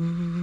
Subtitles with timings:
[0.00, 0.37] Mm-hmm.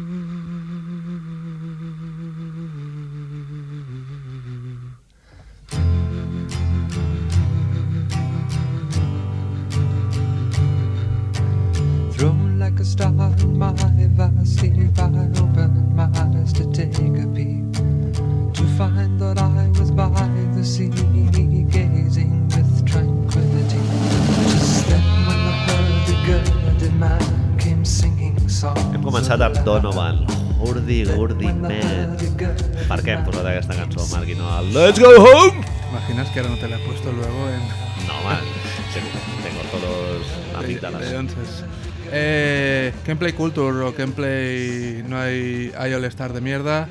[30.86, 32.18] When the man.
[32.86, 35.64] Per què hem posat aquesta cançó, Marc, i no el Let's go home?
[35.90, 37.64] Imaginas que ahora no te la he puesto luego en
[38.06, 38.44] No, man.
[38.94, 41.10] Tengo, todos de, amígdalas.
[41.10, 41.64] de onces.
[42.12, 46.88] Eh, Gameplay Culture o Gameplay no hay, hay All Star de mierda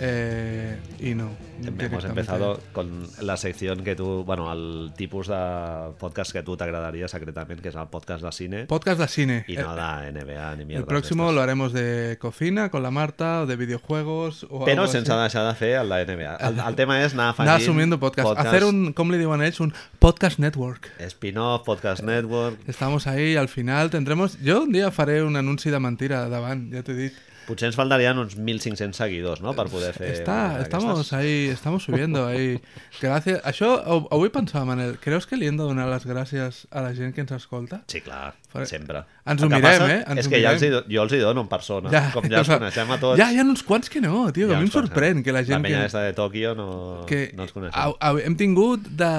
[0.00, 1.28] eh, y no.
[1.64, 6.64] Hemos empezado con la sección que tú, bueno, el tipus de podcast que tú te
[6.64, 9.44] agradaría secretamente, que es el podcast de cine Podcast de cine.
[9.48, 10.80] y no de NBA ni mierda.
[10.82, 15.10] el próximo lo haremos de cocina con la Marta o de videojuegos o Però sense
[15.12, 15.22] así.
[15.22, 16.36] deixar de fer el de NBA.
[16.36, 17.48] El, el tema és anar afegint...
[17.48, 18.38] Anar asumiendo podcast.
[18.38, 19.60] Hacer un, ¿cómo le digan ellos?
[19.60, 20.90] Un podcast network.
[21.00, 22.58] Spin-off, podcast network...
[22.68, 24.38] Estamos ahí, al final tendremos...
[24.40, 27.12] Yo un día faré un anunci de mentira davant, ja t'he dit.
[27.46, 30.10] Potser ens faltarien uns 1.500 seguidors, no?, per poder fer...
[30.16, 32.60] Está, una estamos ahí, estamos subiendo ahí.
[33.00, 33.40] Gracias.
[33.46, 37.14] Això, avui pensava, Manel, creus que li hem de donar les gràcies a la gent
[37.14, 37.82] que ens escolta?
[37.92, 38.34] Sí, clar,
[38.66, 39.02] sempre.
[39.26, 39.98] Ens ho mirem, passa eh?
[40.08, 41.90] Ens és que ja els hi, jo els hi dono en persona.
[42.14, 43.18] Com ja els coneixem a tots.
[43.20, 45.42] Ja, hi ha uns quants que no, tio, que a mi em sorprèn que la
[45.44, 46.04] gent La penya que...
[46.06, 46.68] de Tòquio no,
[47.10, 47.94] que no els coneixem.
[48.00, 49.10] au- hem tingut de,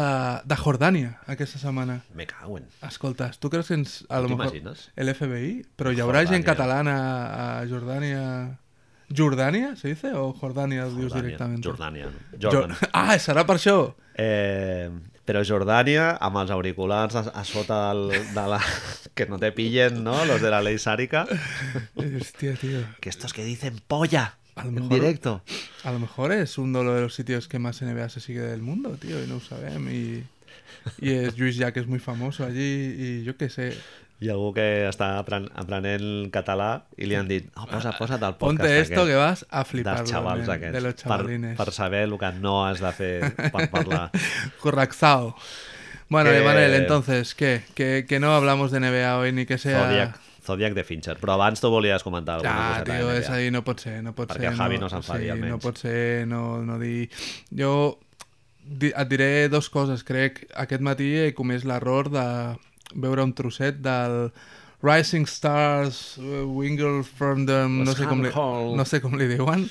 [0.45, 2.00] de Jordània aquesta setmana.
[2.16, 2.66] Me cago en...
[2.88, 4.00] Escoltes, tu creus que ens...
[4.09, 4.88] A lo mejor, t'imagines?
[4.95, 5.52] el FBI?
[5.78, 6.47] Però hi haurà gent Jordània.
[6.53, 6.95] catalana
[7.62, 8.23] a Jordània...
[9.09, 11.22] ¿Jordania se dice o Jordania ho dius Jordània.
[11.23, 11.62] directament?
[11.64, 12.09] Jordània.
[12.12, 12.39] no?
[12.44, 12.67] Jo-.
[12.91, 13.94] Ah, serà per això?
[14.19, 14.89] Eh,
[15.28, 18.61] però Jordània, amb els auriculars a, a sota del, de la...
[19.17, 20.23] que no te pillen, ¿no?
[20.25, 21.25] Los de la ley sárica.
[21.95, 22.80] Hostia, tío.
[23.02, 25.42] Que estos que dicen polla A lo en mejor- directo.
[25.84, 28.92] A lo mejor es uno de los sitios que más NBA se sigue del mundo,
[28.97, 29.89] tío, y no ho sabem.
[29.89, 30.23] Y,
[31.02, 33.78] y es Luis Jack es muy famoso allí y yo qué sé.
[34.19, 38.23] Hi ha algú que està apren aprenent català i li han dit oh, posa, posa't
[38.25, 41.03] al podcast Ponte esto aquest que vas a flipar dels xavals aquests de los per,
[41.03, 41.57] chavalines.
[41.59, 43.11] per saber el que no has de fer
[43.53, 44.09] per parlar.
[44.59, 45.35] Corraxao.
[46.09, 47.61] Bueno, Que- Emanuel, entonces, ¿qué?
[47.75, 49.85] ¿Que, que no hablamos de NBA hoy ni que sea...
[49.85, 51.17] Zodiac, Zodiac de Fincher.
[51.22, 53.81] Però abans tu volies comentar alguna Ah, coseta tio, de és a dir, no pot
[53.84, 54.53] ser, no pot Perquè ser.
[54.53, 55.51] el Javi no s'enfadi, sí, almenys.
[55.53, 57.09] No pot ser, no, no dir...
[57.53, 57.99] Jo
[58.66, 60.47] di, et diré dos coses, crec.
[60.55, 62.25] Aquest matí he comès l'error de
[62.96, 64.31] veure un trosset del
[64.84, 69.66] Rising Stars, uh, Wingle from them, no sé, com li, no sé com li diuen,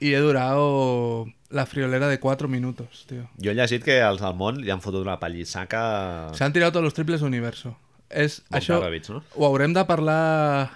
[0.00, 3.28] i he durado la friolera de 4 minutos, tío.
[3.42, 6.30] Jo he llegit que els del món li han fotut una pallissaca...
[6.34, 7.76] Se han tirado todos los triples universo.
[8.08, 9.20] És, Bon això Popovich, no?
[9.36, 10.70] ho haurem de parlar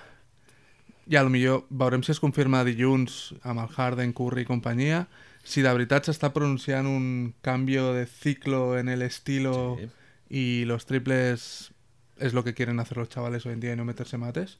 [1.10, 5.00] i a lo millor veurem si es confirma dilluns amb el Harden, Curry i companyia
[5.44, 9.88] si de veritat s'està pronunciant un canvio de ciclo en el estilo Sí.
[10.34, 11.70] Y los triples
[12.18, 14.58] es lo que quieren hacer los chavales hoy en día y no meterse mates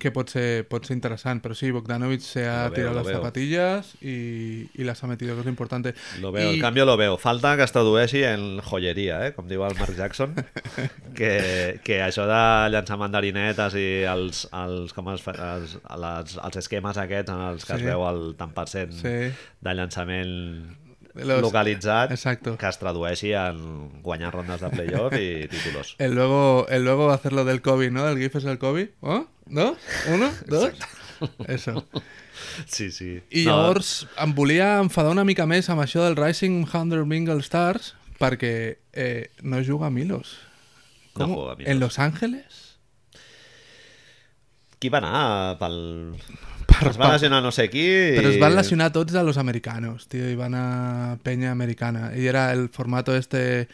[0.00, 3.06] que pot ser, pot ser interessant, però sí, Bogdanovic se ha Lo veo, tirado las
[3.08, 3.16] veo.
[3.18, 5.92] zapatillas y, y las ha metido, que es lo importante.
[6.18, 7.18] Lo veo, I- el canvi lo veo.
[7.20, 9.34] Falta que es tradueixi en joieria, eh?
[9.36, 10.32] com diu el Mark Jackson,
[11.14, 12.40] que, que això de
[12.72, 17.76] llançar mandarinetes i els, els, com es els, les, els esquemes aquests en els que
[17.76, 17.82] Sí.
[17.84, 19.16] es veu el tant per cent Sí.
[19.60, 20.32] de llançament
[21.14, 22.56] los- localitzat Exacto.
[22.58, 25.94] que es tradueixi en guanyar rondes de playoff i títulos.
[25.98, 28.08] El luego, el luego hacerlo del COVID, ¿no?
[28.08, 28.88] El GIF es el COVID.
[29.00, 29.26] ¿Oh?
[29.46, 29.76] ¿Dos?
[30.08, 30.30] ¿Uno?
[30.46, 30.72] ¿Dos?
[31.48, 31.86] Eso.
[32.66, 33.22] Sí, sí.
[33.30, 37.42] I No, llavors em volia enfadar una mica més amb això del Rising 100 Mingle
[37.46, 40.38] Stars perquè eh, no juga Milos.
[41.14, 41.34] No Com?
[41.34, 41.70] juega Milos.
[41.70, 42.78] En Los Ángeles?
[44.82, 45.76] Qui va anar pel...
[46.82, 47.86] Per- es va per- lesionar no sé qui...
[48.18, 52.12] Però es i- van lesionar tots de los americanos, tío, i van a peña americana.
[52.16, 53.68] Y era el formato este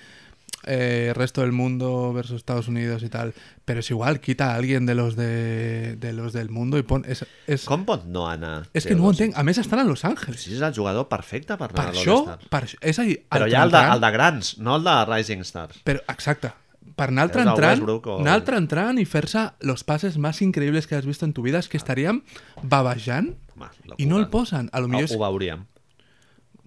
[0.64, 3.32] eh, resto del mundo versus Estados Unidos y tal.
[3.64, 7.04] Pero es igual, quita a alguien de los de, de los del mundo y pon...
[7.06, 8.66] Es, es, Com pot no anar?
[8.75, 9.37] és que no ho entenc.
[9.37, 10.40] A més, estan a Los Ángeles.
[10.43, 12.49] Si és el jugador perfecte per Per anar a això, l'All-Star.
[12.50, 14.76] per, això- és a dir, Però el ja el de, Tran- el de grans, no
[14.81, 15.81] el de Rising Stars.
[15.84, 16.50] Pero, exacte.
[16.98, 20.86] Per anar altre el entrant, o- anar altre entrant i fer-se los pases más increíbles
[20.90, 22.22] que has visto en tu vida és que estaríem
[22.62, 24.68] babejant Home, i no el posen.
[24.72, 25.14] A lo millor és...
[25.14, 25.64] ho veuríem,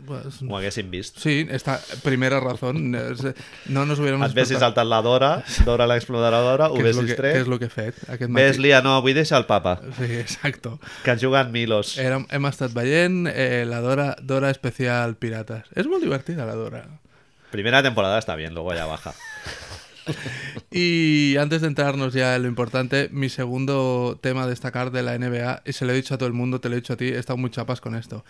[0.01, 1.19] Pues, ho haguéssim vist.
[1.21, 3.35] Sí, esta primera es-
[3.69, 4.59] No nos hubiéramos Et ves si despertat.
[4.81, 7.65] saltat la Dora, Dora l'exploradora, ho Què és lo ves que, què és lo que
[7.65, 8.61] he fet aquest ves matí.
[8.65, 10.79] Lia, no, vull deixar el papa, Sí, exacto.
[11.03, 11.99] que jugat Milos.
[12.01, 15.69] Érem, hem estat veient eh, la Dora, Dora especial Pirates.
[15.75, 16.81] És molt divertida, la Dora.
[17.51, 19.13] Primera temporada está bien, luego ya baja.
[20.71, 25.17] Y antes de entrarnos ya en lo importante, mi segundo tema a destacar de la
[25.17, 26.97] NBA, y se lo he dicho a todo el mundo, te lo he dicho a
[26.97, 28.23] ti, he estado muy chapas con esto.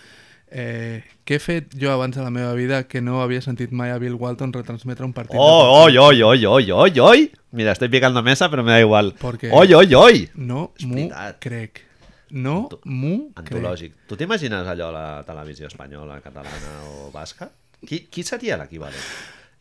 [0.54, 3.88] Eh, què he fet jo abans a la meva vida que no havia sentit mai
[3.94, 7.32] a Bill Walton retransmetre un partit de Oh, oi, oi, oi, oi, oi, oi.
[7.52, 9.14] Mira, estoy picando mesa, pero me da igual.
[9.18, 10.30] Porque- Oi, oi, oi.
[10.36, 11.08] No m'ho
[11.40, 11.86] crec.
[12.32, 13.48] No m'ho crec.
[13.48, 13.94] Antològic.
[14.08, 17.50] Tu t'imagines allò a la televisió espanyola, catalana o basca?
[17.88, 19.00] Qui, qui seria l'equivalent?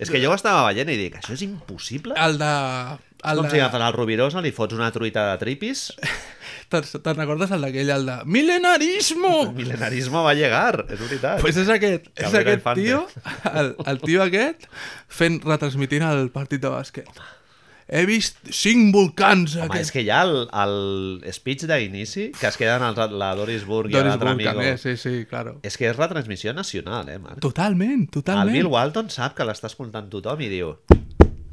[0.01, 2.17] És que jo ho estava veient i dic, això és impossible?
[2.17, 2.51] El de...
[3.21, 3.51] És El com de...
[3.53, 5.91] si agafes el Rovirosa, li fots una truita de tripis,
[6.71, 8.15] Te'n te'n recordes el d'aquell, el de...
[8.31, 9.33] Milenarismo!
[9.49, 11.41] el milenarisme va llegar, és veritat.
[11.43, 12.85] Pues és aquest, és Cabrera aquest Infante.
[12.87, 13.01] tio,
[13.61, 14.69] el, el tio aquest,
[15.11, 17.21] fent, retransmitint el partit de bàsquet.
[17.91, 19.57] He vist cinc volcans.
[19.59, 19.89] Home, aquest...
[19.89, 23.91] és que hi ha el, el speech d'inici, que es queden els, la Doris Burg
[23.91, 24.53] i l'altre amigo.
[24.53, 25.57] també, sí, sí, claro.
[25.67, 27.43] És que és retransmissió nacional, eh, Marc?
[27.43, 28.55] Totalment, El totalment.
[28.55, 30.77] Bill Walton sap que l'està escoltant tothom i diu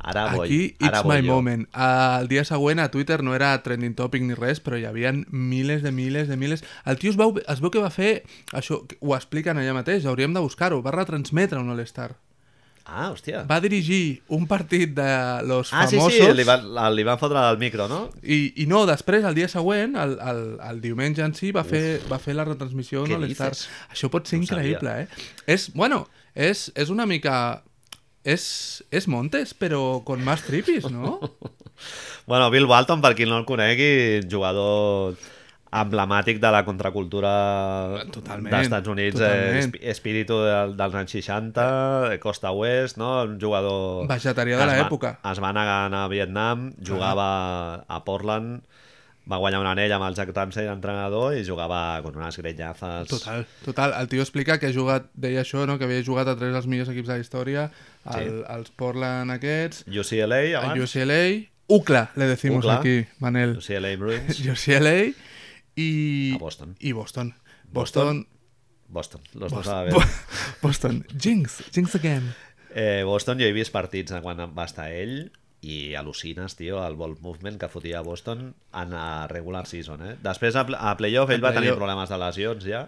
[0.07, 1.33] ara voy, Aquí, ara it's voy my jo.
[1.33, 1.65] moment.
[1.73, 5.83] El dia següent a Twitter no era trending topic ni res, però hi havia milers
[5.83, 6.63] de milers de milers.
[6.85, 8.21] El tio es veu, es veu que va fer
[8.53, 12.13] això, ho expliquen allà mateix, hauríem de buscar-ho, va retransmetre un All-Star.
[12.87, 13.41] Ah, hòstia.
[13.49, 15.07] Va dirigir un partit de
[15.43, 16.17] los Ah, sí, famosos...
[16.23, 16.63] sí, li van,
[16.95, 18.05] li van fotre el micro, no?
[18.23, 21.99] I, I no, després, el dia següent, el, el, el diumenge en si, va fer,
[22.07, 23.51] va fer la retransmissió no l'Star.
[23.91, 25.27] Això pot ser No increïble, eh?
[25.45, 27.61] És, bueno, és, és una mica...
[28.27, 31.19] És, és Montes, però con más tripis, no?
[32.27, 35.13] Bueno, Bill Walton, per qui no el conegui, jugador
[35.71, 37.31] emblemàtic de la contracultura
[38.13, 39.75] Totalment, d'Estats Units, eh, totalment.
[39.91, 41.67] espíritu del, dels anys 60,
[42.13, 43.23] eh, Costa Oest, no?
[43.27, 44.07] un jugador...
[44.07, 45.17] Vegetarià de l'època.
[45.27, 48.61] Es va negar a Vietnam, jugava a Portland,
[49.27, 53.09] va guanyar un anell amb el Jack Ramsey d'entrenador i jugava con unes grenyazes...
[53.11, 53.93] Total, total.
[53.99, 55.75] El tio explica que ha jugat, deia això, no?
[55.77, 57.67] que havia jugat a tres dels millors equips de la història,
[58.07, 58.43] el, Sí.
[58.55, 60.79] els Portland aquests, UCLA, abans.
[60.79, 61.21] UCLA,
[61.67, 62.79] UCLA, le decimos UCLA.
[62.79, 63.57] aquí, Manel.
[63.59, 64.39] UCLA Bruins.
[64.55, 65.11] UCLA
[65.77, 66.33] y...
[66.35, 66.75] A Boston.
[66.79, 67.35] Y Boston.
[67.71, 68.03] Boston.
[68.07, 68.27] Boston.
[68.89, 70.07] Boston, los dos a la.
[70.61, 71.05] Boston.
[71.19, 71.61] Jinx.
[71.73, 72.33] Jinx again.
[72.73, 75.29] Eh, Boston jo he vist partits de quan va estar ell
[75.67, 80.15] i al·lucines, tio, el ball movement que fotia a Boston en la regular season, eh?
[80.23, 81.81] Després a, a playoff ell A va tenir playoff.
[81.81, 82.85] problemes de lesions ja,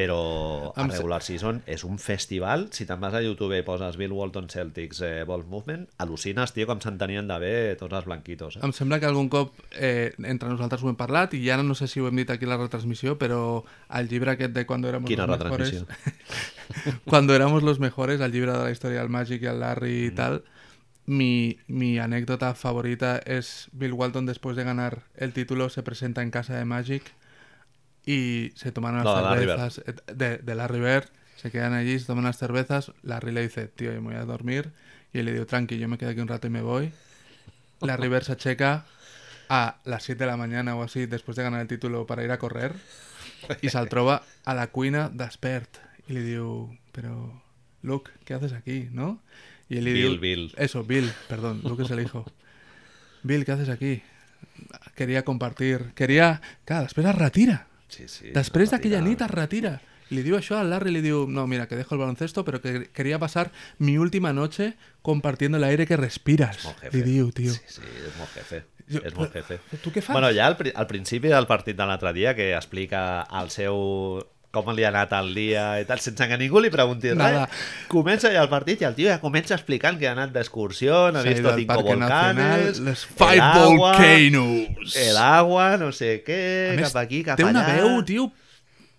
[0.00, 2.68] però a regular season és un festival.
[2.72, 6.66] Si te'n vas a YouTube i poses Bill Walton Celtics eh, ball movement, al·lucines, tio,
[6.70, 8.56] com s'entenien de bé tots els blanquitos.
[8.56, 8.64] Eh?
[8.64, 11.90] Em sembla que algun cop eh, entre nosaltres ho hem parlat i ara no sé
[11.90, 13.60] si ho hem dit aquí a la retransmissió, però
[14.00, 15.72] el llibre aquest de Cuando éramos Quina los mejores...
[15.72, 17.00] retransmissió?
[17.04, 20.06] Cuando éramos los mejores, el llibre de la història del Magic i el Larry Mm.
[20.06, 20.44] y tal,
[21.06, 26.30] mi, mi anécdota favorita es Bill Walton después de ganar el título se presenta en
[26.30, 27.02] casa de Magic
[28.06, 32.06] y se toman unas No, cervezas eh, de, de Larry Bird, se quedan allí, se
[32.06, 34.72] toman unas cervezas, Larry le dice, tío, yo me voy a dormir,
[35.12, 36.92] y él le digo, tranqui, yo me quedo aquí un rato y me voy.
[37.80, 38.84] Larry Bird se checa
[39.48, 42.30] a las 7 de la mañana o así, después de ganar el título para ir
[42.30, 42.74] a correr,
[43.62, 45.78] y se'l troba a la cuina despert.
[46.08, 47.42] Y le digo, pero,
[47.82, 49.20] Luke, ¿qué haces aquí, no?
[49.68, 50.54] Y él le Bill, diu- Bill.
[50.56, 52.26] Eso, Bill, perdón, Luke es el hijo.
[53.22, 54.02] Bill, ¿qué haces aquí?
[54.94, 56.40] Quería compartir, quería...
[56.64, 57.66] Clar, després es retira.
[57.90, 58.30] Sí, sí.
[58.34, 59.80] Després es d'aquella nit es retira.
[60.10, 62.88] Le diu això al Larry, le diu, no, mira, que dejo el baloncesto, pero que
[62.90, 66.64] quería pasar mi última noche compartiendo el aire que respiras.
[66.90, 67.52] Li diu, tio.
[67.54, 68.64] Sí, sí, és molt jefe.
[68.90, 69.60] Jo- és molt jefe.
[69.84, 70.14] tu què fas?
[70.16, 73.76] Bueno, ja al, al principi del partit de l'altre dia, que explica el seu
[74.50, 77.44] com li ha anat el dia i tal, sense que ningú li pregunti Nada.
[77.46, 77.60] res.
[77.92, 81.22] Comença ja el partit i el tio ja comença explicant que ha anat d'excursió, ha
[81.22, 84.96] vist cinco Nacional, volcanes, les el Five agua, Volcanoes.
[84.96, 86.42] el agua, no sé què,
[86.76, 87.76] més, cap aquí, cap té una allà.
[87.78, 88.30] veu, tio,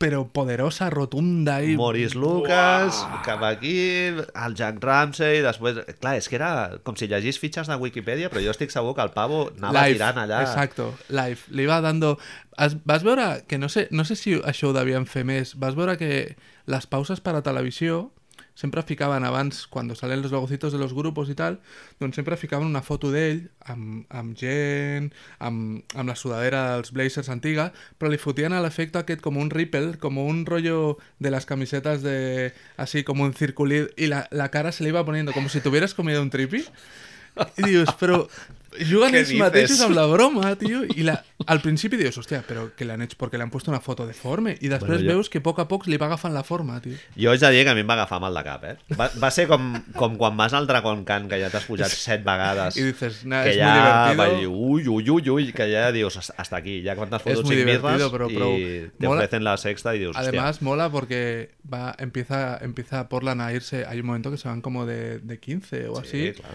[0.02, 1.76] però poderosa, rotunda i...
[1.80, 3.76] Maurice Lucas, cap aquí,
[4.10, 5.82] el Jack Ramsey, després...
[6.02, 6.52] Clar, és que era
[6.86, 10.00] com si llegís fitxes de Wikipedia, però jo estic segur que el pavo anava Live,
[10.00, 10.42] tirant allà.
[10.48, 11.46] Exacto, live.
[11.54, 12.16] Li va dando...
[12.62, 15.56] Has, vas veure que no sé, no sé si això ho devien fer més.
[15.62, 16.36] Vas veure que
[16.70, 18.10] les pauses per a televisió
[18.56, 21.60] sempre ficaven abans, quan salen los logocitos de los grupos i tal,
[22.00, 27.30] doncs sempre ficaven una foto d'ell amb, amb gent, amb, amb la sudadera dels Blazers
[27.30, 31.46] antiga, però li fotien a l'efecte aquest com un ripple, com un rollo de las
[31.46, 32.54] camisetas de...
[32.78, 35.94] así como un circulito, y la, la cara se le iba poniendo como si tuvieras
[35.94, 36.66] comido un tripi.
[37.58, 38.26] I dius, però
[39.34, 39.40] dices?
[39.40, 43.18] mateixos amb la broma, tio, i la, al principi dius, hòstia, però que l'han hecho
[43.20, 45.60] porque le han puesto una foto deforme, i després Bueno, jo- veus que a poc
[45.60, 46.96] a poc li va agafant la forma, tio.
[47.18, 48.78] Jo haig de dir que a mi em va agafar mal de cap, eh?
[48.98, 52.24] Va, va ser com, com quan vas al Dragon Khan, que ja t'has pujat set
[52.24, 54.40] vegades, I dices, nah, que és ja muy va divertido.
[54.40, 56.96] dir, ui, ui, ui, ui, que ja dius, hasta aquí, ja
[57.58, 58.58] divertido, mirres però i prou.
[58.98, 63.42] te Mola- ofrecen la sexta y dius, hòstia, Además, mola porque va, empieza, empieza Portland
[63.42, 63.86] a irse.
[63.86, 66.34] Hay un momento que se van como de, de 15 o sí, así.
[66.40, 66.52] clar.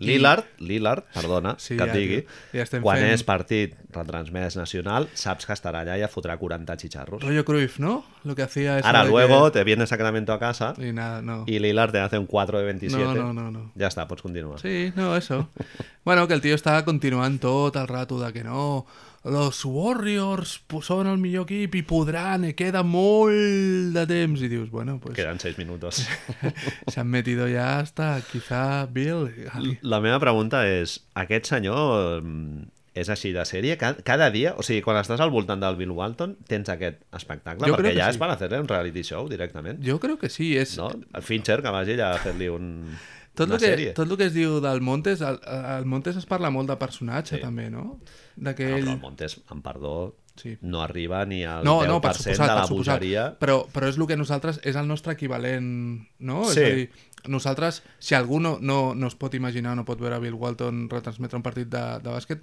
[0.00, 2.30] Lillard, Lillard, perdona, Sí, que et ja, digui, tio.
[2.52, 6.36] Ja estem quan fent- és partit retransmès nacional, saps que estarà allà i et fotrà
[6.38, 7.22] 40 xicharros.
[7.22, 8.04] Rollo Cruyff, ¿no?
[8.24, 10.74] Lo que hacía Ara, de luego, te viene Sacramento a casa.
[10.78, 11.44] Y nada, no.
[11.46, 13.04] y Lillard te hace un 4 de 27.
[13.04, 13.72] No, no, no, no.
[13.78, 14.58] Ja està, pots continuar.
[14.60, 15.48] Sí, no, eso.
[16.04, 18.86] Bueno, que el tio està continuant tot el rato de que no,
[19.24, 24.40] los Warriors pues, són el millor equip i podran, i queda molt de temps.
[24.40, 26.06] I dius, bueno, pues Quedan 6 minutos.
[26.88, 29.28] se han metido ya hasta quizá Bill.
[29.82, 32.64] La meva pregunta és, aquest senyor mm,
[32.96, 33.76] és així de sèrie?
[33.80, 37.68] Ca- Cada dia, o sigui, quan estàs al voltant del Bill Walton, tens aquest espectacle?
[37.68, 38.16] Jo perquè ja sí.
[38.16, 39.84] és per fer un reality show directament.
[39.84, 40.76] Jo crec que sí, és...
[40.80, 40.90] No?
[41.12, 42.70] El Fincher, que vagi allà a fer-li un...
[43.40, 43.92] Tot una el, que, sèrie.
[43.96, 47.36] tot el que es diu del Montes, el, el Montes es parla molt de personatge,
[47.38, 47.42] Sí.
[47.42, 47.98] també, no?
[48.36, 48.84] De que No, ell...
[48.86, 50.54] però el Montes, amb perdó, Sí.
[50.62, 53.24] no arriba ni al No, 10% no, per suposat, de la bogeria.
[53.38, 54.60] Però, però és el que nosaltres...
[54.64, 56.44] És el nostre equivalent, no?
[56.48, 56.60] Sí.
[56.60, 56.86] És a dir,
[57.28, 61.36] nosaltres, si algú no, no, no es pot imaginar, no pot veure Bill Walton retransmetre
[61.36, 62.40] un partit de, de bàsquet,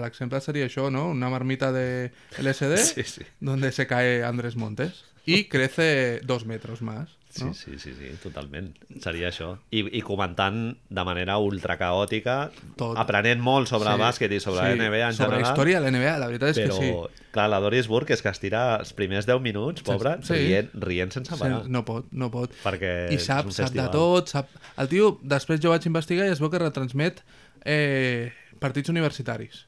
[0.00, 1.10] l'exemple seria això, ¿no?
[1.10, 3.22] Una marmita de LSD Sí, sí.
[3.40, 7.54] donde se cae Andrés Montes y crece dos metros más, ¿no?
[7.54, 8.72] sí, sí, sí, totalment.
[9.02, 9.58] Seria això.
[9.70, 12.96] I, i comentant de manera ultra caòtica, Tot.
[12.98, 15.52] aprenent molt sobre Sí, bàsquet i sobre sí, la NBA en sobre general.
[15.52, 17.24] història de la NBA, la veritat és però, que sí.
[17.32, 20.34] clar, la Doris Burke és que es tira els primers 10 minuts, pobra, Sí.
[20.34, 21.62] rient, rient sense parar.
[21.64, 22.50] Sí, no pot, no pot.
[22.64, 24.48] Perquè I sap, sap de tot, sap...
[24.76, 27.22] El tio, després jo vaig investigar i es veu que retransmet
[27.64, 29.66] eh, partits universitaris.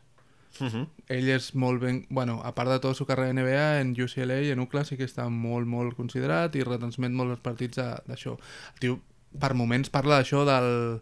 [0.59, 0.87] Uh -huh.
[1.07, 2.07] Ell és molt ben...
[2.11, 4.97] Bueno, a part de tota la seva carrera NBA, en UCLA i en UCLA sí
[4.97, 8.37] que està molt, molt considerat i retransmet molt els partits d'això.
[8.75, 9.01] El tio,
[9.39, 11.01] per moments, parla d'això del...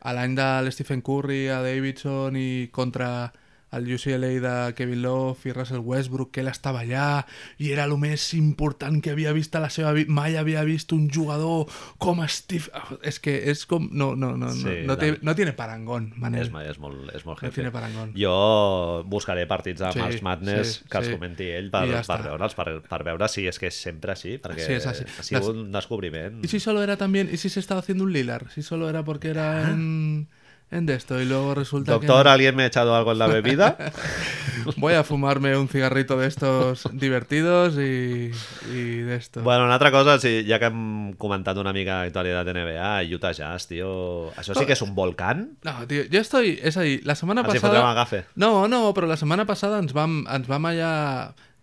[0.00, 3.32] a l'any de l'Stephen Curry, a Davidson i contra
[3.72, 7.24] el UCLA de Kevin Love i Russell Westbrook, que ell estava allà
[7.58, 10.10] i era el més important que havia vist a la seva vida.
[10.12, 11.66] Mai havia vist un jugador
[11.98, 12.70] com Steve...
[12.72, 13.88] Ah, És que és com...
[13.92, 16.46] No, no, no, Sí, no, no, té, no tiene parangón, Manel.
[16.46, 17.54] És, és, molt, és molt No jefe.
[17.60, 18.12] tiene parangón.
[18.16, 21.12] Jo buscaré partits de Sí, March Madness sí, que els sí.
[21.18, 24.12] comenti ell per, I ja per veure'ls, per, per veure si és que és sempre
[24.16, 25.04] així, perquè Sí, és així.
[25.18, 26.44] ha sigut un descobriment.
[26.44, 28.48] ¿Y si solo era también, y si se estaba haciendo un Lillard?
[28.54, 30.28] Si solo era porque era en,
[30.70, 33.76] en esto y luego resulta Doctor, que ¿alguien me ha echado algo en la bebida?
[34.76, 38.30] voy a fumarme un cigarrito de estos divertidos y,
[38.70, 39.42] y de esto.
[39.42, 43.32] Bueno, una altra cosa, sí, ja que hem comentat una mica l'actualitat de NBA, Utah
[43.32, 44.30] Jazz, tio...
[44.36, 45.58] Això sí que és un volcán?
[45.64, 47.90] No, tío, yo estoy, es ahí, la semana Ens fotrem pasada...
[47.90, 48.24] agafe.
[48.34, 50.68] No, no, pero la semana pasada ens vam, ens vam.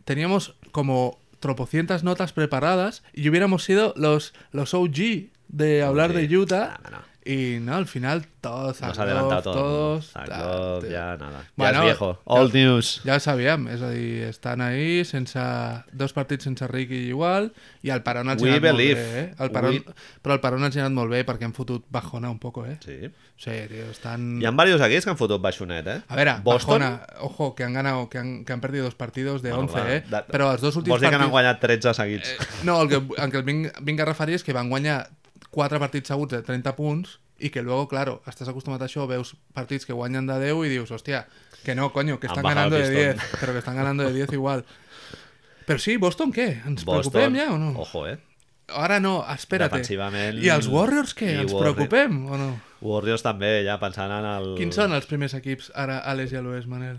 [0.05, 6.15] Teníamos como tropocientas notas preparadas y hubiéramos sido los, los OG de hablar OG.
[6.15, 6.79] de Utah.
[6.83, 7.14] No, no.
[7.27, 10.91] Y no, al final todos, Nos adelantado el todos, tío.
[10.91, 11.39] ja nada.
[11.41, 12.13] Ja Bueno, és viejo.
[12.13, 13.01] ja- Old news.
[13.03, 15.39] Ja ho sabíem, és a dir, estan ahí sense
[15.91, 17.51] dos partits sense Ricky igual
[17.81, 18.03] i el
[18.53, 19.01] ha anat molt believe.
[19.01, 19.33] bé, eh?
[19.39, 19.83] El Paron, We-
[20.21, 22.77] Però el els ha anat molt bé perquè han fotut bajona un poco, eh?
[22.85, 23.09] Sí.
[23.37, 24.39] Sí, tio, estan...
[24.39, 26.01] Hi ha diversos equips que han fotut baixonet, eh?
[26.07, 26.79] A veure, Boston...
[26.79, 29.73] bajona, ojo, que han ganado, que han, que han perdido dos partidos de Bueno, 11,
[29.73, 30.03] clar, eh?
[30.07, 31.31] de- Però els dos últims Vols dir que partits...
[31.31, 32.29] guanyat 13 seguits?
[32.29, 35.09] Eh, no, el que, el que vinc, vinc a referir és que van guanyar
[35.55, 39.33] quatre partits seguts de 30 punts i que luego, claro, estàs acostumat a això, veus
[39.55, 41.25] partits que guanyen de 10 i dius, hòstia,
[41.65, 43.17] que no, coño, que bajado ganando de pistón.
[43.31, 44.63] 10, pero que están ganando de 10 igual.
[45.65, 46.61] Però sí, Boston què?
[46.67, 47.71] Ens Boston, preocupem ja o no?
[47.81, 48.19] Ojo, eh?
[48.69, 49.69] Ara no, espera't.
[49.71, 51.31] Defensivament- I els Warriors què?
[51.33, 52.51] i Ens Warri- preocupem o no?
[52.85, 54.53] Warriors també, ja pensant en el...
[54.57, 56.97] Quins són els primers equips ara a l'est i a l'oest, Manel?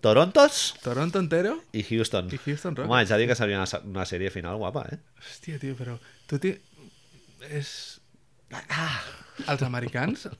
[0.00, 1.62] Torontos Toronto entero?
[1.72, 2.28] i Houston.
[2.32, 3.08] I Houston Rockets.
[3.10, 4.98] Ja dic que seria una, una sèrie final guapa, eh?
[5.20, 6.54] Hòstia, tio, però tu ti...
[7.50, 8.00] És...
[8.52, 9.00] Ah,
[9.48, 10.28] els americans?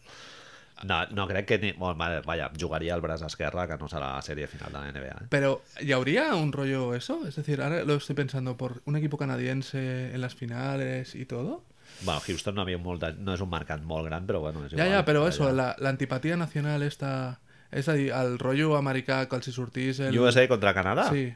[0.81, 1.73] No, no crec que ni...
[1.77, 4.89] Bueno, vale, vaya, jugaria el braç esquerre, que no serà la sèrie final de la
[4.95, 5.17] NBA.
[5.25, 5.27] Eh?
[5.29, 7.19] Pero, ¿y habría un rollo eso?
[7.29, 11.63] Es decir, ahora lo estoy pensando por un equipo canadiense en las finales y todo.
[12.01, 13.13] Bueno, Houston no, havia molt de...
[13.21, 14.91] no és un mercat molt gran, però bueno, és Ya, igual.
[14.95, 15.29] ya, pero allà.
[15.35, 17.41] eso, la, la antipatía nacional esta...
[17.71, 20.17] Es ahí, al rollo americà que els hi sortís el...
[20.19, 21.09] USA contra Canadà?
[21.11, 21.29] Sí.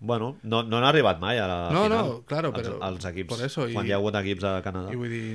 [0.00, 1.98] Bueno, no, no han arribat mai a la No, final.
[2.06, 4.54] no, claro, els, però els equips, por eso, quan i- hi ha hagut equips a
[4.64, 4.94] Canadà.
[4.94, 5.26] I vull dir,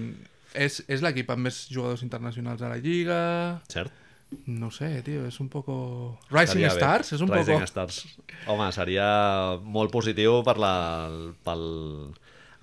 [0.57, 3.19] és, és l'equip amb més jugadors internacionals a la lliga...
[3.69, 3.93] Cert?
[4.49, 6.17] No sé, tío, es un poco...
[6.31, 6.71] Rising bé.
[6.73, 7.69] Stars, es un Rising poco...
[7.69, 7.99] Stars.
[8.49, 9.05] Home, seria
[9.61, 10.73] molt positiu per la,
[11.45, 11.61] pel,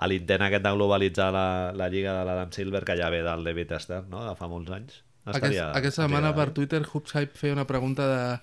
[0.02, 1.46] a l'intent aquest de globalitzar la,
[1.78, 4.74] la lliga de l'Adam Silver, que ja ve del David Stern, no?, de fa molts
[4.74, 4.98] anys.
[5.24, 8.40] Aquest, aquesta setmana per estaria- Twitter Hoops Hype feia una pregunta de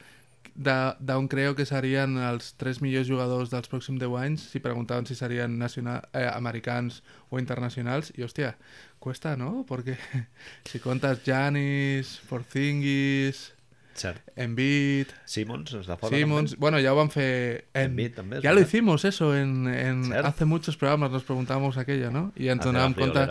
[0.99, 5.15] d'on creu que serien els tres millors jugadors dels pròxims 10 anys si preguntaven si
[5.15, 8.55] serien nacional, eh, americans o internacionals i hòstia,
[8.99, 9.63] cuesta, ¿no?
[9.67, 9.95] Porque
[10.65, 13.53] si contas Giannis, Porzingis
[13.97, 14.21] Cert.
[14.39, 16.53] Embiid, Simmons, és de fora, Simmons...
[16.53, 16.61] també?
[16.63, 17.27] Bueno, ya van fe...
[17.73, 17.89] En...
[17.89, 20.13] Embiid també, és ya lo hicimos eso en, en...
[20.13, 22.31] Hace muchos programas, nos preguntábamos aquello, ¿no?
[22.39, 23.25] I ens donàvem compte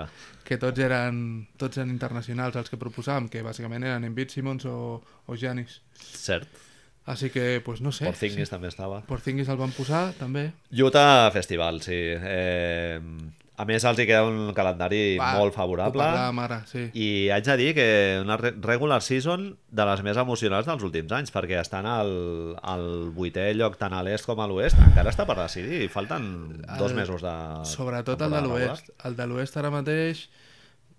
[0.45, 4.79] que tots eren, tots eren internacionals els que proposàvem, que bàsicament eren Embiid, Simmons o,
[5.27, 5.81] o Giannis.
[5.97, 6.67] Cert.
[7.09, 8.05] Així que, pues no sé.
[8.05, 9.01] Porzingis també estava.
[9.09, 10.51] Porzingis el van posar, també.
[10.85, 11.97] Utah Festival, sí.
[11.97, 13.01] Eh,
[13.59, 16.05] a més, els hi queda un calendari Va, molt favorable.
[16.07, 16.85] ara, sí.
[16.95, 17.87] I haig de dir que
[18.23, 22.13] una re- regular season de les més emocionants dels últims anys, perquè estan al,
[22.63, 24.79] al vuitè lloc tant a l'est com a l'oest.
[24.79, 27.35] Encara està per decidir, i falten dos El- mesos de
[27.67, 28.93] Sobretot el de l'oest.
[29.05, 30.29] El de l'oest ara mateix,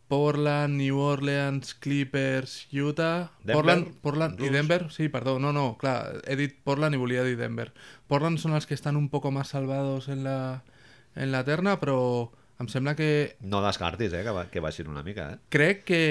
[0.10, 3.30] Portland, New Orleans, Clippers, Utah...
[3.44, 4.50] Denver, Portland, Portland i.
[4.50, 7.70] Denver, sí, perdó, no, no, clar, he dit Portland i volia dir Denver.
[8.10, 10.64] Portland són els que estan un poco más salvados en la,
[11.16, 15.04] en la terna, però em sembla que No descartis, eh, que, va, que baixin una
[15.04, 15.38] mica, eh?
[15.54, 16.02] Crec que,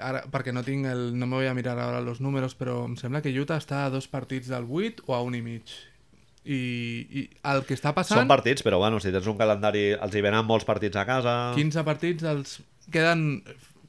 [0.00, 2.96] ara, perquè no tinc el, no me voy a mirar ahora los números, però em
[2.96, 5.76] sembla que Utah està a dos partits del 8 o a un i mig.
[6.48, 6.58] I,
[7.12, 8.22] i el que està passant...
[8.22, 9.90] Són partits, però bueno, si tens un calendari...
[10.00, 11.38] Els hi venen molts partits a casa...
[11.58, 13.42] 15 partits, els queden,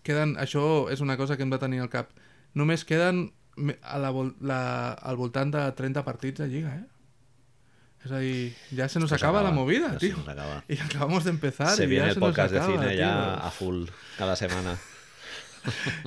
[0.03, 0.35] queden...
[0.43, 2.11] Això és una cosa que hem de tenir al cap.
[2.59, 3.29] Només queden
[3.79, 4.11] a la,
[4.43, 4.61] la,
[4.91, 6.98] al voltant de 30 partits de Lliga, eh?
[8.05, 10.17] És a dir, ja se nos se acaba, la acaba, movida, ya se tío.
[10.17, 10.63] nos acaba.
[10.69, 12.87] Y acabamos de empezar Se y viene ya el se nos podcast de acaba, cine
[12.95, 12.99] tío.
[13.05, 13.85] ja a full
[14.17, 14.77] cada setmana.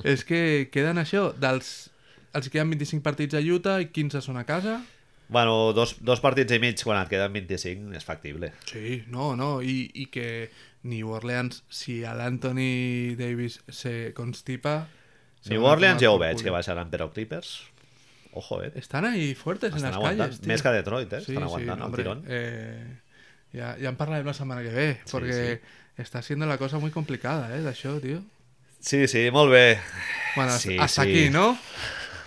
[0.03, 1.89] És que queden això, dels...
[2.33, 4.79] Els queden 25 partits a Utah i 15 són a casa.
[5.29, 8.49] Bueno, dos, dos partits i mig quan et queden 25 és factible.
[8.65, 10.49] Sí, no, no, i, i que
[10.89, 14.87] New Orleans, si a l'Anthony Davis se constipa...
[15.45, 17.53] se New a Orleans ja ho veig, que baixaran, però Clippers...
[18.35, 18.71] Ojo, eh?
[18.75, 20.29] Están ahí fuertes en Estan las aguantant.
[20.29, 20.47] calles, tío.
[20.51, 21.21] Més que Detroit, eh?
[21.21, 22.23] Sí, Estan sí, aguantant el hombre, tirón.
[22.27, 22.99] eh,
[23.53, 25.61] ya, ya en parlarem la setmana que ve, Sí, porque
[25.97, 28.23] está siendo la cosa muy complicada, eh, d'això, tío.
[28.79, 29.79] Sí, sí, molt bé.
[30.35, 31.09] Bueno, Sí, hasta sí.
[31.09, 31.57] aquí, ¿no?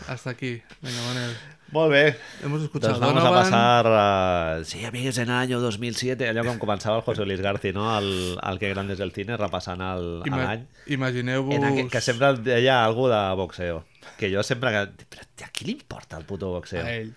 [0.09, 0.63] Hasta aquí.
[0.81, 1.37] Venga, Manel.
[1.73, 2.17] Molt bé.
[2.45, 4.61] Hemos escuchado Doncs vamos a pasar a...
[4.65, 7.89] Sí, amigues, en año 2007, allò com començava el José Luis Garci, no?
[7.99, 10.63] El, el que grande és el cine, repassant el- Ima l'any.
[10.95, 11.91] Imagineu-vos...
[11.91, 13.83] Que sempre deia algú de boxeo.
[14.17, 14.71] Que jo sempre...
[14.71, 15.07] Que...
[15.17, 16.85] Però a qui li importa el puto boxeo?
[16.87, 17.11] A ell.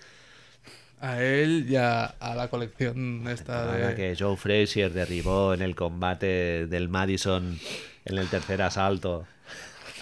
[1.01, 3.95] A él y a, a la colección esta de...
[3.95, 7.57] que Joe Frazier derribó en el combate del Madison
[8.03, 9.25] en el tercer asalto.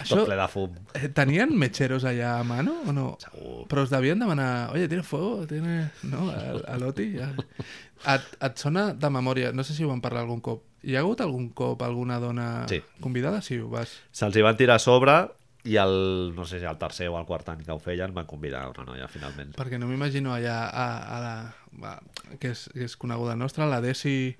[0.00, 0.74] Això- Tot ple de fum.
[0.94, 3.16] Eh, ¿Tenían mecheros allá a mano o no?
[3.20, 3.66] Segur.
[3.68, 5.46] Però us devien demanar, oye, ¿tiene fuego?
[5.46, 5.90] ¿Tiene...?
[6.02, 7.32] No, a, a l'Oti ja.
[8.06, 11.00] Et, et sona de memòria, no sé si ho vam parlar algun cop, hi ha
[11.02, 12.78] hagut algun cop alguna dona Sí.
[13.00, 13.42] convidada?
[13.42, 13.96] Sí, ho vas...
[14.12, 15.16] Se'ls hi van tirar a sobre
[15.68, 18.24] i el, no sé si el tercer o el quart any que ho feien van
[18.30, 19.50] convidar una noia finalment.
[19.58, 21.34] Perquè no m'imagino allà a, a la...
[21.90, 21.98] A,
[22.38, 24.36] que, és, que és coneguda nostra, la Desi...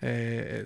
[0.00, 0.64] Eh,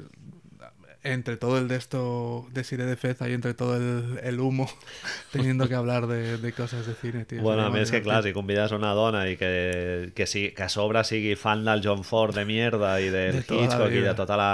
[1.05, 4.69] entre todo el de esto, Desiree de Fez, ahí entre todo el, el humo,
[5.33, 7.43] teniendo que hablar de, de cosas de cine, tío.
[7.43, 10.65] Bueno, a Sería més que clar, si convides una dona i que, que, sí, que
[10.65, 14.15] a sobre sigui fan del John Ford de mierda i del De Hitchcock i de
[14.17, 14.49] tota la,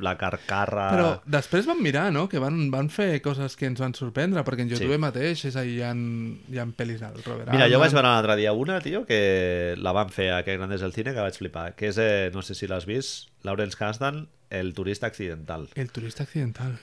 [0.00, 0.88] la carcarra...
[0.96, 4.64] Però després van mirar, no?, que van, van fer coses que ens van sorprendre, perquè
[4.66, 4.78] en Sí.
[4.80, 7.82] YouTube mateix és ahí, hi ha, hi ha pel·lis del Robert Mira, jo Altman.
[7.84, 11.12] vaig veure l'altre dia una, tio, que la van fer a Que Grandes del Cine,
[11.12, 15.08] que vaig flipar, que és, eh, no sé si l'has vist, Lawrence Kasdan, El turista
[15.08, 15.68] accidental.
[15.80, 16.76] El turista accidental.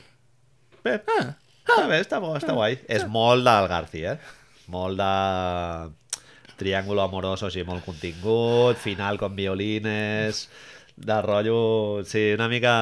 [0.84, 0.98] Bé,
[1.70, 2.80] Ah, està bé, està, bo, està guai.
[2.90, 4.16] És molt del Garci, eh?
[4.74, 5.10] Molt de
[6.58, 10.48] triàngulo amoroso, així, molt contingut, final con violines,
[10.98, 12.02] de rotllo...
[12.10, 12.74] Sí, una mica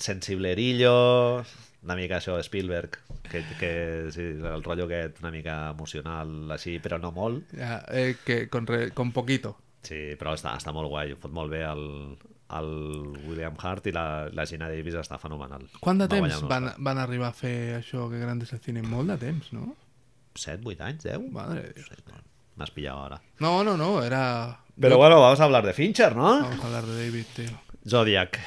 [0.00, 1.44] sensiblerillo,
[1.84, 2.96] una mica això, Spielberg,
[3.30, 3.72] que, que
[4.16, 7.52] sí, el rotllo aquest una mica emocional, així, però no molt.
[7.56, 9.58] ja, eh, que con, re, con poquito.
[9.84, 11.84] Sí, però està, està molt guai, fot molt bé el,
[12.58, 12.70] el
[13.28, 15.66] William Hart i la, la Gina Davis està fenomenal.
[15.80, 18.82] Quant de Va temps van, van arribar a fer això, que grandes el cine?
[18.86, 19.74] Molt de temps, no?
[20.38, 21.30] 7, 8 anys, 10?
[21.34, 21.90] Madre de Dios.
[22.08, 22.22] No,
[22.60, 23.20] M'has pillado ahora.
[23.38, 24.58] No, no, no, era...
[24.80, 26.42] Pero bueno, vamos a hablar de Fincher, ¿no?
[26.42, 27.50] Vamos a hablar de David, tío.
[27.88, 28.38] Zodiac.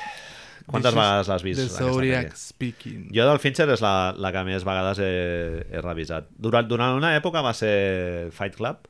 [0.66, 1.60] Quantes vegades l'has vist?
[1.60, 2.36] The Zodiac?
[2.38, 3.10] Speaking.
[3.14, 5.14] Jo del Fincher és la, la que més vegades he,
[5.70, 6.30] he revisat.
[6.40, 8.88] Durant, durant una època va ser Fight Club,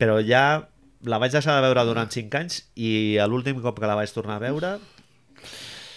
[0.00, 0.44] però ja
[1.04, 4.36] la vaig deixar de veure durant 5 anys i l'últim cop que la vaig tornar
[4.36, 4.78] a veure...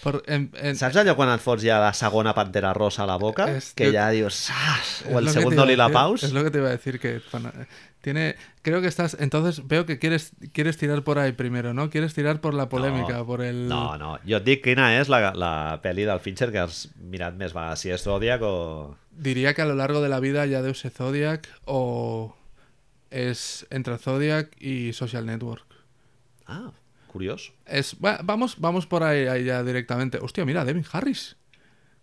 [0.03, 3.15] Per, en, en, Saps allò quan et fots ja la segona pantera rosa a la
[3.15, 3.45] boca?
[3.55, 4.49] És- que ja dius...
[4.49, 6.23] Es O el segundo iba a Lila decir, Paus.
[6.27, 7.53] Es lo que te iba a decir que pana-
[8.01, 11.89] tiene creo que estás entonces veo que quieres quieres tirar por ahí primero, ¿no?
[11.89, 14.17] Quieres tirar por la polémica, no, por el No, no.
[14.27, 17.79] Jo et dic quina és la, la pel·li del Fincher que has mirat més vegades.
[17.79, 18.97] Si és Zodiac o...
[19.15, 22.35] Diría que a lo largo de la vida ya Deus Ex Zodiac o
[23.13, 25.65] es entre Zodiac y Social Network.
[26.47, 26.71] Ah,
[27.07, 27.53] curiós.
[27.65, 30.17] Es va- vamos vamos por ahí, ahí ya directamente.
[30.21, 31.35] Hostia, mira, Devin Harris.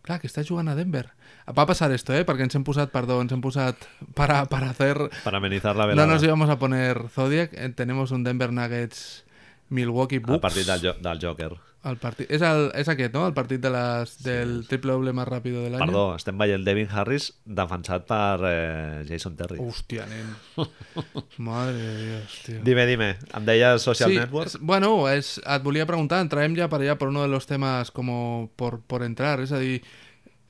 [0.02, 1.10] Clar, que està jugant a Denver.
[1.52, 2.24] Va passar esto, ¿eh?
[2.24, 3.76] Perquè ens hem posat, perdó, ens hem posat
[4.14, 4.96] para, para hacer...
[5.24, 6.06] Para amenizar la No velada.
[6.14, 7.52] nos íbamos a poner Zodiac.
[7.52, 9.26] eh, Tenemos un Denver Nuggets
[9.68, 10.34] Milwaukee Bucks.
[10.34, 11.52] El partit del, jo- del Joker.
[11.88, 12.28] El partit...
[12.28, 13.22] És, el, és aquest, no?
[13.24, 15.80] El partit de les, del triple doble més ràpid de l'any.
[15.80, 19.56] Perdó, estem veient Devin Harris defensat per eh, Jason Terry.
[19.64, 20.34] Hòstia, nen.
[21.48, 22.60] Madre de Dios, tío.
[22.66, 24.52] Dime, dime, em deies Social sí, Network?
[24.52, 27.90] es- bueno, es, et volia preguntar, entrarem ja per allà per uno de los temes
[27.96, 29.80] como por, por entrar, és a dir,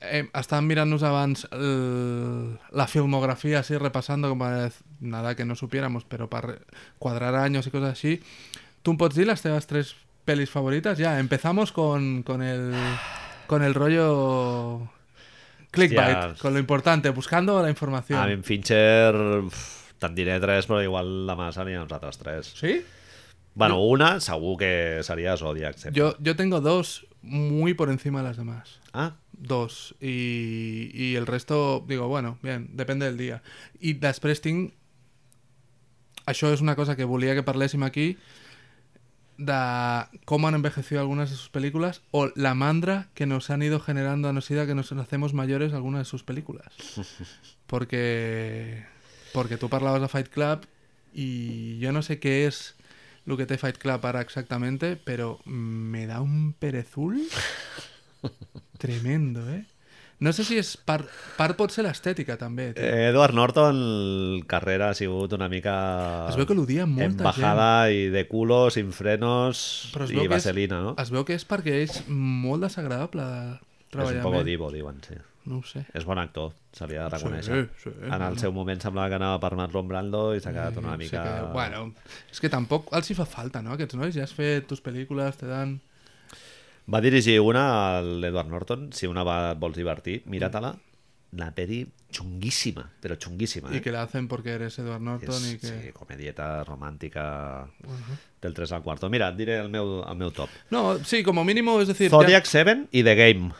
[0.03, 6.03] eh, estàvem mirant-nos abans el, la filmografia así repasando como es nada que no supiéramos,
[6.03, 6.57] pero para
[6.99, 8.19] cuadrar años y cosas así.
[8.83, 10.97] ¿Tú em pots dir les teves tres pelis favoritas?
[10.97, 12.73] Ya, empezamos con, con el
[13.47, 14.89] con el rollo
[15.71, 18.19] clickbait, con lo importante, buscando la información.
[18.19, 22.53] A mi Fincher uf, te'n diré tres, però igual la mà serien els altres tres.
[22.55, 22.81] ¿Sí?
[23.53, 25.75] Bueno, una segur que seria Zodiac.
[25.77, 25.99] sempre.
[25.99, 28.79] Yo, yo tengo dos muy por encima de las demás.
[28.93, 29.95] Ah, Dos.
[29.99, 33.41] Y, y el resto, digo, bueno, bien, depende del día.
[33.79, 34.73] I després tinc...
[36.29, 38.17] Això és una cosa que volia que parléssim aquí
[39.37, 43.79] de cómo han envejecido algunas de sus películas o la mandra que nos han ido
[43.79, 46.73] generando a medida que nos hacemos mayores algunas de sus películas.
[47.67, 48.83] Porque
[49.33, 50.65] porque tú parlabas de Fight Club
[51.13, 52.75] y yo no sé qué es
[53.25, 57.21] lo que te Fight Club ara exactamente, pero me da un perezul
[58.77, 59.65] tremendo, ¿eh?
[60.21, 62.83] No sé si és part, part pot ser l'estètica també, tio.
[62.85, 63.79] eh, Edward Norton,
[64.45, 65.73] carrera ha sigut una mica...
[66.29, 70.29] Es veu que l'odia molta en bajada i de culo, sin frenos i que és-
[70.29, 70.93] vaselina, no?
[71.01, 73.25] Es veu que és perquè és molt desagradable
[73.57, 74.51] És treballar un poco amb ell.
[74.53, 75.17] divo, diuen, sí.
[75.49, 75.87] No ho sé.
[75.97, 77.63] És bon actor, se li ha de reconèixer.
[77.73, 80.77] Sí, sí, en el seu moment semblava que anava per Marlon Brando i s'ha quedat
[80.77, 81.23] una Sí mica...
[81.25, 81.87] que, bueno,
[82.29, 83.73] és que tampoc els hi fa falta, no?
[83.73, 85.79] Aquests nois ja has fet tus pel·lícules, te dan...
[86.89, 87.65] Va dirigir una
[87.97, 90.73] a l'Edward Norton, si una va, vols divertir, mira-te-la,
[91.31, 93.77] una peli xunguíssima, però xunguíssima, eh?
[93.77, 95.67] Y que la hacen porque eres Edward Norton y que...
[95.67, 97.67] Sí, comedieta romàntica
[98.41, 99.09] del 3 al cuarto.
[99.09, 100.49] Mira, et diré el meu, el meu top.
[100.71, 102.09] No, sí, como mínimo, es decir...
[102.09, 103.53] Zodiac 7 i The Game.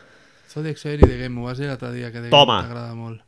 [0.50, 2.60] Zodiac Series de Game, ho vas dir l'altre dia, que de Toma.
[2.60, 3.22] Game t'agrada molt.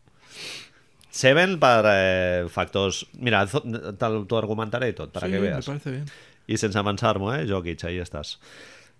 [1.15, 3.07] Seven per eh, factors...
[3.17, 5.65] Mira, t'ho argumentaré i tot, per sí, que me veas.
[5.65, 6.09] parece bien.
[6.45, 7.47] I sense avançar-m'ho, eh?
[7.49, 8.37] Jokic, ahí estàs.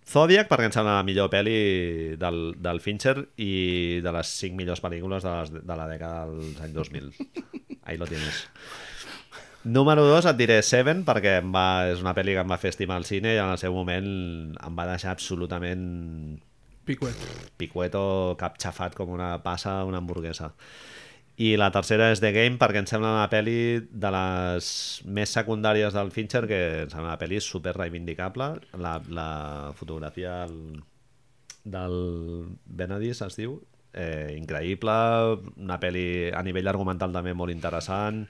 [0.05, 4.83] Zodiac, perquè em sembla la millor pel·li del, del Fincher i de les 5 millors
[4.85, 7.13] pel·lícules de, les, de la dècada dels anys 2000.
[7.89, 8.45] Ahí lo tienes.
[9.65, 12.75] Número 2 et diré Seven perquè em va, és una pel·li que em va fer
[12.75, 14.11] estimar el cine i en el seu moment
[14.61, 15.87] em va deixar absolutament
[16.85, 17.17] Picuet.
[17.57, 20.51] picueto capxafat com una passa una hamburguesa.
[21.37, 24.67] I la tercera és The Game perquè em sembla una pel·li de les
[25.11, 28.53] més secundàries del Fincher que em sembla una pel·li super reivindicable.
[28.79, 29.31] La, la
[29.75, 30.85] fotografia del,
[31.65, 31.97] del
[32.65, 33.59] Benedis es diu
[33.95, 34.95] eh, increïble,
[35.59, 38.23] una pel·li a nivell argumental també molt interessant.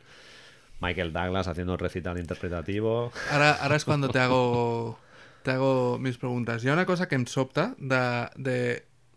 [0.80, 3.12] Michael Douglas haciendo recital interpretativo.
[3.32, 4.98] Ara, ara és quan te hago,
[5.44, 6.64] te hago mis preguntes.
[6.64, 8.04] Hi ha una cosa que em sobta de...
[8.36, 8.58] de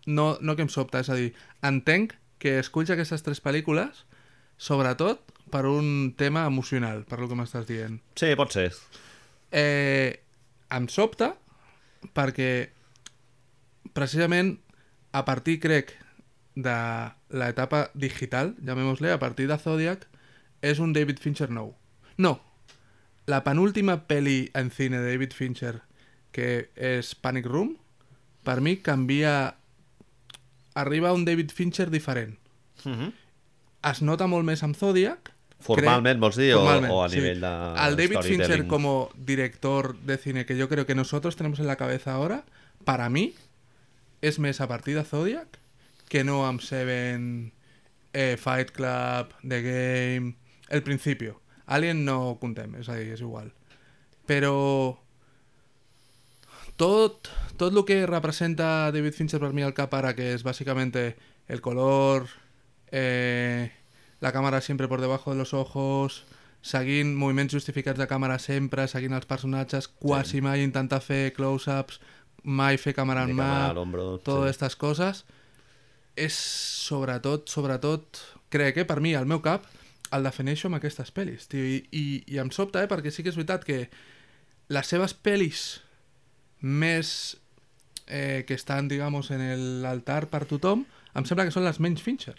[0.08, 1.34] no, no que em sobta, és a dir,
[1.68, 4.06] entenc que esculls aquestes tres pel·lícules
[4.58, 5.22] sobretot
[5.52, 8.02] per un tema emocional, per lo que m'estàs dient.
[8.20, 8.72] Sí, pot ser.
[9.52, 10.20] Eh,
[10.74, 11.32] em sobta
[12.18, 12.70] perquè
[13.96, 14.58] precisament
[15.16, 15.94] a partir, crec,
[16.58, 16.78] de
[17.30, 20.08] l'etapa digital, llamémosle, a partir de Zodiac,
[20.62, 21.76] és un David Fincher nou.
[22.18, 22.38] No,
[23.30, 25.76] la penúltima peli en cine de David Fincher,
[26.34, 27.76] que és Panic Room,
[28.44, 29.57] per mi canvia...
[30.78, 32.38] Arriba un David Fincher diferent.
[32.86, 33.14] Uh -huh.
[33.92, 37.18] Es nota molt més amb Zodiac, Formalment, vols dir, o, a sí.
[37.18, 41.60] nivell de Al David Fincher como director de cine que yo creo que nosotros tenemos
[41.60, 42.46] en la cabeza ahora,
[42.86, 43.34] para mí,
[44.22, 45.60] es més a partir de Zodiac
[46.10, 47.52] que no amb Seven,
[48.14, 50.36] eh, Fight Club, The Game...
[50.70, 51.42] El principio.
[51.66, 52.90] Alien no contem, és
[53.22, 53.54] igual.
[54.28, 55.00] Però
[56.76, 60.94] tot, tot el que representa David Fincher per mi al cap ara, que és bàsicament
[60.98, 62.28] el color,
[62.92, 63.72] eh,
[64.22, 66.26] la càmera sempre por debajo de los ojos,
[66.62, 72.00] seguint moviments justificats de càmera sempre, seguint els personatges, quasi mai intentar fer close-ups,
[72.44, 74.44] mai fer càmera en mà, totes sí.
[74.44, 75.26] aquestes coses,
[76.18, 76.38] és
[76.88, 78.22] sobretot, sobretot,
[78.54, 79.68] crec que per mi, al meu cap,
[80.16, 83.34] el defineixo amb aquestes pel·lis, tio, i, i, i em sobta, eh, perquè sí que
[83.34, 83.82] és veritat que
[84.74, 85.68] les seves pel·lis
[86.62, 87.38] més
[88.08, 89.44] eh, que estan, digamos, en
[89.84, 92.38] l'altar per tothom, em sembla que són les menys Fincher.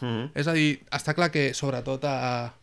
[0.00, 0.32] Mhm.
[0.34, 2.54] És a dir, està clar que sobretot a,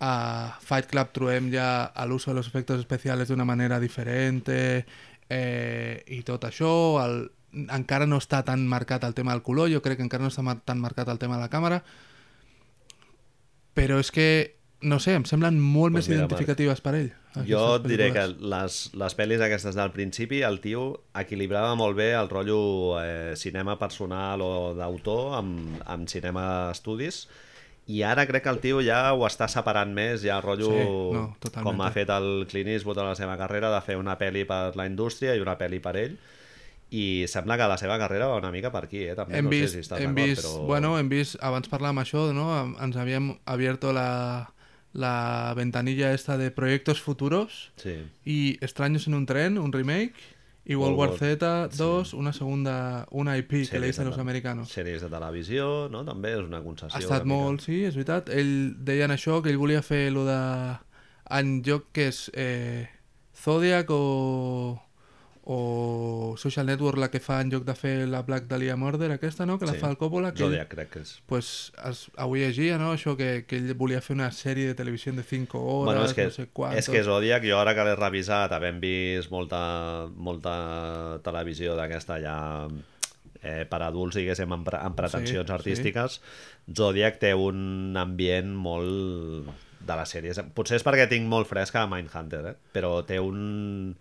[0.00, 0.12] a
[0.60, 6.44] Fight Club trobem ja l'ús de los efectos especiales d'una manera diferent eh, i tot
[6.44, 6.72] això,
[7.04, 7.30] el,
[7.72, 10.44] encara no està tan marcat el tema del color, jo crec que encara no està
[10.44, 11.80] mar tan marcat el tema de la càmera,
[13.76, 14.28] però és que,
[14.82, 17.08] no sé, em semblen molt Pues més mira, identificatives per ell.
[17.48, 22.12] Jo et diré que les, les pel·lis aquestes del principi, el tio equilibrava molt bé
[22.16, 22.60] el rotllo
[23.00, 27.26] eh, cinema personal o d'autor amb, amb cinema estudis
[27.86, 30.86] i ara crec que el tio ja ho està separant més, ja el rotllo Sí,
[31.14, 31.68] no, totalment.
[31.68, 34.74] com ha fet el Clint Eastwood a la seva carrera de fer una pel·li per
[34.76, 36.16] la indústria i una pel·li per ell
[36.90, 39.14] i sembla que la seva carrera va una mica per aquí, eh?
[39.18, 40.66] També hem no vist, sé si estàs hem d'acord, vist, però...
[40.66, 42.48] bueno, hem vist, abans parlàvem això, no?
[42.80, 44.50] ens havíem abierto la,
[44.96, 47.94] la ventanilla esta de proyectos futuros Sí.
[48.24, 50.14] y Extraños en un tren, un remake,
[50.64, 54.18] y World War World Z 2, una segunda, una IP que Sèries le dicen los
[54.18, 54.68] americanos.
[54.76, 56.04] Sèries de televisió, no?
[56.04, 56.96] També és una concessió.
[56.96, 57.44] Ha estat una mica.
[57.44, 58.28] molt, sí, és veritat.
[58.34, 60.40] Ell deien això, que ell volia fer lo de...
[61.30, 62.88] En lloc que és eh,
[63.36, 64.80] Zodiac o,
[65.48, 69.46] o Social Network la que fa en lloc de fer la Black Dahlia Murder aquesta,
[69.46, 69.60] no?
[69.60, 69.78] Que la Sí.
[69.78, 70.32] fa el Coppola.
[70.34, 71.22] Que ell- Zodiac, crec que és.
[71.26, 72.92] pues es, avui llegia no?
[72.92, 76.14] això que, que ell volia fer una sèrie de televisió de 5 hores, bueno, és
[76.14, 76.78] que, no sé quantos.
[76.80, 82.66] és que Zodiac, jo ara que l'he revisat, havent vist molta, molta televisió d'aquesta ja
[83.42, 86.20] eh, per adults, diguéssim, amb, amb pretensions Sí, artístiques,
[86.74, 89.46] Zodiac té un ambient molt
[89.86, 90.40] de les sèries.
[90.52, 92.54] Potser és perquè tinc molt fresca Mindhunter, eh?
[92.74, 93.94] però té un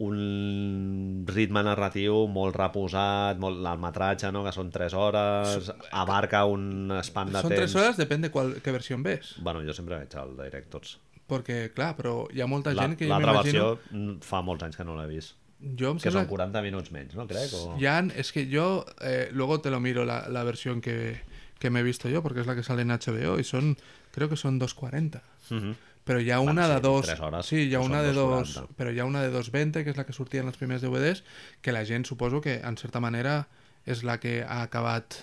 [0.00, 4.42] un ritme narratiu molt reposat, molt el metratge, no?
[4.46, 7.74] que són 3 hores, abarca un span de Són temps...
[7.74, 9.34] 3 hores, depèn de qual, què versió en ves.
[9.44, 10.96] Bueno, jo sempre veig el Directors.
[11.30, 13.66] Perquè, clar, però hi ha molta La- gent que jo L'altra m'imagino...
[13.76, 15.36] versió mm, fa molts anys que no l'he vist.
[15.60, 16.24] Jo em Que sembla...
[16.24, 17.26] són 40 minuts menys, no?
[17.28, 17.52] Crec.
[17.60, 17.76] O...
[17.78, 21.20] Ya, es que yo, eh, luego te lo miro la, la versión que,
[21.60, 23.76] que me he visto yo, porque es la que sale en HBO, y son,
[24.10, 25.20] creo que son 2.40.
[25.50, 25.76] Mhm.
[26.10, 27.08] Pero ya Bueno, una de dos...
[27.20, 28.14] hores, sí, ya no una de 2.40.
[28.14, 28.64] dos...
[28.76, 31.20] Pero ya una de 2.20, que és la que sortia en els primers DVDs,
[31.62, 33.46] que la gent suposo que, en certa manera,
[33.86, 35.14] és la que ha acabat...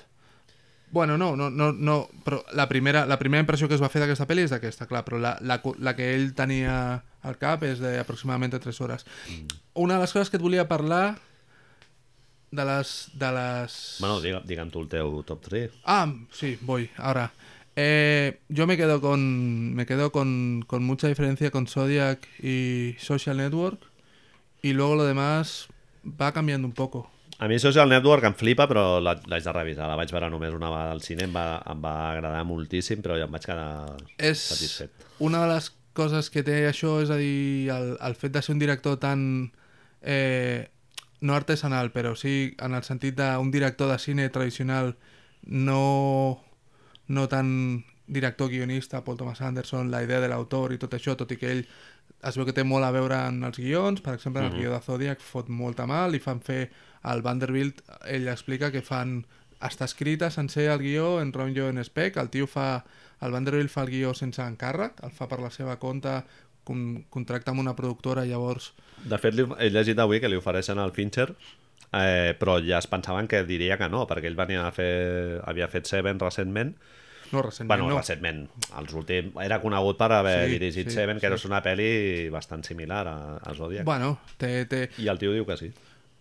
[0.96, 4.00] Bueno, no, no, no, no però la primera, la primera impressió que es va fer
[4.00, 6.78] d'aquesta pel·li és d'aquesta, clar, però la, la, la que ell tenia
[7.20, 9.04] al cap és d'aproximadament 3 hores.
[9.28, 9.60] Mm.
[9.84, 11.18] Una de les coses que et volia parlar
[12.50, 12.96] de les...
[13.12, 13.76] De les...
[14.00, 15.84] Bueno, digue, digue'm tu el teu top 3.
[15.84, 17.34] Ah, sí, voy, ahora.
[17.80, 23.38] Eh, yo me quedo con me quedo con, con mucha diferencia con Zodiac y Social
[23.38, 23.80] Network
[24.64, 25.68] y luego lo demás
[26.04, 27.12] va cambiando un poco.
[27.38, 29.86] A mi Social Network em flipa, però la- l'haig de revisar.
[29.88, 33.14] La vaig veure només una vegada al cine, em va, em va agradar moltíssim, però
[33.20, 35.06] ja em vaig quedar És satisfet.
[35.20, 38.54] una de les coses que té això, és a dir, el, el fet de ser
[38.56, 39.52] un director tan...
[40.02, 40.68] Eh,
[41.22, 44.96] no artesanal, però sí en el sentit d'un director de cine tradicional
[45.46, 46.42] no,
[47.08, 51.32] no tan director guionista, Paul Thomas Anderson, la idea de l'autor i tot això, tot
[51.32, 51.64] i que ell
[52.26, 54.72] es veu que té molt a veure en els guions, per exemple, en el guió
[54.74, 56.70] de Zodiac fot molta mal i fan fer
[57.08, 59.20] al Vanderbilt, ell explica que fan
[59.64, 62.86] està escrita sencer el guió en rotllo en spec, el tio fa
[63.22, 66.20] el Vanderbilt fa el guió sense encàrrec, el fa per la seva compte,
[66.68, 68.74] con, contracta amb una productora, llavors
[69.06, 71.32] De fet, li, he llegit avui que li ofereixen al Fincher,
[71.94, 75.68] eh, però ja es pensaven que diria que no, perquè ell venia a fer, havia
[75.72, 76.76] fet Seven recentment,
[77.32, 77.98] no, recentment bueno, no.
[78.02, 78.44] recentment,
[78.80, 81.34] els últims, era conegut per haver Sí, dirigit sí, Seven, que sí.
[81.40, 83.86] és una pel·li bastant similar a, a Zodiac.
[83.86, 84.90] Bueno, té, té...
[84.98, 85.72] I el tio diu que sí.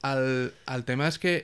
[0.07, 1.37] El, el tema és que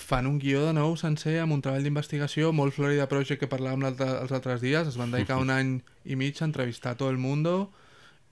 [0.00, 3.82] fan un guió de nou sencer amb un treball d'investigació molt Florida Project que parlàvem
[3.84, 5.74] l'altre- els altres dies es van dedicar un any
[6.06, 7.72] i mig a entrevistar tot el mundo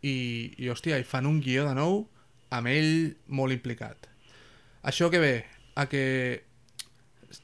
[0.01, 2.05] i, i hòstia, i fan un guió de nou
[2.55, 4.07] amb ell molt implicat
[4.83, 6.45] això que ve a que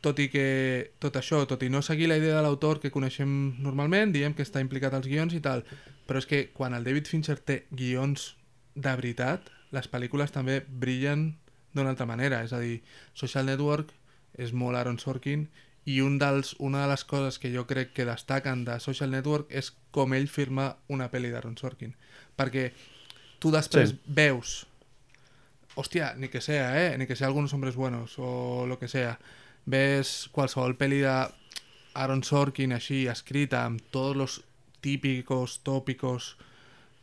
[0.00, 3.56] tot i que tot això, tot i no seguir la idea de l'autor que coneixem
[3.62, 5.64] normalment, diem que està implicat als guions i tal,
[6.08, 8.34] però és que quan el David Fincher té guions
[8.74, 11.34] de veritat, les pel·lícules també brillen
[11.74, 12.80] d'una altra manera, és a dir,
[13.14, 13.90] Social Network
[14.38, 15.48] és molt Aaron Sorkin
[15.84, 19.50] i un dels, una de les coses que jo crec que destaquen de Social Network
[19.52, 21.92] és com ell firma una pel·li d'Aaron Sorkin
[22.38, 22.70] perquè
[23.38, 23.98] tu després Sí.
[24.06, 24.66] veus
[25.76, 26.98] hòstia, ni que sea, eh?
[26.98, 29.18] Ni que sea algunos hombres buenos o lo que sea.
[29.66, 31.14] Ves qualsevol pel·li de
[31.94, 34.40] Aaron Sorkin així, escrita amb tots los
[34.80, 36.37] típicos, tópicos,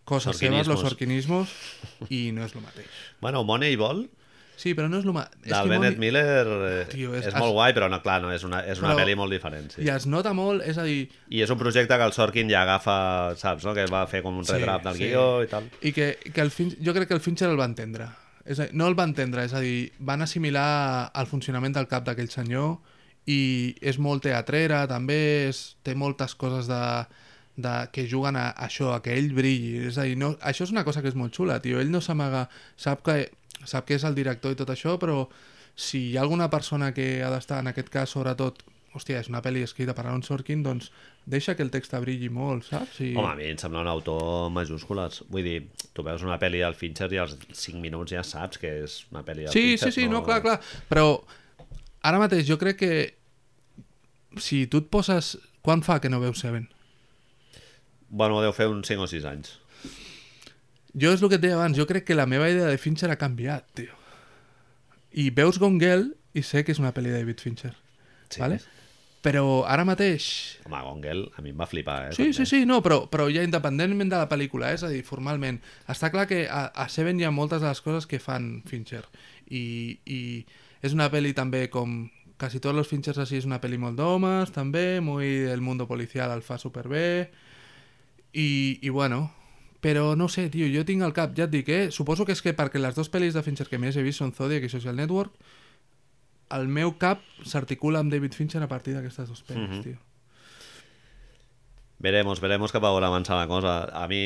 [0.06, 1.50] coses seves, los sorquinismos,
[2.10, 2.90] i no és el mateix.
[3.22, 4.10] Bueno, Moneyball,
[4.62, 5.48] Sí, però no és el mateix.
[5.50, 8.44] del Bennett Miller, eh, Tio, és- és, molt es- guai, però no, clar, no, és
[8.44, 9.72] una, és una Però- pel·li molt diferent.
[9.74, 9.82] Sí.
[9.82, 12.62] I es nota molt, és a dir, I és un projecte que el Sorkin ja
[12.62, 13.74] agafa, saps, no?
[13.74, 15.04] que va fer com un Sí, redraft del sí.
[15.08, 15.68] guió i tal.
[15.82, 16.76] i que, que el fin...
[16.86, 18.06] jo crec que el Fincher el va entendre.
[18.46, 21.90] És a dir, no el va entendre, és a dir, van assimilar el funcionament del
[21.92, 22.78] cap d'aquell senyor
[23.30, 26.82] i és molt teatrera, també és, té moltes coses de,
[27.62, 29.86] de, que juguen a, això, a que ell brilli.
[29.92, 31.80] És a dir, no, això és una cosa que és molt xula, tio.
[31.82, 33.24] Ell no s'amaga, sap que,
[33.64, 35.26] sap que és el director i tot això, però
[35.78, 38.64] si hi ha alguna persona que ha d'estar, en aquest cas, sobretot,
[38.96, 40.90] hòstia, és una pel·li escrita per Aaron Sorkin, doncs
[41.26, 43.00] deixa que el text brilli molt, saps?
[43.02, 43.14] I...
[43.16, 45.22] Home, a mi em sembla un autor majúscules.
[45.32, 45.58] Vull dir,
[45.94, 49.24] tu veus una pel·li del Fincher i als 5 minuts ja saps que és una
[49.24, 49.92] pel·li del Sí, Fincher.
[49.94, 50.60] sí, sí, no, clar, clar.
[50.90, 51.06] Però
[52.04, 52.94] ara mateix jo crec que
[54.42, 55.38] si tu et poses...
[55.62, 56.64] Quan fa que no veus Seven?
[58.10, 59.52] Bueno, deu fer uns 5 o 6 anys.
[60.98, 63.12] Jo és el que et deia abans, jo crec que la meva idea de Fincher
[63.14, 63.94] ha canviat, tio.
[65.14, 67.76] I veus Gone Girl i sé que és una pel·li de David Fincher,
[68.34, 68.42] Sí.
[68.42, 68.58] vale?
[69.22, 70.28] Però ara mateix...
[70.66, 72.14] Home, Gone Girl a mi em va flipar, eh?
[72.16, 72.38] Sí, també.
[72.40, 74.80] sí, sí, no, però, però ja independentment de la pel·lícula, eh?
[74.80, 75.60] és a dir, formalment,
[75.94, 79.04] està clar que a, a Seven hi ha moltes de les coses que fan Fincher.
[79.54, 79.62] I,
[80.10, 80.22] i
[80.82, 82.08] és una pel·li també com
[82.42, 86.34] quasi tots els Finchers així, és una pel·li molt d'homes, també, muy el mundo policial
[86.34, 87.30] el fa superbé,
[88.34, 89.28] i, i bueno,
[89.86, 91.92] però no sé, tio, jo tinc al cap, ja et dic, eh?
[91.94, 94.34] Suposo que és que perquè les dues pel·lis de Fincher que més he vist són
[94.34, 95.38] Zodiac i Social Network,
[96.58, 99.82] el meu cap s'articula amb David Fincher a partir d'aquestes dues pel·lis, Mhm.
[99.84, 99.98] tio.
[102.00, 103.84] Veremos, veremos cap a on avança la cosa.
[103.94, 104.22] A mi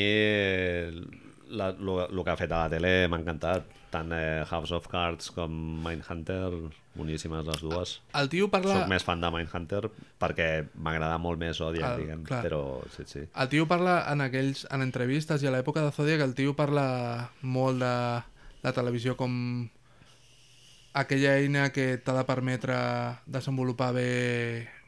[1.50, 3.66] el que ha fet a la tele m'ha encantat.
[3.90, 5.52] Tant eh, House of Cards com
[5.84, 6.50] Mindhunter,
[6.96, 7.92] boníssimes les dues.
[8.18, 8.80] El tio parla...
[8.80, 9.84] Soc més fan de Mindhunter
[10.20, 12.42] perquè m'agrada molt més Zodiac, Ah, diguem, clar.
[12.42, 12.62] però
[12.96, 13.20] sí, sí.
[13.34, 17.30] El tio parla en aquells en entrevistes i a l'època de Zodiac el tio parla
[17.42, 17.92] molt de
[18.66, 19.68] la televisió com
[20.96, 22.76] aquella eina que t'ha de permetre
[23.28, 24.10] desenvolupar bé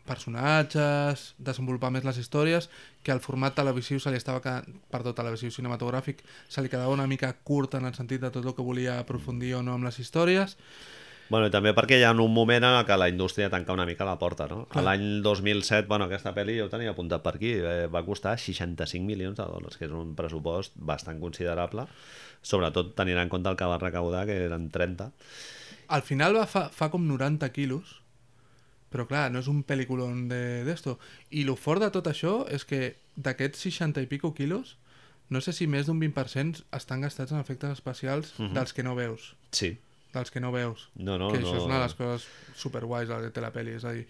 [0.08, 2.70] personatges, desenvolupar més les històries,
[3.04, 7.08] que el format televisiu se li estava quedant, perdó, televisiu cinematogràfic, se li quedava una
[7.10, 10.00] mica curt en el sentit de tot el que volia aprofundir o no amb les
[10.00, 10.56] històries.
[11.28, 14.06] Bueno, i també perquè hi ha un moment en què la indústria tanca una mica
[14.08, 14.62] la porta, no?
[14.72, 19.04] A L'any 2007, bueno, aquesta pel·li jo tenia apuntat per aquí, eh, va costar 65
[19.04, 21.84] milions de dòlars, que és un pressupost bastant considerable,
[22.42, 25.10] sobretot tenint en compte el que va recaudar, que eren 30.
[25.88, 27.96] Al final va fa, fa com 90 quilos,
[28.92, 30.98] però clar, no és un pel·lículon de- d'esto.
[31.30, 34.76] I lo fort de tot això és que d'aquests 60 i pico quilos,
[35.28, 39.34] no sé si més d'un 20% estan gastats en efectes especials dels que no veus.
[39.52, 39.76] Sí.
[40.14, 40.88] Dels que no veus.
[40.96, 41.58] No, no, que això no.
[41.58, 43.74] és una de les coses superguais que té la pel·li.
[43.76, 44.06] És a dir,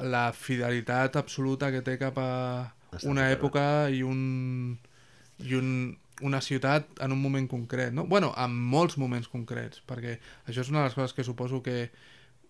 [0.00, 4.78] la fidelitat absoluta que té cap a Està una època i un,
[5.44, 5.68] i un,
[6.22, 7.92] una ciutat en un moment concret.
[7.92, 8.06] No?
[8.06, 11.90] bueno, en molts moments concrets, perquè això és una de les coses que suposo que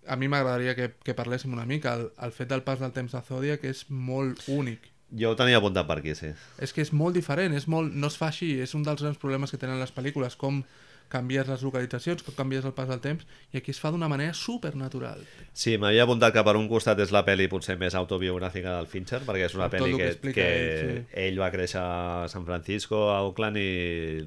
[0.06, 1.94] a mi m'agradaria que, que parléssim una mica.
[1.94, 4.88] El, el fet del pas del temps de Zodiac és molt únic.
[5.12, 6.32] Jo ho tenia apuntat per aquí, sí.
[6.62, 9.20] És que és molt diferent, és molt, no es fa així, és un dels grans
[9.20, 10.62] problemes que tenen les pel·lícules, com
[11.12, 14.34] canvies les localitzacions, com canvies el pas del temps, i aquí es fa d'una manera
[14.36, 15.20] supernatural.
[15.52, 19.22] Sí, m'havia apuntat que per un costat és la pel·li potser més autobiogràfica del Fincher,
[19.28, 22.32] perquè és una Per pel·li el que que, explica que ell, ell va créixer a
[22.32, 24.24] San Francisco, a Oakland, i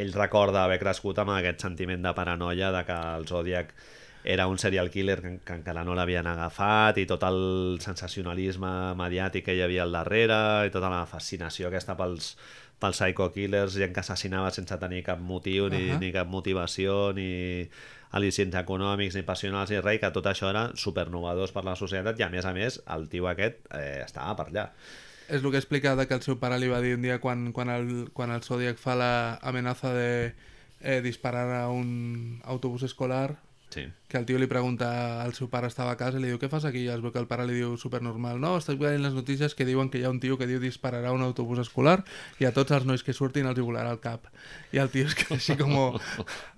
[0.00, 3.74] ell recorda haver crescut amb aquest sentiment de paranoia de que el Zodiac
[4.22, 9.46] era un serial killer que, que encara no l'havien agafat i tot el sensacionalisme mediàtic
[9.46, 12.34] que hi havia al darrere i tota la fascinació aquesta pels,
[12.80, 16.00] pels psycho killers, gent que assassinava sense tenir cap motiu ni, Ahà.
[16.00, 17.30] ni cap motivació ni
[18.16, 22.26] al·licients econòmics ni passionals ni res, que tot això era supernovadors per la societat i
[22.26, 24.66] a més a més el tio aquest eh, estava per allà
[25.30, 27.52] És el que explica de que el seu pare li va dir un dia quan,
[27.54, 29.12] quan, el, quan el Zodiac fa la
[29.46, 30.34] amenaça de
[30.80, 33.38] eh, disparar a un autobús escolar
[33.70, 33.86] sí.
[34.10, 36.48] que el tio li pregunta al seu pare estava a casa i li diu què
[36.50, 36.80] fas aquí?
[36.84, 39.64] I es veu que el pare li diu supernormal no, estic veient les notícies que
[39.68, 42.00] diuen que hi ha un tio que diu dispararà un autobús escolar
[42.42, 44.26] i a tots els nois que surtin els hi volarà al cap
[44.74, 45.76] i el tio és que així com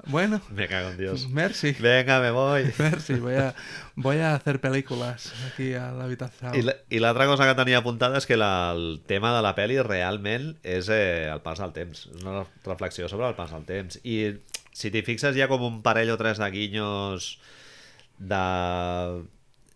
[0.06, 3.54] bueno, me cago en Dios merci venga, me voy merci, voy a,
[3.96, 8.16] voy a hacer películas aquí a l'habitació I la- i l'altra cosa que tenia apuntada
[8.18, 12.06] és que la, el tema de la pel·li realment és eh, el pas del temps.
[12.14, 13.98] És una reflexió sobre el pas del temps.
[14.04, 14.34] I
[14.72, 17.36] si t'hi fixes hi ha com un parell o tres de guinyos
[18.18, 18.42] de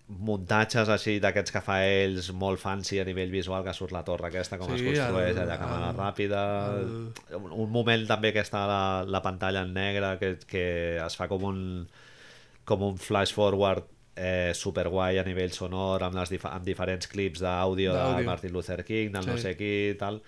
[0.07, 4.29] muntatges així d'aquests que fa ells molt fancy a nivell visual que surt la torre
[4.29, 6.43] aquesta com Sí, es construeix el- allà a càmera el- ràpida
[6.79, 10.65] el- un, moment també que està la, la pantalla en negre que, que
[11.05, 11.61] es fa com un
[12.65, 13.83] com un flash forward
[14.17, 18.25] eh, superguai a nivell sonor amb, les dif amb diferents clips d'àudio de.
[18.25, 19.43] Martin Luther King, del no Sí.
[19.43, 20.23] sé qui i tal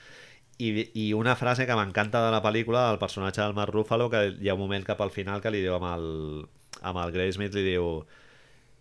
[0.58, 4.24] i, i una frase que m'encanta de la pel·lícula del personatge del Mark Ruffalo que
[4.40, 6.08] hi ha un moment cap al final que li diu amb el,
[6.82, 8.02] amb el Gray Smith li diu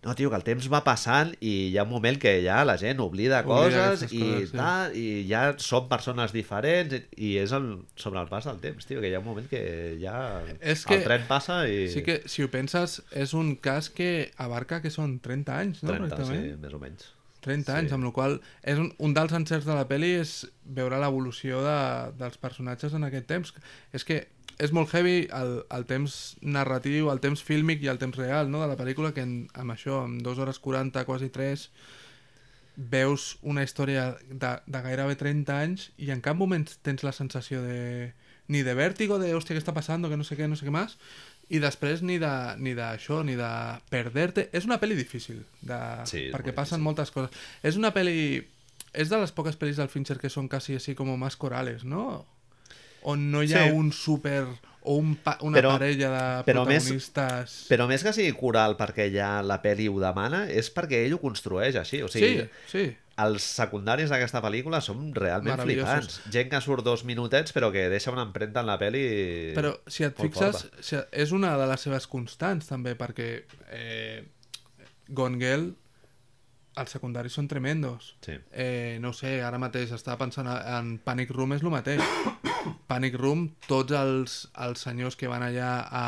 [0.06, 2.76] no, tio, que el temps va passant i hi ha un moment que ja la
[2.78, 4.56] gent oblida, Oblida coses i coses, sí.
[4.56, 7.66] tal, i ja són persones diferents i, i és el,
[7.98, 9.62] sobre el pas del temps, tio, que hi ha un moment que
[9.98, 10.14] ja
[10.60, 11.88] És que- el tren passa i...
[11.90, 15.90] Sí que, si ho penses, és un cas que abarca que són 30 anys, no?
[15.98, 17.10] 30, sí, més o menys.
[17.44, 17.94] 30 anys, Sí.
[17.94, 21.78] amb la qual és un, un dels encerts de la pel·li és veure l'evolució de,
[22.18, 23.54] dels personatges en aquest temps.
[23.92, 24.26] És que
[24.58, 28.60] és molt heavy el, el temps narratiu, el temps fílmic i el temps real no?
[28.60, 31.68] de la pel·lícula, que en, amb això, en 2 hores 40, quasi 3,
[32.78, 37.62] veus una història de, de gairebé 30 anys i en cap moment tens la sensació
[37.62, 38.12] de
[38.48, 40.72] ni de vèrtigo, de hòstia, què està passant, que no sé què, no sé què
[40.72, 40.94] més,
[41.50, 42.30] i després ni de
[42.60, 43.50] ni d'això, ni de
[43.90, 44.48] perderte.
[44.52, 46.84] És una pel·li difícil, de, Sí, perquè passen difícil.
[46.84, 47.30] moltes coses.
[47.62, 48.44] És una pel·li...
[48.92, 52.24] És de les poques pel·lis del Fincher que són quasi així com més corales, no?
[53.08, 53.70] On no hi ha Sí.
[53.76, 54.46] un super...
[54.88, 57.66] o un pa, una Però- parella de però més- protagonistes...
[57.68, 61.20] Però més que sigui coral perquè ja la pel·li ho demana, és perquè ell ho
[61.20, 62.00] construeix així.
[62.02, 62.40] O sigui,
[62.70, 62.96] sí, sí.
[63.18, 66.20] Els secundaris d'aquesta pel·lícula són realment flipants.
[66.30, 69.04] Gent que surt dos minutets però que deixa una empremta en la pel·li...
[69.58, 73.28] Però si et fixes, si, és una de les seves constants també, perquè
[73.74, 74.22] eh,
[75.08, 75.70] Gone Girl,
[76.78, 78.12] els secundaris són tremendos.
[78.24, 78.36] Sí.
[78.52, 82.02] Eh, no sé, ara mateix estava pensant en Panic Room és el mateix.
[82.90, 86.04] Panic Room, tots els, els senyors que van allà a,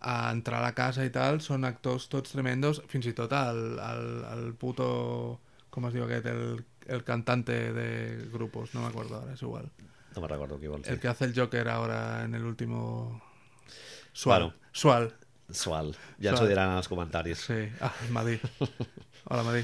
[0.00, 3.62] a entrar a la casa i tal, són actors tots tremendos, fins i tot el,
[3.78, 4.04] el,
[4.34, 4.90] el puto...
[5.70, 6.26] Com es diu aquest?
[6.26, 9.70] El, el cantante de grupos, no me acuerdo ahora, es igual.
[10.16, 11.00] No me recordo qui vols El dir.
[11.00, 13.22] que hace el Joker ahora en el último...
[14.12, 14.42] Sual.
[14.42, 14.56] Bueno.
[14.72, 15.14] Sual.
[15.50, 15.92] Sual.
[16.20, 16.46] Ja ens Sual.
[16.46, 17.38] ho diran als comentaris.
[17.38, 17.68] Sí.
[17.80, 18.40] Ah, Madí.
[19.26, 19.62] Hola, Madí.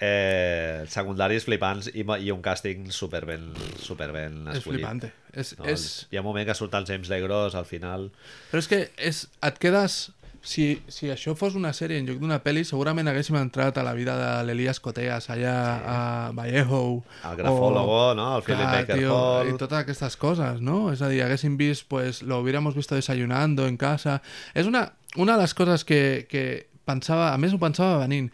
[0.00, 3.48] Eh, secundaris flipants i, i un càsting superben,
[3.82, 4.78] superben És escollit.
[4.84, 5.10] flipante.
[5.32, 5.86] És, No, és...
[6.12, 8.10] Hi ha un moment que surt el James Legros al final.
[8.52, 9.96] Però és que és, et quedes...
[10.40, 13.92] Si, si això fos una sèrie en lloc d'una pel·li, segurament haguéssim entrat a la
[13.96, 15.98] vida de l'Elias Coteas, allà a
[16.36, 17.02] Vallejo...
[17.26, 18.28] El grafólogo, no?
[18.36, 19.50] El Philip Clar, Baker tio, Hall.
[19.50, 20.92] I totes aquestes coses, no?
[20.92, 24.20] És a dir, haguéssim vist, pues, lo hubiéramos visto desayunando en casa...
[24.54, 26.44] És una, una de les coses que, que
[26.86, 27.32] pensava...
[27.34, 28.30] A més, ho pensava venint.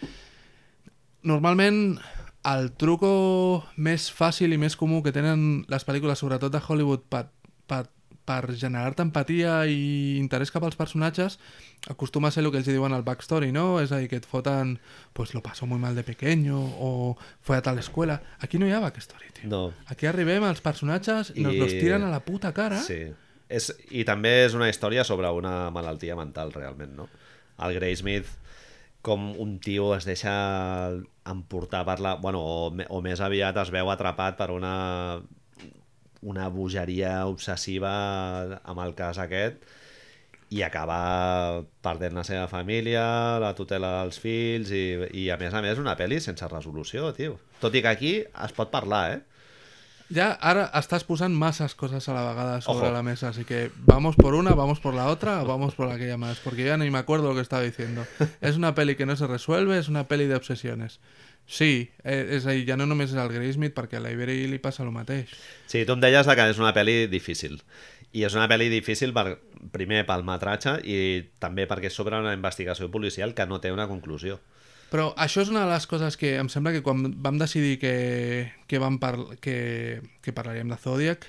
[1.24, 1.96] Normalment,
[2.44, 7.26] el truco més fàcil i més comú que tenen les pel·lícules, sobretot de Hollywood, per,
[7.66, 7.86] per,
[8.24, 11.38] per generar-te empatia i interès cap als personatges,
[11.92, 13.80] acostuma a ser el que els diuen al backstory, no?
[13.82, 14.78] És a dir, que et foten,
[15.12, 18.22] pues lo pasó muy mal de pequeño, o fue a tal escuela.
[18.40, 19.50] Aquí no hi ha backstory, tio.
[19.50, 19.72] No.
[19.92, 22.80] Aquí arribem als personatges i nos I- los tiren a la puta cara.
[22.80, 23.02] Sí.
[23.48, 27.08] És, I també és una història sobre una malaltia mental, realment, no?
[27.60, 28.26] El Gray Smith,
[29.04, 30.32] com un tio es deixa
[31.28, 32.14] emportar per la...
[32.16, 35.20] Bueno, o, o més aviat es veu atrapat per una
[36.24, 37.94] una bogeria obsessiva
[38.64, 39.62] amb el cas aquest
[40.54, 43.04] i acaba perdent la seva família,
[43.42, 44.84] la tutela dels fills i,
[45.24, 47.38] i a més a més una pel·li sense resolució, tio.
[47.60, 49.22] Tot i que aquí es pot parlar, eh?
[50.10, 52.92] Ya, ahora estás posant masas cosas a la vegada sobre Ojo.
[52.92, 56.38] la mesa, así que vamos por una, vamos por la otra, vamos por aquella más,
[56.40, 58.06] porque ya ni me acuerdo lo que estaba diciendo.
[58.42, 61.00] Es una peli que no se resuelve, es una peli de obsesiones.
[61.46, 64.58] Sí, eh, és a dir, ja no només és el Graysmith, perquè a l'Ivery li
[64.62, 65.32] passa el mateix.
[65.68, 67.60] Sí, tu em deies que és una pel·li difícil.
[68.14, 69.38] I és una pel·li difícil per,
[69.74, 70.96] primer pel metratge i
[71.42, 74.38] també perquè és sobre una investigació policial que no té una conclusió.
[74.94, 78.52] Però això és una de les coses que em sembla que quan vam decidir que,
[78.70, 81.26] que, vam par que, que parlaríem de Zodiac,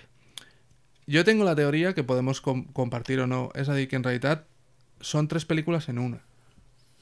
[1.10, 3.50] jo tengo la teoria que podemos com compartir o no.
[3.56, 4.46] És a dir, que en realitat
[5.02, 6.22] són tres pel·lícules en una.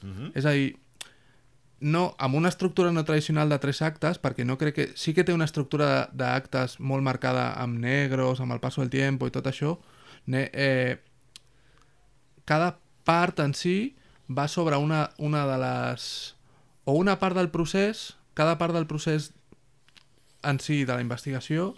[0.01, 0.31] Mhm.
[0.35, 0.77] És a dir,
[1.83, 4.85] no, amb una estructura no tradicional de tres actes, perquè no crec que...
[4.95, 9.27] Sí que té una estructura d'actes molt marcada amb negros, amb el passo del tiempo
[9.27, 9.75] i tot això.
[10.25, 10.97] Ne, eh,
[12.47, 13.95] cada part en si
[14.31, 16.35] va sobre una, una de les...
[16.85, 19.33] o una part del procés, cada part del procés
[20.43, 21.73] en si de la investigació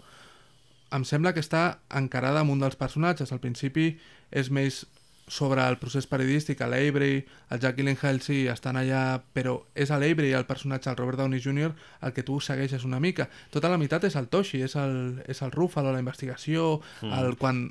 [0.94, 3.32] em sembla que està encarada amb un dels personatges.
[3.34, 3.96] Al principi
[4.30, 4.84] és més
[5.26, 9.98] sobre el procés periodístic, a l'Avery, el Jack Gyllenhaal sí, estan allà, però és a
[9.98, 11.72] l'Avery, el personatge, el Robert Downey Jr.,
[12.02, 13.28] el que tu segueixes una mica.
[13.50, 17.18] Tota la meitat és el Toshi, és el, és el Ruffalo, la investigació, mm.
[17.18, 17.66] el, quan...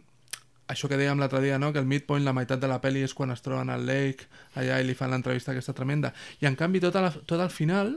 [0.65, 1.69] Això que dèiem l'altre dia, no?
[1.69, 4.25] que el midpoint, la meitat de la pel·li és quan es troben al lake,
[4.57, 6.09] allà i li fan l'entrevista aquesta tremenda.
[6.41, 7.93] I en canvi tot, la, tot el final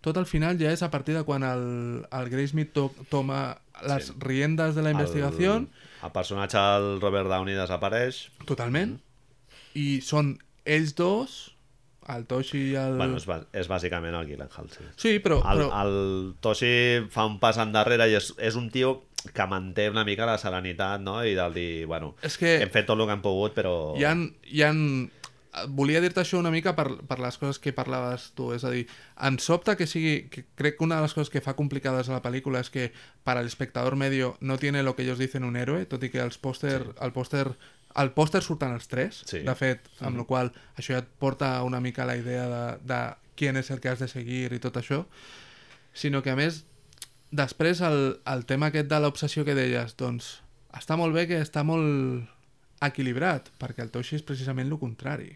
[0.00, 4.06] tot el final ja és a partir de quan el, el Graysmith to, toma les
[4.08, 4.14] Sí.
[4.18, 5.68] riendas de la investigació El,
[6.04, 8.26] el personatge del Robert Downey desapareix.
[8.48, 8.98] Totalment.
[9.78, 10.34] I són
[10.66, 11.38] ells dos,
[12.10, 12.96] el Toshi i el...
[12.98, 13.26] Bueno, és,
[13.62, 14.86] és bàsicament el Gyllenhaal, sí.
[14.96, 15.40] Sí, però...
[15.44, 15.84] El, però...
[15.84, 15.94] el
[16.42, 16.72] Toshi
[17.12, 18.96] fa un pas endarrere i és, és un tio
[19.36, 21.20] que manté una mica la serenitat, no?
[21.24, 23.74] I del dir, bueno, És que hem fet tot el que hem pogut, però...
[24.00, 24.14] hi ha,
[24.48, 24.72] hi ha...
[25.68, 28.84] Volia dir-te això una mica per, per les coses que parlaves tu, és a dir,
[29.26, 32.14] em sobta que sigui, que crec que una de les coses que fa complicades a
[32.14, 32.92] la pel·lícula és que
[33.26, 36.22] per al espectador medio no tiene lo que ellos dicen un héroe, tot i que
[36.22, 36.96] els pòster, sí.
[37.02, 37.48] el pòster
[37.98, 39.40] al pòster surten els tres, Sí.
[39.42, 43.00] de fet, amb la qual això ja et porta una mica la idea de, de
[43.34, 45.04] qui és el que has de seguir i tot això,
[45.92, 46.64] sinó que a més
[47.32, 51.64] després el, el tema aquest de l'obsessió que deies, doncs està molt bé que està
[51.66, 52.28] molt
[52.80, 55.34] equilibrat, perquè el Toshi és precisament el contrari.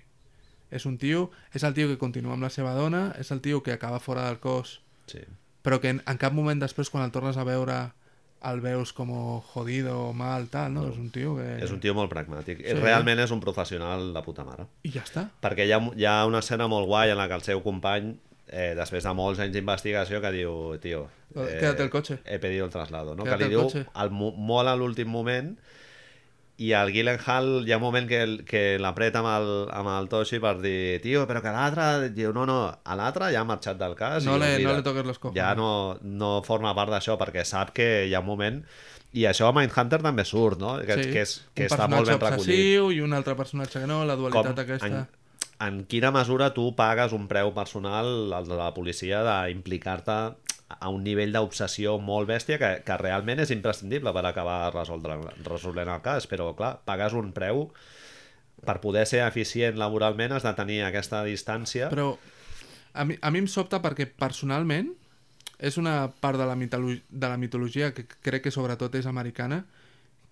[0.75, 3.63] És un tio, és el tio que continua amb la seva dona, és el tio
[3.63, 5.21] que acaba fora del cos, Sí.
[5.63, 7.93] però que en, en cap moment després, quan el tornes a veure,
[8.45, 9.09] el veus com
[9.53, 10.83] jodido, mal, tal, no?
[10.91, 11.47] És un tio que...
[11.65, 12.59] És un tio molt pragmàtic.
[12.61, 12.75] Sí.
[12.77, 14.67] Realment és un professional de puta mare.
[14.85, 15.29] I ja està.
[15.41, 18.11] Perquè hi ha, hi ha una escena molt guai en la que el seu company,
[18.49, 21.07] eh, després de molts anys d'investigació, que diu, tio...
[21.35, 22.19] Eh, Quédate el cotxe.
[22.25, 23.25] He pedido el traslado, no?
[23.25, 25.55] Quédate que li diu mo- molt a l'últim moment
[26.63, 30.39] i el Gyllenhaal hi ha un moment que, que l'apreta amb, el, amb el Toshi
[30.39, 32.11] per dir tio, però que l'altre...
[32.15, 34.71] Diu, no, no, a l'altre ja ha marxat del cas No i le- oblida't.
[34.71, 35.41] no le toques los cojones.
[35.41, 38.63] Ja no, no forma part d'això perquè sap que hi ha un moment
[39.15, 40.77] i això a Mindhunter també surt, no?
[40.87, 43.87] Que, que, és, que un està molt ben recollit obsessiu i un altre personatge que
[43.91, 44.87] no, la dualitat aquesta...
[44.87, 45.05] en,
[45.67, 50.17] en quina mesura tu pagues un preu personal al de la policia d'implicar-te
[50.81, 55.89] a un nivell d'obsessió molt bèstia que, que realment és imprescindible per acabar resoldre, resolent
[55.93, 57.69] el cas, però clar, pagues un preu
[58.65, 62.15] per poder ser eficient laboralment has de tenir aquesta distància Però
[62.95, 64.93] a mi, a mi em sobta perquè personalment
[65.59, 69.65] és una part de la, de la mitologia que crec que sobretot és americana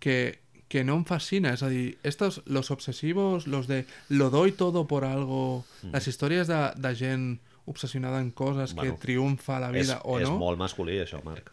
[0.03, 0.39] que,
[0.69, 1.53] que no em fascina.
[1.55, 5.93] És a dir, estos, los obsesivos, los de lo doy todo por algo, Mm.
[5.95, 10.01] les històries de, de gent obsessionada en coses Bueno, que triomfa a la vida és,
[10.05, 11.53] o és no, molt masculí això, Marc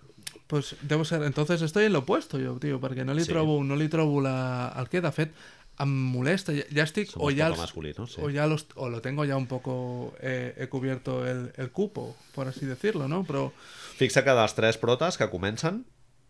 [0.50, 1.22] pues debo ser...
[1.22, 3.30] Entonces estoy en lo opuesto jo, tio, perquè no li Sí.
[3.30, 4.74] trobo, no li trobo la...
[4.82, 5.36] el que, de fet,
[5.78, 6.52] em molesta.
[6.58, 7.12] Ja, ja estic...
[7.12, 8.22] Somos o ya poco els- masculinos, sí.
[8.26, 12.18] o ya los, o lo tengo ya un poco eh, he cubierto el, el cupo,
[12.34, 13.22] por así decirlo, ¿no?
[13.30, 13.52] Però
[14.00, 15.86] fixa que dels tres protes que comencen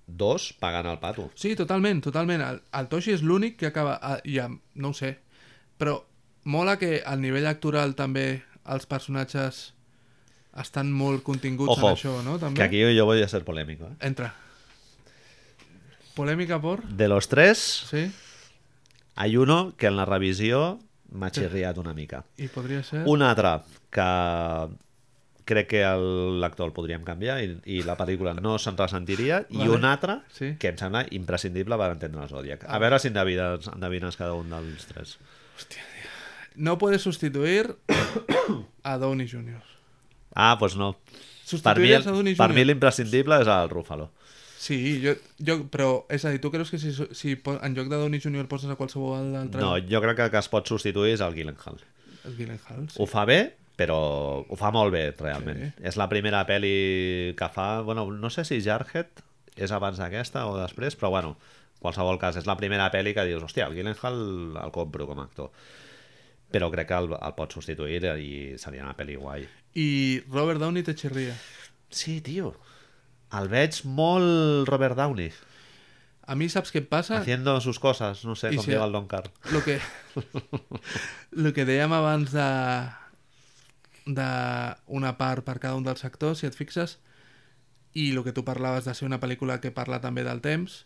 [0.06, 2.44] dos pagant el pato sí, totalment, totalment.
[2.44, 4.00] El, el Toshi és l'únic que acaba...
[4.04, 5.16] ah, Ja, no ho sé.
[5.80, 6.02] Però
[6.44, 9.74] mola que al nivell actoral també els personatges
[10.60, 12.38] estan molt continguts Ojo, en això, no?
[12.42, 12.58] També.
[12.58, 13.96] que aquí yo voy a ser polémico ¿eh?
[14.08, 14.34] Entra.
[16.16, 16.84] Polèmica por...
[16.84, 17.58] de los tres
[17.90, 18.12] Sí?
[19.16, 20.80] hay uno que en la revisió
[21.12, 23.04] m'ha xirriat una mica I podria ser...
[23.08, 23.54] Un altre
[23.90, 24.06] que
[25.50, 29.58] crec que el- l'actor el podríem canviar i, i la pel·lícula no se'n ressentiria i
[29.64, 29.72] Vale.
[29.80, 30.52] un altre Sí.
[30.62, 32.68] que em sembla imprescindible per entendre el Zodiac.
[32.70, 35.16] A veure si endevines, endevines cada un dels tres.
[36.60, 37.78] No puedes sustituir
[38.84, 39.64] a Downey Jr.
[40.36, 40.94] Ah, doncs no.
[41.64, 44.10] Per mi, Downey per mi l'imprescindible és el Rúfalo.
[44.60, 47.96] Sí, jo, jo, però és a dir, tu creus que si, si en lloc de
[47.96, 48.44] Downey Jr.
[48.52, 49.64] poses a qualsevol altre...
[49.64, 51.80] No, jo crec que el que es pot substituir és el Gyllenhaal.
[52.28, 53.00] El Gyllenhaal, sí.
[53.00, 53.40] Ho fa bé,
[53.80, 54.00] però
[54.44, 55.64] ho fa molt bé, realment.
[55.64, 55.88] Sí.
[55.88, 56.76] És la primera pel·li
[57.40, 57.70] que fa...
[57.88, 59.24] Bueno, no sé si Jarhead
[59.56, 63.26] és abans d'aquesta o després, però bueno, en qualsevol cas, és la primera pel·li que
[63.32, 64.20] dius, hòstia, el Gyllenhaal
[64.60, 65.56] el compro com a actor.
[66.52, 69.44] Però crec que el, el pot substituir i seria una pel·li guai.
[69.78, 71.36] I Robert Downey te xirria.
[71.94, 72.56] Sí, tio.
[73.38, 75.30] El veig molt Robert Downey,
[76.30, 77.18] A mi saps què em passa?
[77.18, 79.32] haciendo sus cosas, no sé I com si- diu el Don Car.
[79.52, 79.80] Lo que,
[81.32, 82.46] lo que dèiem abans de,
[84.06, 84.28] de
[84.88, 86.98] una part per cada un dels actors, si et fixes,
[87.98, 90.84] i el que tu parlaves de ser una pel·lícula que parla també del temps,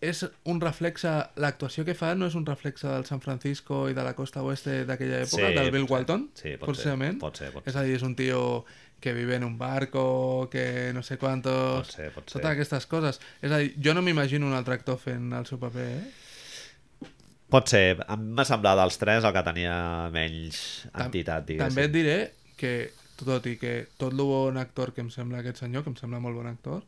[0.00, 4.02] és un reflexe, l'actuació que fa no és un reflexe del San Francisco i de
[4.04, 5.86] la costa oeste d'aquella època, Sí, del Bill.
[5.88, 7.80] Walton, Sí, pot ser, pot ser, pot És ser.
[7.80, 8.64] a dir, és un tio
[9.00, 11.86] que vive en un barco, que no sé quantos...
[11.86, 12.38] Pot ser, pot ser.
[12.40, 13.20] Totes aquestes coses.
[13.42, 17.08] És a dir, jo no m'imagino un altre actor fent el seu paper, eh?
[17.52, 17.98] Pot ser.
[18.18, 19.74] M'ha semblat dels tres el que tenia
[20.14, 20.62] menys
[20.94, 21.68] entitat, diguéssim.
[21.68, 22.16] També et diré
[22.58, 22.72] que,
[23.20, 26.18] tot i que tot el bon actor que em sembla aquest senyor, que em sembla
[26.24, 26.80] molt bon actor,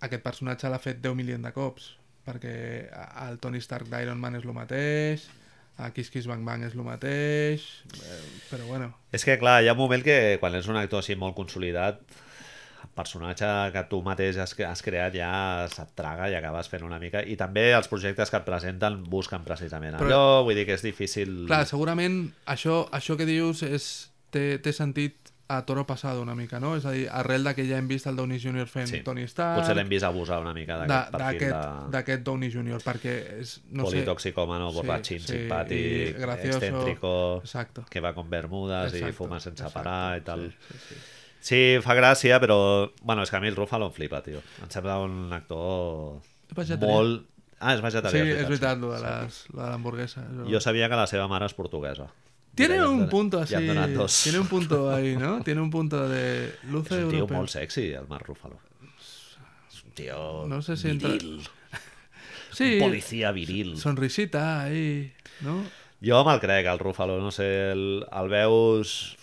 [0.00, 1.94] aquest personatge l'ha fet 10 milions de cops,
[2.26, 2.54] perquè
[3.28, 5.26] el Tony Stark d'Iron Man és el mateix,
[5.78, 7.64] a Kiss Kiss Bang Bang és el mateix,
[8.00, 8.20] eh,
[8.50, 11.16] però bueno, És que, clar, hi ha un moment que quan ets un actor així
[11.20, 12.00] molt consolidat,
[12.86, 15.30] el personatge que tu mateix has, has creat ja
[15.72, 17.20] se't traga i acabes fent una mica...
[17.20, 20.84] I també els projectes que et presenten busquen precisament Però- allò, vull dir que és
[20.84, 21.44] difícil...
[21.50, 23.90] clar, segurament això, això que dius és,
[24.32, 26.72] té, té sentit a toro passado una mica, no?
[26.76, 28.66] És a dir, arrel de que ja hem vist el Downey Jr.
[28.66, 29.00] fent Sí.
[29.06, 31.90] Tony Stark, Potser l'hem vist abusar una mica d'aquest perfil de...
[31.94, 32.80] d'aquest Downey Jr.
[32.82, 34.00] perquè és, no sé,
[34.72, 36.58] Sí, borratxín, sí, simpàtic, i gracioso.
[36.58, 37.12] excéntrico,
[37.44, 37.84] Exacto.
[37.88, 40.48] que va con bermudes i Exacto, fuma sense exacto, parar i tal.
[40.50, 41.04] Sí, sí, sí.
[41.46, 42.90] Sí, fa gràcia, però...
[43.02, 44.40] Bueno, és que a mi el Ruffalo em flipa, tio.
[44.64, 46.18] Em sembla un actor
[46.56, 46.90] Vegetarià.
[46.90, 47.26] molt...
[47.60, 48.80] Ah, és Sí, vegetarià, és veritat, sí.
[48.82, 50.26] lo de l'hamburguesa.
[50.50, 52.08] Jo sabia que la seva mare és portuguesa.
[52.56, 53.54] Tiene un dona- punto así.
[53.54, 55.42] Tiene un punto ahí, ¿no?
[55.44, 57.36] Tiene un punto de És luce un tio europeo.
[57.36, 58.58] molt sexy, el Marc Ruffalo.
[59.70, 61.42] És un tio No sé si entra- viril.
[62.56, 63.76] Sí, Un policia viril.
[63.78, 65.62] sonrisita ahí, ¿no?
[66.02, 69.16] Jo me'l crec, el Ruffalo, no sé, el, el veus...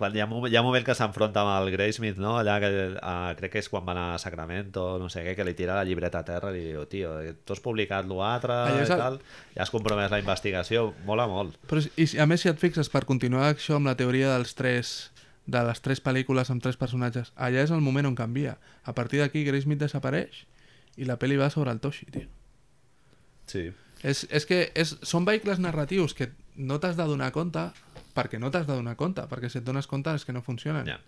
[0.00, 2.38] quan hi ha, moment- hi ha un moment que s'enfronta amb el Graysmith, no?
[2.40, 5.52] Allà que uh, crec que és quan van a Sacramento, no sé què, que li
[5.58, 7.12] tira la llibreta a terra i li diu, tio,
[7.44, 9.20] tu has publicat l'altre i el- tal,
[9.54, 11.60] ja has compromès la investigació, mola molt.
[11.70, 14.94] Però, i a més, si et fixes, per continuar això amb la teoria dels tres
[15.50, 18.56] de les tres pel·lícules amb tres personatges, allà és el moment on canvia.
[18.86, 20.44] A partir d'aquí, Graysmith desapareix
[21.00, 22.28] i la pel·li va sobre el Toshi, tio.
[23.50, 23.70] Sí.
[24.06, 27.66] És, és que és, són vehicles narratius que no t'has de donar compte
[28.14, 30.86] perquè no t'has de donar compte, perquè si et dones compte és que no funcionen.
[30.86, 30.98] Ja.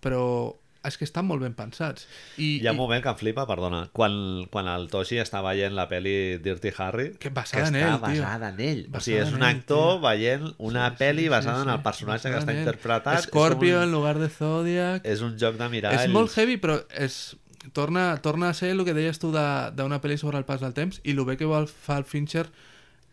[0.00, 0.56] Però
[0.88, 2.06] és que estan molt ben pensats.
[2.38, 4.12] I, Hi ha un i moment que em flipa, perdona, quan,
[4.48, 8.22] quan el Toshi està veient la pel·li Dirty Harry, Que basada en està ell, tio.
[8.22, 8.84] basada en ell.
[8.86, 10.00] o Basada sigui, és en un ell, actor tio.
[10.06, 12.62] veient una pel·li basada en el personatge que està en ell.
[12.62, 13.26] interpretat.
[13.26, 15.04] Scorpio és, en un, lugar de Zodiac.
[15.04, 16.06] és un joc de miralls.
[16.06, 17.36] És molt heavy, però és,
[17.74, 20.72] torna, torna a ser el que deies tu de- d'una pel·li sobre el pas del
[20.78, 22.46] temps i el bé que fa el Fincher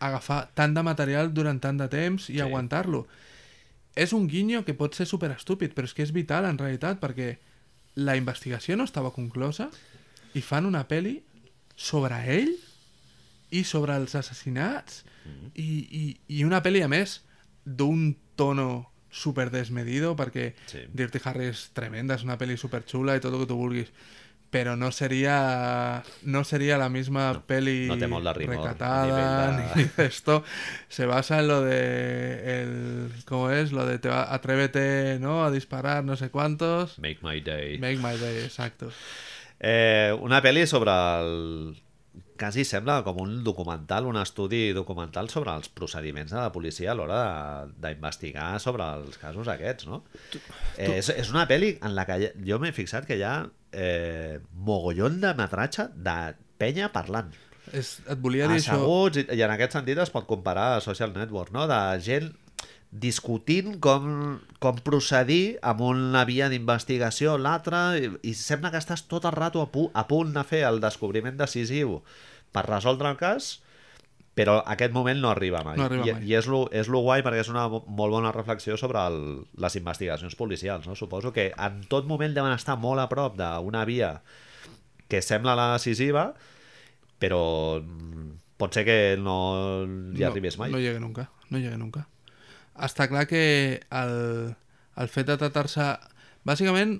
[0.08, 2.39] agafar tant de material durant tant de temps i Sí.
[2.41, 3.08] aguantar-lo.
[3.95, 6.99] És un guinyo que pot ser super estúpid, però és que és vital en realitat,
[6.99, 7.38] perquè
[7.95, 9.70] la investigació no estava conclosa
[10.34, 11.22] i fan una pel·li
[11.76, 12.51] sobre ell
[13.51, 15.03] i sobre els assassinats
[15.56, 17.22] i, i, i una pel·li, a més,
[17.64, 20.80] d'un tono super desmedido, perquè Sí.
[20.93, 23.88] Dirty Harry és tremenda, és una pel·li super xula i tot el que tu vulguis,
[24.56, 30.06] però no seria no sería la misma No, peli no de rimor, recatada ni de
[30.06, 30.45] esto.
[30.88, 35.51] Se basa en lo de el cómo es lo de te va- atrévete no a
[35.51, 36.97] disparar no sé cuántos.
[36.99, 37.78] Make my day.
[37.80, 38.88] make my day exacto.
[39.60, 41.76] Eh, una pel·li sobre el...
[42.36, 46.96] Quasi sembla com un documental, un estudi documental sobre els procediments de la policia a
[46.98, 47.20] l'hora
[47.80, 50.02] d'investigar sobre els casos aquests, no?
[50.76, 53.38] Eh, és, és una pel·li en la que jo m'he fixat que hi ha
[53.72, 56.18] eh, mogollon de metratge de
[56.60, 57.32] penya parlant.
[57.72, 60.82] és, et volia dir això asseguts, i, i en aquest sentit es pot comparar a
[60.84, 61.66] Social Network, no?
[61.72, 62.34] de gent
[62.96, 64.06] discutint com,
[64.64, 69.36] com procedir amb una via d'investigació o l'altra i, i sembla que estàs tot el
[69.36, 71.98] rato a, pu a punt de fer el descobriment decisiu
[72.56, 73.58] per resoldre el cas
[74.36, 75.78] però aquest moment no arriba mai.
[75.80, 76.26] No arriba I, mai.
[76.28, 79.20] I és lo, és lo guai perquè és una mo- molt bona reflexió sobre el,
[79.64, 80.88] les investigacions policials.
[80.89, 80.96] No?
[81.00, 84.10] Suposo que en tot moment deuen estar molt a prop d'una via
[85.08, 86.34] que sembla la decisiva,
[87.20, 87.39] però
[88.60, 89.38] pot ser que no
[90.16, 90.72] hi arribés mai.
[90.76, 92.10] No llegue nunca, no llegue nunca.
[92.76, 93.44] Està clar que
[93.90, 94.16] el,
[95.00, 95.86] el fet de tratar-se...
[96.46, 97.00] Bàsicament,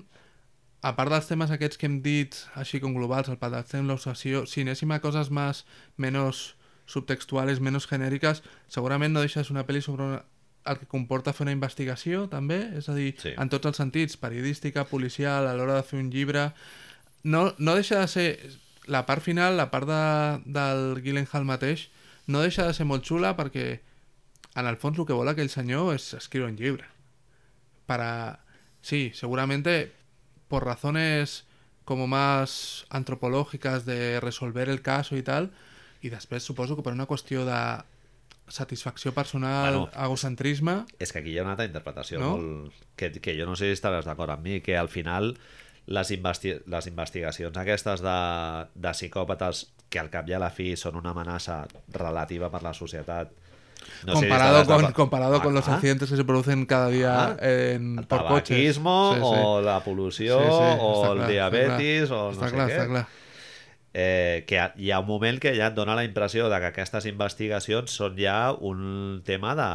[0.82, 4.64] a part dels temes aquests que hem dit, així com globals, el patatxem, l'obsessió, si
[4.64, 5.64] anéssim a coses més,
[5.96, 6.54] menos
[6.90, 10.20] subtextuales, menos genèriques, segurament no deixes una pel·li sobre una,
[10.66, 13.34] el que comporta fer una investigació, també, és a dir, Sí.
[13.38, 16.52] en tots els sentits, periodística, policial, a l'hora de fer un llibre...
[17.22, 18.28] No, no deixa de ser...
[18.86, 20.02] La part final, la part de,
[20.46, 21.88] del Gyllenhaal mateix,
[22.30, 23.80] no deixa de ser molt xula perquè
[24.56, 26.88] en el fons el que vol aquell senyor és escriure un llibre.
[27.86, 28.40] Para...
[28.80, 29.92] Sí, seguramente
[30.48, 31.44] por razones
[31.84, 35.50] como más antropológicas de resolver el caso y tal,
[36.02, 37.60] i després suposo que per una qüestió de
[38.48, 40.74] satisfacció personal, Bueno, bueno, egocentrisme...
[40.98, 42.36] És que aquí hi ha una altra interpretació No?
[42.36, 42.82] molt...
[42.96, 45.34] Que, que jo no sé si estaràs d'acord amb mi, que al final
[45.86, 48.18] les, investi les investigacions aquestes de,
[48.74, 52.74] de psicòpates que al cap i a la fi són una amenaça relativa per la
[52.74, 53.34] societat
[54.06, 57.12] no si comparado estaràs con, comparado con los Ah, accidentes que se producen cada día
[57.32, 58.56] Ah, en, el por coches.
[58.56, 58.80] Sí, sí.
[58.84, 62.86] o la pol·lució o el clar, diabetis està o no està sé clar, què Està
[62.88, 63.06] clar.
[63.94, 67.06] eh, que hi ha un moment que ja et dona la impressió de que aquestes
[67.06, 69.68] investigacions són ja un tema de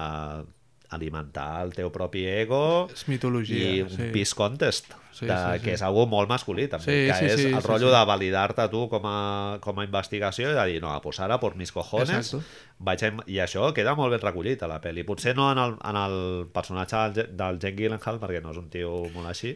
[0.91, 3.75] alimentar el teu propi ego És mitologia.
[3.77, 4.09] i un sí.
[4.13, 5.63] peace contest Sí, de, sí, sí.
[5.65, 7.93] que és algo molt masculí també, Sí, que sí, és sí, el sí, rotllo sí.
[7.97, 11.57] de validar-te tu com a, com a investigació i de dir, no, pues ara por
[11.59, 12.39] mis cojones Exacto.
[12.79, 13.09] vaig a...
[13.27, 16.15] i això queda molt ben recollit a la pel·li potser no en el, en el
[16.55, 19.51] personatge del, del Jake Gyllenhaal perquè no és un tio molt així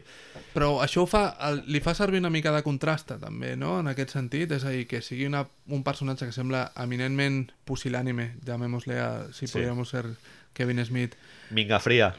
[0.53, 3.87] Però això ho fa, el, li fa servir una mica de contrasta, també, no?, en
[3.91, 4.51] aquest sentit.
[4.55, 9.47] És a dir, que sigui una, un personatge que sembla eminentment pusilànime, llamémosle a, si
[9.47, 9.53] Sí.
[9.53, 10.05] podríamos ser
[10.55, 11.13] Kevin Smith,
[11.51, 12.13] minga fria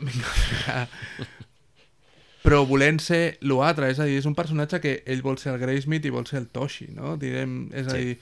[2.47, 5.59] però volent ser l'altre, és a dir, és un personatge que ell vol ser el
[5.59, 7.17] Graysmith i vol ser el Toshi, no?
[7.19, 8.05] Direm, és a Sí.
[8.05, 8.19] dir,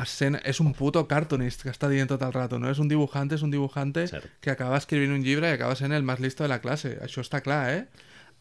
[0.00, 2.68] escena, és un puto cartoonist que està dient tot el rato, no?
[2.70, 4.26] És un dibujante, és un dibujante Cert.
[4.40, 6.98] que acaba escrivint un llibre i acaba sent el més listo de la classe.
[7.02, 7.84] Això està clar, eh?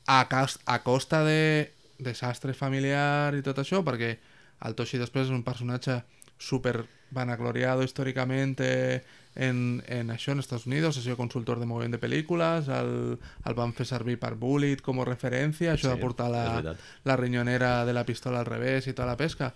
[0.07, 0.25] A,
[0.65, 4.17] a costa de desastre familiar i tot això, perquè
[4.65, 6.01] el Toshi després és un personatge
[6.39, 9.03] super vanagloriado històricamente
[9.35, 13.57] en, en això en Estats Unidos, ha sido consultor de moviment de pel·lícules, el, el
[13.57, 16.75] van fer servir per Bullet com a referència, això Sí, de portar la,
[17.07, 19.53] la rinyonera de la pistola al revés i tota la pesca.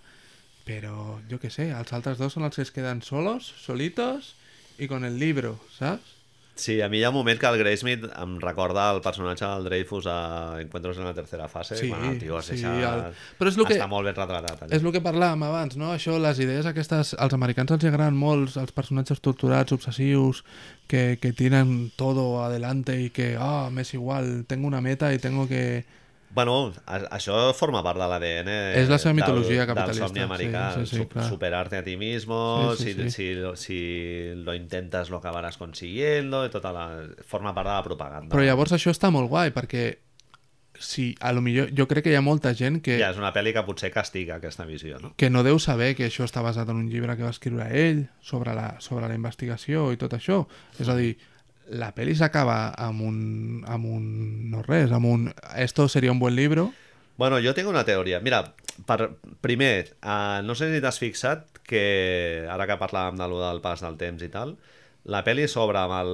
[0.66, 4.34] Però, jo què sé, els altres dos són els que es queden solos, solitos,
[4.78, 6.15] i con el libro, saps?
[6.56, 9.64] Sí, a mi hi ha un moment que el Graysmith em recorda el personatge del
[9.68, 12.94] Dreyfus a Encuentros en la tercera fase, Sí, quan el tio es sí, deixa...
[12.94, 14.62] el- però és lo que- Està molt ben retratat.
[14.64, 14.72] Allà.
[14.74, 15.92] És el que parlàvem abans, no?
[15.92, 17.12] Això, les idees aquestes...
[17.20, 20.44] Als americans els agraden molt els personatges torturats, obsessius,
[20.88, 25.18] que, que tienen todo adelante y que, ah, me es igual, tengo una meta y
[25.18, 25.84] tengo que...
[26.36, 30.20] Bueno, a- això forma part de l'ADN És la seva del- mitologia del capitalista, somni
[30.20, 31.24] americà, sí, sí, sí, su- clar.
[31.30, 33.10] superarte a ti mismo, Sí, sí, si, sí.
[33.10, 33.78] Si, lo- si
[34.36, 36.86] lo intentas lo acabarás consiguiendo, i tota la...
[37.26, 38.36] forma part de la propaganda.
[38.36, 39.96] Però llavors això està molt guai, perquè
[40.78, 41.70] si a lo millor...
[41.72, 44.36] Jo crec que hi ha molta gent que, Ja, és una pel·li que potser castiga
[44.36, 45.14] aquesta visió, no?
[45.16, 48.02] que no deu saber que això està basat en un llibre que va escriure ell
[48.20, 50.42] sobre la, sobre la investigació i tot això.
[50.78, 51.14] És a dir,
[51.68, 53.18] la pel·li s'acaba amb un,
[53.66, 54.04] amb un...
[54.52, 55.30] no res, amb un...
[55.56, 56.72] Esto seria un buen libro...
[57.16, 58.20] Bueno, jo tinc una teoria.
[58.20, 58.42] Mira,
[58.84, 63.62] per, primer, uh, no sé si t'has fixat que, ara que parlàvem de lo del
[63.64, 64.52] pas del temps i tal,
[65.08, 66.12] la pel·li s'obre amb, el,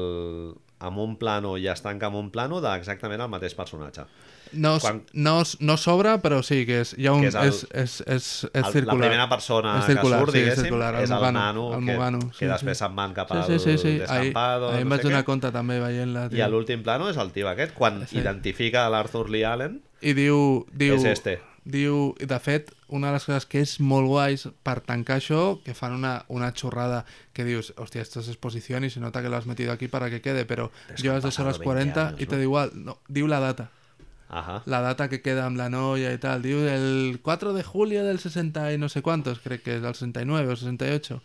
[0.79, 4.07] amb un plano i es tanca amb un plano d'exactament el mateix personatge.
[4.53, 7.49] No, Quan- no, no s'obre, però sí, que és, hi ha un, Que és el-
[7.49, 8.97] és, és, és, és El- circular.
[8.97, 11.39] La primera persona És circular, que surt, sí, és diguéssim, circular, el és el Mugano,
[11.41, 12.85] nano, el que, Mugano, que sí, després sí.
[12.85, 13.89] se'n van cap Sí, al sí, sí, sí.
[13.89, 15.25] Ahir, descampado, ahir em vaig donar què.
[15.25, 16.29] compte també veient-la.
[16.33, 18.19] I a l'últim plano és el tio aquest, quan Sí.
[18.19, 20.67] identifica l'Arthur Lee Allen, I diu...
[20.73, 21.41] diu és este.
[21.65, 25.61] Diu, i de fet, una de les coses que és molt guais per tancar això,
[25.63, 29.29] que fan una, una xorrada que dius, hòstia, esto es exposición y se nota que
[29.29, 31.59] lo has metido aquí para que quede, pero Pero es que llevas han dos horas
[31.59, 32.73] pasado 20 40 años, y te igual.
[32.75, 33.71] No, diu la data.
[34.33, 34.63] Ajá.
[34.65, 36.41] La data que queda amb la noia i tal.
[36.41, 39.93] Diu el 4 de julio del 60 y no sé cuántos, crec que és del
[39.93, 41.19] 69 o 68.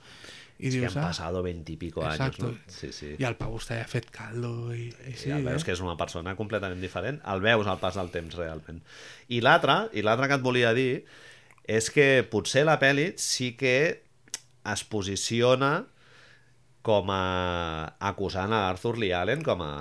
[0.60, 2.51] I que dius, han ah, pasado veintipico años, Exacto.
[2.51, 2.58] no?
[2.68, 3.14] Sí, sí.
[3.16, 5.68] i el pavo està ja fet caldo i, i Sí, sí, el veus eh?
[5.70, 8.82] que és una persona completament diferent, el veus al pas del temps realment.
[9.32, 11.05] I l'altre, i l'altre que et volia dir,
[11.64, 13.78] és que potser la pel·li sí que
[14.68, 15.86] es posiciona
[16.88, 17.21] com a
[18.09, 19.71] acusant a Arthur Lee Allen com a,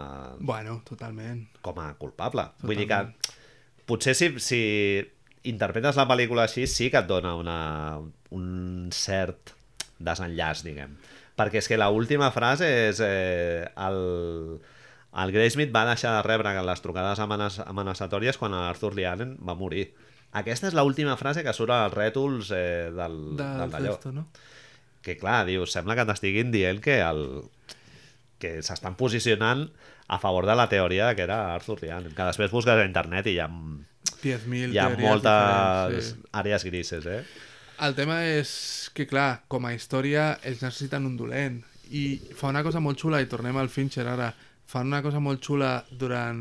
[0.41, 1.45] Bueno, totalment.
[1.63, 2.49] com a culpable.
[2.67, 2.99] Vull dir que
[3.87, 4.61] potser si, si
[5.47, 7.59] interpretes la pel·lícula així sí que et dona una,
[8.35, 9.55] un cert
[10.03, 10.97] desenllaç, diguem.
[11.37, 13.99] Perquè és que la última frase és eh, el,
[15.23, 19.55] el Graysmith va deixar de rebre les trucades amenaç amenaçatòries quan l'Arthur Lee Allen va
[19.55, 19.87] morir.
[20.37, 23.95] Aquesta és l'última frase que surt als rètols eh, del, De, del d'allò.
[24.17, 24.27] no?
[25.07, 27.23] Que clar, dius, sembla que t'estiguin dient que el
[28.43, 29.69] que s'estan posicionant
[30.09, 32.15] a favor de la teoria que era Arthur Lee Allen.
[32.15, 33.49] Que després busques a internet i hi ha,
[34.23, 36.27] 10.000 hi ha moltes sí.
[36.43, 37.23] àrees grises, eh?
[37.87, 38.51] El tema és
[38.97, 41.61] que, clar, com a història ells necessiten un dolent
[41.93, 44.31] i fa una cosa molt xula, i tornem al Fincher ara,
[44.67, 46.41] fa una cosa molt xula durant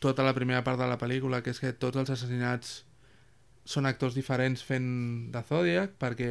[0.00, 2.80] tota la primera part de la pel·lícula, que és que tots els assassinats
[3.64, 4.88] són actors diferents fent
[5.32, 6.30] de Zodiac, perquè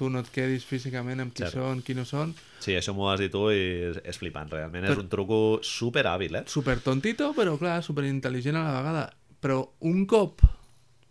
[0.00, 1.58] tu no et quedis físicament amb qui Cert.
[1.58, 2.32] són, qui no són.
[2.64, 3.58] Sí, això m'ho has dit tu i
[3.90, 4.86] és, és flipant, realment.
[4.88, 6.44] Però- És un truco super hàbil, eh?
[6.48, 9.04] Super tontito, però clar, super intel·ligent a la vegada.
[9.40, 10.40] Però un cop,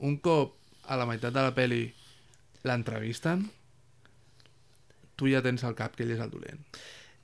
[0.05, 0.57] un cop
[0.89, 1.83] a la meitat de la peli
[2.65, 3.45] l'entrevisten,
[5.15, 6.59] tu ja tens al cap que ell és el dolent.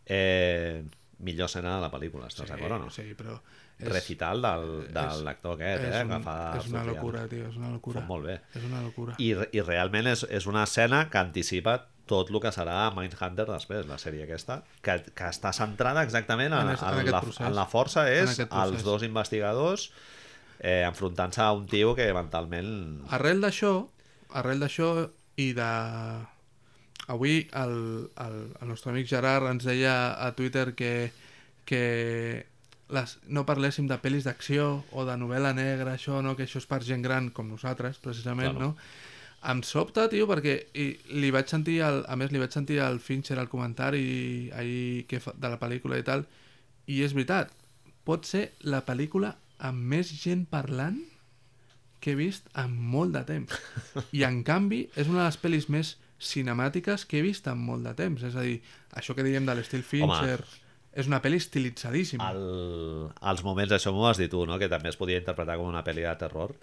[0.05, 0.83] eh
[1.25, 2.89] millor escena de la pel·lícula, estàs d'acord o no?
[2.91, 3.39] Sí, però...
[3.79, 6.03] Recital del, de és- l'actor aquest, és, eh?
[6.05, 6.29] un,
[6.61, 7.99] és una locura, tio, és una locura.
[7.99, 8.37] Fot molt bé.
[8.55, 9.15] És una locura.
[9.19, 13.87] I, I realment és, és una escena que anticipa tot el que serà Mindhunter després,
[13.89, 17.41] la sèrie aquesta, que, que està centrada exactament en, En en, en la, procés.
[17.47, 19.89] en la força és els dos investigadors
[20.59, 23.01] eh, enfrontant-se a un tio que mentalment...
[23.09, 23.73] Arrel d'això,
[24.37, 25.09] arrel d'això
[25.41, 25.69] i de...
[27.07, 27.75] Avui el,
[28.17, 31.11] el, el nostre amic Gerard ens deia a Twitter que,
[31.65, 32.45] que
[32.93, 36.35] les, no parléssim de pel·lis d'acció o de novel·la negra, això, no?
[36.37, 38.73] que això és per gent gran com nosaltres, precisament, Claro.
[38.73, 38.75] no?
[39.45, 40.85] Em sobta, tio, perquè i,
[41.21, 45.19] li vaig sentir, el, a més, li vaig sentir al Fincher al comentari ahir que
[45.21, 46.25] fa, de la pel·lícula i tal,
[46.89, 47.51] i és veritat,
[48.05, 50.97] pot ser la pel·lícula amb més gent parlant
[52.01, 53.53] que he vist en molt de temps.
[54.13, 57.85] I en canvi és una de les pel·lis més cinemàtiques que he vist en molt
[57.85, 58.21] de temps.
[58.25, 58.59] És a dir,
[58.97, 60.39] això que dèiem de l'estil Fincher
[60.95, 62.29] és una pel·li estilitzadíssima.
[62.31, 64.55] El, els moments, això m'ho has dit tu, no?
[64.61, 66.55] que també es podia interpretar com una pel·li de terror,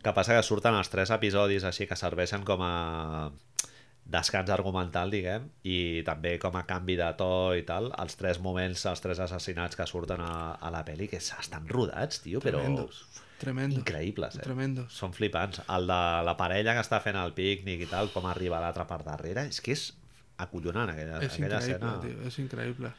[0.00, 2.74] que passa que surten els tres episodis així que serveixen com a
[4.10, 7.28] descans argumental, diguem, i també com a canvi de to
[7.58, 11.20] i tal, els tres moments, els tres assassinats que surten a, a la pel·li, que
[11.20, 13.04] estan rodats, tio, però Tremendos.
[13.40, 13.78] Tremendos.
[13.80, 14.42] increïbles, eh?
[14.44, 14.96] Tremendos.
[14.96, 15.62] Són flipants.
[15.72, 18.98] El de la parella que està fent el pícnic i tal, com arriba l'altre per
[19.06, 19.86] darrere, és que és
[20.40, 21.94] acollonant aquella, És aquella escena.
[22.02, 22.90] tio, és increïble.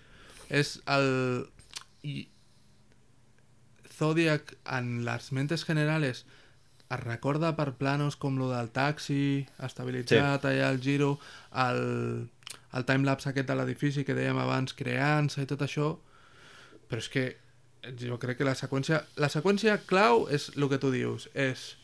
[0.52, 1.10] És el...
[2.04, 2.28] I
[4.02, 6.24] Zodiac en les mentes generales
[6.92, 10.50] es recorda per planos com lo del taxi, estabilitzat, sí.
[10.50, 11.12] allà el giro,
[11.64, 11.84] el,
[12.76, 15.94] el timelapse aquest de l'edifici que dèiem abans, creant-se i tot això,
[16.90, 17.26] però és que
[18.02, 19.06] jo crec que la seqüència...
[19.22, 21.76] La seqüència clau és el que tu dius, és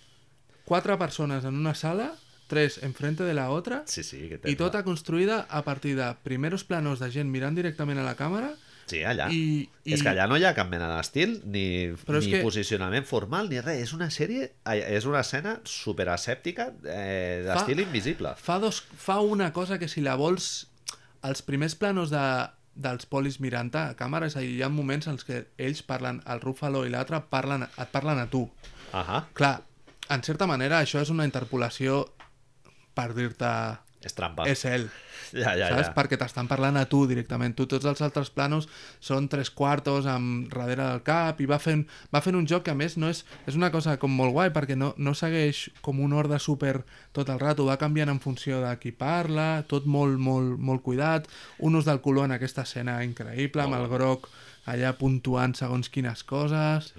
[0.68, 2.12] quatre persones en una sala,
[2.48, 6.64] tres enfrente de la otra, Sí, sí, que i tota construïda a partir de primeros
[6.64, 8.54] planos de gent mirant directament a la càmera
[8.88, 9.26] Sí, allà.
[9.36, 9.68] i...
[9.84, 13.04] i És que allà no hi ha cap mena d'estil, ni, Però ni que- posicionament
[13.04, 13.82] formal, ni res.
[13.84, 18.32] És una sèrie, és una escena superasèptica eh, d'estil invisible.
[18.40, 20.68] Fa, dos, fa una cosa que si la vols...
[21.28, 22.22] Els primers planos de,
[22.80, 26.22] dels polis mirant a càmera, és a dir, hi ha moments en que ells parlen,
[26.30, 28.46] el Ruffalo i l'altre parlen, et parlen a tu.
[28.96, 29.56] Ahà, Clar,
[30.14, 32.06] en certa manera això és una interpolació
[32.98, 33.52] per dir-te
[34.06, 34.46] és trampa.
[34.50, 34.90] és ell,
[35.34, 35.90] Ja, ja, saps?
[35.90, 35.94] ja.
[35.96, 37.52] Perquè t'estan parlant a tu directament.
[37.58, 38.70] Tu, tots els altres planos
[39.04, 41.84] són tres quartos amb darrere del cap i va fent,
[42.14, 44.54] va fent un joc que a més no és, és una cosa com molt guai
[44.56, 46.78] perquè no, no segueix com un ordre super
[47.12, 51.28] tot el rato, va canviant en funció de qui parla, tot molt, molt, molt cuidat,
[51.60, 54.30] un ús del color en aquesta escena increïble, amb el groc
[54.68, 56.94] allà puntuant segons quines coses...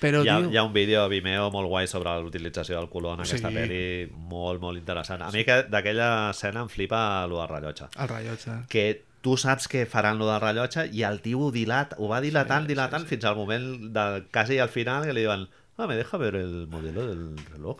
[0.00, 2.88] Però, Hi ha, tio, hi ha un vídeo a Vimeo molt guai sobre l'utilització del
[2.92, 3.56] color en aquesta Sí.
[3.56, 5.22] pel·li, molt, molt interessant.
[5.22, 7.88] A mi que d'aquella escena em flipa lo del rellotge.
[7.98, 8.58] el rellotge.
[8.68, 12.20] Que tu saps que faran lo del rellotge i el tio ho, dilat, ho va
[12.20, 16.18] dilatant, dilatant, fins al moment de quasi al final que li diuen ah, me deja
[16.18, 17.78] ver el modelo del reloj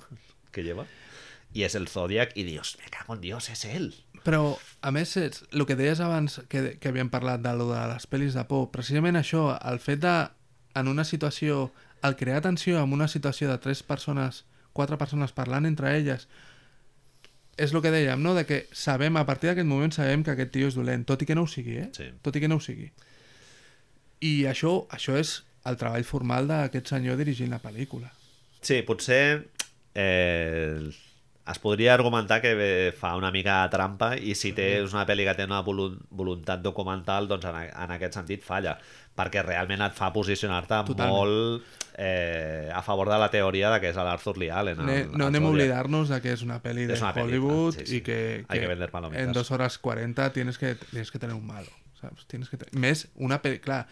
[0.51, 0.87] que lleva.
[1.55, 3.93] I és el Zodiac i dius, me cago en Dios, és ell.
[4.25, 7.83] Però, a més, és, el que deies abans que, que havíem parlat de, lo de
[7.93, 10.15] les pel·lis de por, precisament això, el fet de,
[10.75, 11.71] en una situació,
[12.05, 14.45] el crear tensió en una situació de tres persones,
[14.77, 16.29] quatre persones parlant entre elles,
[17.57, 20.53] és el que dèiem, no?, de que sabem, a partir d'aquest moment sabem que aquest
[20.53, 21.89] tio és dolent, tot i que no ho sigui, eh?
[21.97, 22.11] Sí.
[22.23, 22.91] Tot i que no ho sigui.
[24.27, 25.39] I això, això és
[25.69, 28.11] el treball formal d'aquest senyor dirigint la pel·lícula.
[28.65, 29.23] Sí, potser
[29.95, 30.91] eh,
[31.51, 35.27] es podria argumentar que fa una mica de trampa i si té, és una pel·li
[35.29, 38.79] que té una volu- voluntat documental, doncs en, en aquest sentit falla,
[39.15, 41.63] perquè realment et fa posicionar-te molt
[41.99, 44.81] eh, a favor de la teoria de que és l'Arthur Lee Allen.
[44.87, 47.87] Ne, el- no anem a oblidar-nos de que es una peli de una Hollywood sí,
[47.87, 47.97] sí.
[47.97, 49.23] y que, que palomitas.
[49.23, 51.69] en dos horas 40 tienes que, tienes que tener un malo,
[52.01, 52.25] ¿sabes?
[52.27, 52.67] Tienes que te...
[52.77, 53.61] Més, una peli...
[53.61, 53.85] Clar,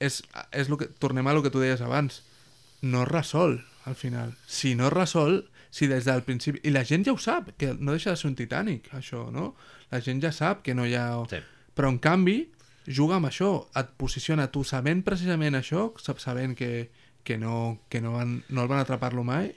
[0.00, 2.24] és, és lo que, tornem a lo que tu deies abans.
[2.82, 4.34] No es resol, al final.
[4.46, 5.46] Si no es resol,
[5.76, 6.62] si des del principi...
[6.64, 9.50] I la gent ja ho sap, que no deixa de ser un Titanic, això, no?
[9.92, 11.08] La gent ja sap que no hi ha...
[11.28, 11.42] Sí.
[11.76, 12.38] Però, en canvi,
[12.88, 16.88] juga amb això, et posiciona tu sabent precisament això, sab- sabent que,
[17.26, 19.50] que, no, que no, van, no el van atrapar-lo mai,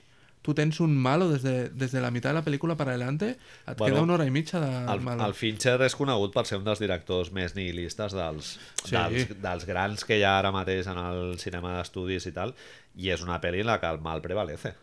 [0.43, 3.29] tu tens un malo des de, des de la meitat de la pel·lícula per adelante,
[3.67, 5.23] et Bueno, queda una hora i mitja de El, malo.
[5.27, 8.53] el Fincher és conegut per ser un dels directors més nihilistes dels,
[8.83, 8.95] Sí.
[8.95, 12.55] dels, dels grans que hi ha ara mateix en el cinema d'estudis i tal,
[12.99, 14.75] i és una pel·li en la que el mal prevalece.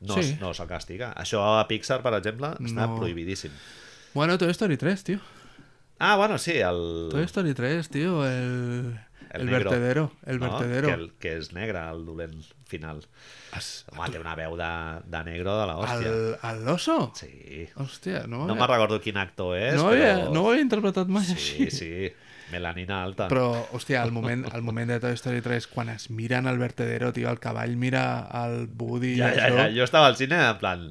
[0.00, 0.22] No, Sí.
[0.22, 0.38] sí.
[0.40, 1.12] no se'l castiga.
[1.14, 2.96] Això a Pixar, per exemple, està No.
[2.96, 3.50] prohibidíssim.
[4.14, 5.18] Bueno, Toy Story 3, tío.
[5.98, 7.08] Ah, bueno, sí, el...
[7.10, 8.98] Toy Story 3, tío, el...
[9.34, 9.70] El El, negro.
[9.70, 10.50] vertedero, el no?
[10.58, 10.86] vertedero.
[10.88, 12.36] Que, el, que és negre, el dolent
[12.70, 13.00] final.
[13.56, 14.68] Es- Home, té una veu de,
[15.10, 16.12] de negro de la hòstia.
[16.12, 17.10] Al, al oso?
[17.18, 17.66] Sí.
[17.74, 20.30] Hòstia, no, No me'n recordo quin actor és, no, ho havia, però...
[20.36, 21.66] no ho havia interpretat mai Sí, així.
[21.74, 21.90] sí.
[22.52, 23.28] Melanina alta.
[23.30, 27.12] Però, hòstia, el moment, el moment de Toy Story 3, quan es miren al vertedero,
[27.16, 29.68] tio, el cavall mira al Woody Ja, i ja, això, ja.
[29.78, 30.84] Jo estava al cine en plan...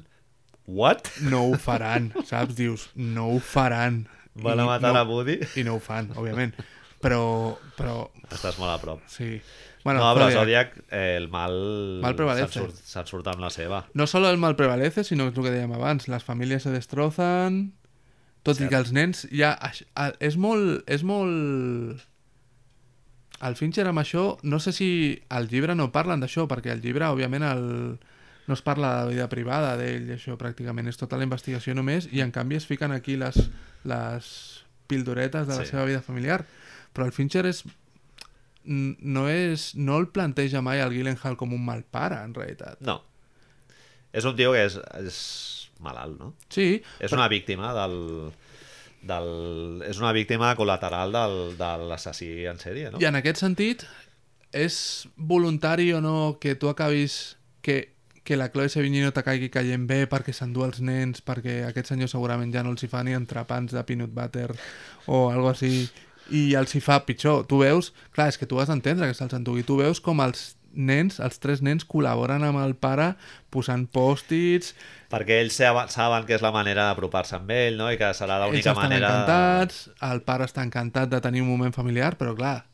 [0.66, 1.10] What?
[1.20, 2.54] no ho faran, saps?
[2.56, 4.06] Dius, no ho faran.
[4.34, 5.36] Van a matar no, a Woody?
[5.60, 6.56] I no ho fan, òbviament.
[7.04, 7.20] Però,
[7.76, 7.98] però,
[8.32, 9.04] Estàs molt a prop.
[9.12, 9.38] sí.
[9.84, 11.52] Bueno, no, però Zodiac, eh, el mal...
[12.00, 12.54] Mal prevalece.
[12.56, 13.82] Se'n surt, surt amb la seva.
[13.92, 17.74] no solo el mal prevalece, sinó és el que dèiem abans, les famílies se destrozan,
[18.44, 18.66] tot Cert.
[18.66, 19.54] i que els nens ja...
[20.20, 20.82] És molt...
[20.86, 22.02] És molt...
[23.44, 24.88] El Fincher amb això, no sé si
[25.34, 27.64] al llibre no parlen d'això, perquè al llibre, òbviament, el...
[28.46, 32.06] no es parla de la vida privada d'ell, això pràcticament és tota la investigació només,
[32.12, 33.36] i en canvi es fiquen aquí les,
[33.88, 34.28] les
[34.86, 35.72] pildoretes de la Sí.
[35.72, 36.44] seva vida familiar.
[36.94, 37.64] Però el Fincher és
[38.64, 42.80] no és no el planteja mai el Gyllenhaal com un mal pare, en realitat.
[42.80, 43.02] No.
[44.12, 45.18] És un tio que és, és
[45.84, 46.32] malalt, no?
[46.48, 47.96] Sí, És una víctima del...
[49.04, 53.00] del és una víctima col·lateral del, de l'assassí en sèrie, no?
[53.02, 53.84] I en aquest sentit,
[54.54, 54.76] és
[55.16, 57.36] voluntari o no que tu acabis...
[57.64, 61.62] que, que la Chloe Sevigny no te caigui caient bé perquè s'endú els nens, perquè
[61.68, 64.48] aquest senyor segurament ja no els hi fa ni entrepans de peanut butter
[65.06, 65.90] o algo així,
[66.32, 67.44] i els hi fa pitjor.
[67.48, 67.92] Tu veus...
[68.16, 69.64] Clar, és que tu has d'entendre que se'ls endugui.
[69.68, 73.14] Tu veus com els nens, els tres nens col·laboren amb el pare
[73.50, 74.74] posant pòstits,
[75.14, 77.86] Perquè ells sab- saben que és la manera d'apropar-se amb ell, no?
[77.92, 79.10] I que serà ells l'única estan manera...
[79.12, 82.64] encantats, el pare està encantat de tenir un moment familiar, però clar,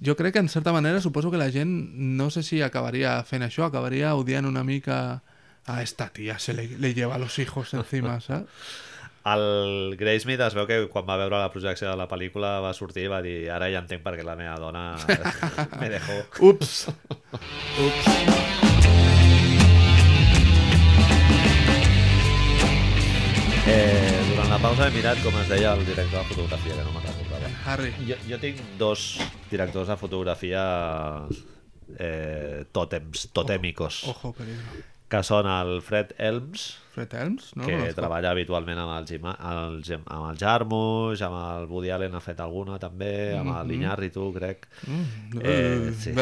[0.00, 1.68] jo crec que en certa manera suposo que la gent
[2.16, 5.20] no sé si acabaria fent això, acabaria odiant una mica
[5.66, 8.48] a esta tía, se le, le lleva los hijos encima, saps?
[9.20, 13.04] El Graysmith es veu que quan va veure la projecció de la pel·lícula va sortir
[13.04, 14.84] i va dir ara ja entenc per què la meva dona
[15.80, 16.16] me dejó.
[16.48, 16.86] Ups!
[17.84, 18.06] Ups!
[23.70, 26.94] Eh, durant la pausa he mirat com es deia el director de fotografia, que no
[26.94, 27.50] me'n recordava.
[27.68, 27.92] Harry.
[28.08, 29.04] Jo, jo tinc dos
[29.50, 30.62] directors de fotografia
[32.00, 34.80] eh, tòtems, totèmicos, Ojo, peligro.
[35.10, 37.64] Que són el Fred Elms, Fred Helms, no?
[37.66, 37.96] que Conozco.
[38.00, 42.20] treballa habitualment amb el, Gima, el, Gem- amb el Jarmusch, amb el Woody Allen ha
[42.22, 44.68] fet alguna també, amb el Iñárritu, crec.
[44.86, 45.40] Mm.
[45.42, 46.14] Eh, sí.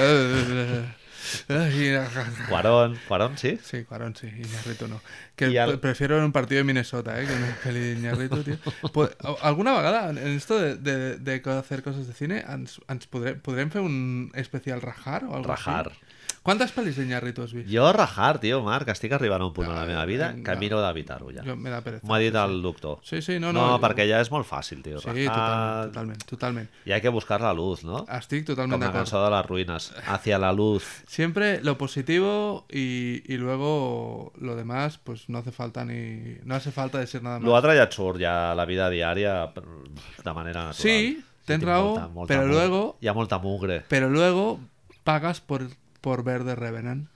[2.49, 3.59] Cuarón, Cuarón, sí?
[3.63, 5.01] Sí, Cuarón sí, Iñárritu no.
[5.37, 7.27] Que al- pre- prefiero un partido de Minnesota, ¿eh?
[7.27, 8.57] Que una peli de Iñárritu, tío.
[8.93, 9.11] Pues,
[9.43, 13.71] alguna vegada, en esto de, de, de hacer cosas de cine, ens, ens podrem, podrem
[13.71, 15.89] fer un especial Rajar o algo Rajar.
[15.89, 16.08] així?
[16.49, 17.69] Quantes pel·lis d'Iñárritu has vist?
[17.69, 20.47] Jo rajar, tio, Marc, estic arribant a un punt a la meva vida vinga.
[20.55, 21.43] que miro d'evitar-ho ja.
[21.45, 22.07] Jo, me da pereza.
[22.09, 23.01] M'ho ha dit el doctor.
[23.05, 23.67] Sí, sí, no, No, no.
[23.75, 24.97] no perquè ja és molt fàcil, tio.
[24.99, 26.71] Sí, totalment, rajar, totalment, totalment.
[26.87, 28.07] Y hay que buscar la luz, ¿no?
[28.09, 28.99] Estic Com totalment la d'acord.
[29.05, 29.93] cançó de las ruinas.
[30.07, 30.85] Hacia la luz.
[31.07, 36.39] Siempre lo positivo y, y luego lo demás, pues no hace falta ni.
[36.45, 37.49] No hace falta decir nada más.
[37.51, 40.75] L'altre ja et surt ja la vida diària de manera natural.
[40.75, 42.09] Sí, tens raó, però
[42.41, 42.47] mugre.
[42.47, 43.85] luego- Hi ha molta mugre.
[43.89, 44.61] Pero luego
[45.05, 45.67] pagas por,
[46.01, 47.09] por ver The Revenant.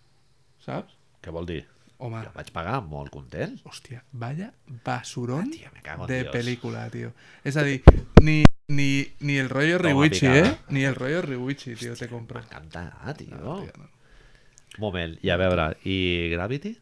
[0.58, 0.92] ¿Sabes?
[1.22, 1.66] Què vol dir?
[2.02, 3.60] Home, Jo vaig pagar molt content.
[3.64, 4.52] hòstia, vaya
[4.84, 6.32] basurón Tio, cago en de Dios.
[6.32, 7.12] película, tío.
[7.44, 7.82] Es decir,
[8.20, 10.48] ni, ni, ni el rollo Toma Riwichi, picada.
[10.50, 10.58] ¿eh?
[10.68, 12.40] Ni el rollo Riwichi, tío, te compro.
[12.40, 13.36] M'encanta, tio.
[13.36, 13.88] No, tío, no.
[14.78, 16.78] Moment, i a veure, i Gravity?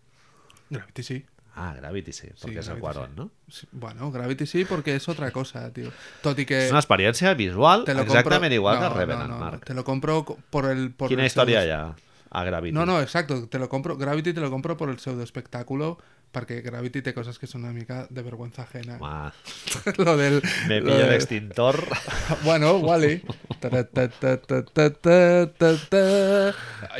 [0.71, 1.25] Gravity sí.
[1.57, 2.81] Ah, Gravity sí, Sí, perquè és el sí.
[3.17, 3.31] no?
[3.49, 5.91] Sí, Bueno, Gravity sí, porque es otra cosa, tío.
[6.23, 6.67] Toti que...
[6.67, 8.55] És una experiència visual te lo exactament compro...
[8.55, 9.65] igual no, que Revenant, no, no, Marc.
[9.65, 10.93] Te lo compro co- por el...
[10.93, 11.95] Por Quina el història pseudo- hi ha
[12.33, 12.73] a Gravity?
[12.73, 13.49] No, no, exacto.
[13.49, 13.97] Te lo compro.
[13.97, 15.99] Gravity te lo compro por el pseudo espectáculo.
[16.31, 18.99] Porque Gravity te cosas que son una mica de vergüenza ajena.
[19.99, 20.41] Lo del.
[20.69, 21.85] me lo pillo del- l'extintor.
[22.45, 23.21] Bueno, Wally.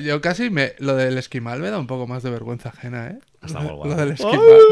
[0.03, 0.75] Yo casi me.
[0.79, 3.19] Lo del esquimal me da un poco más de vergüenza ajena, ¿eh?
[3.43, 3.95] Està molt guapo.
[3.97, 4.71] del esquimal.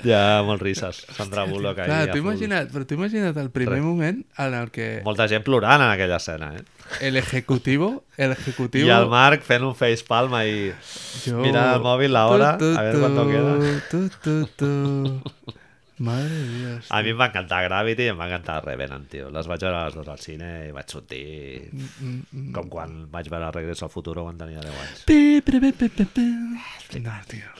[0.00, 1.02] Ja, molt risses.
[1.12, 1.86] Sandra Bullock ahí.
[1.90, 3.82] Clar, t'ho imagina't, però t'ho imagina't el primer Res.
[3.84, 6.62] moment en el que Molta gent plorant en aquella escena, eh?
[7.02, 8.86] el ejecutivo, el ejecutivo...
[8.88, 10.72] I el Marc fent un facepalm ahí.
[11.26, 13.82] Yo- Mira el móvil, la hora, Tu, tu, a cuánto tu, queda.
[13.90, 15.22] tu, tu, tu.
[16.00, 16.86] Madre Dios.
[16.88, 19.26] A mi em va encantar Gravity i em va encantar Revenant, tio.
[19.34, 21.18] Les vaig veure les dues al cine i vaig sortir
[21.70, 21.90] Mm,
[22.32, 22.46] mm.
[22.56, 25.02] com quan vaig veure Regreso al Futuro quan tenia 10 anys.
[25.04, 26.24] Pi, pi, pi, pi, pi.
[27.04, 27.52] No, tío.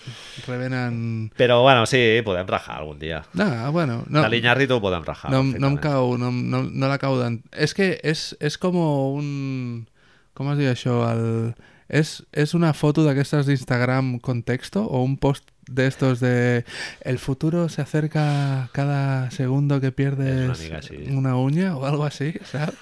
[0.47, 1.31] Revenant...
[1.37, 3.23] Però, bueno, sí, podem rajar algun dia.
[3.35, 5.31] No, bueno, no, De l'Iñárritu ho podem rajar.
[5.31, 7.43] no, no em cau, no, no, no l'acabo d'ent...
[7.53, 9.87] És que és, és com un...
[10.35, 11.03] Com es diu això?
[11.13, 11.53] El...
[11.91, 16.65] És, és una foto d'aquestes d'Instagram con texto o un post de estos de
[17.03, 20.71] el futuro se acerca cada segundo que pierdes
[21.11, 22.75] una uña o algo así, ¿sabes?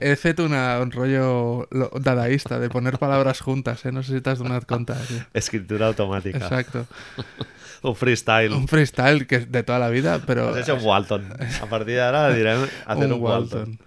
[0.00, 3.92] He fet una, un rollo lo- dadaísta de poner palabras juntas, ¿eh?
[3.92, 4.94] No sé si t'has donat compte.
[5.08, 5.22] Tío.
[5.32, 6.38] Escritura automàtica.
[6.38, 6.86] Exacto.
[7.82, 8.52] Un freestyle.
[8.52, 10.48] Un freestyle que es de toda la vida, pero...
[10.48, 11.28] Has hecho un Walton.
[11.60, 13.78] A partir d'ara direm hacer un, Walton.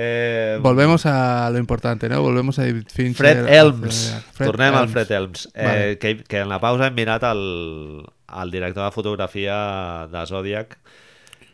[0.00, 2.22] Eh, Volvemos a lo importante, ¿no?
[2.22, 3.16] Volvemos a David Fincher.
[3.16, 4.12] Fred Elms.
[4.14, 4.92] a- Fred Tornem al Elms.
[4.92, 5.48] Fred Elms.
[5.54, 5.98] Eh, Vale.
[5.98, 8.04] que, que en la pausa hem mirat el,
[8.42, 10.78] el director de fotografia de Zodiac,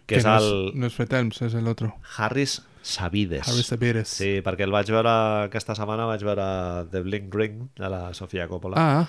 [0.04, 1.94] que, Que és no, el es, no es Fred Elms, el otro.
[2.18, 3.48] Harris Sabides.
[3.48, 4.08] Harry Sabides.
[4.12, 5.14] Sí, perquè el vaig veure
[5.48, 9.06] aquesta setmana, vaig veure The Blink Ring de la Sofia Coppola, Ah,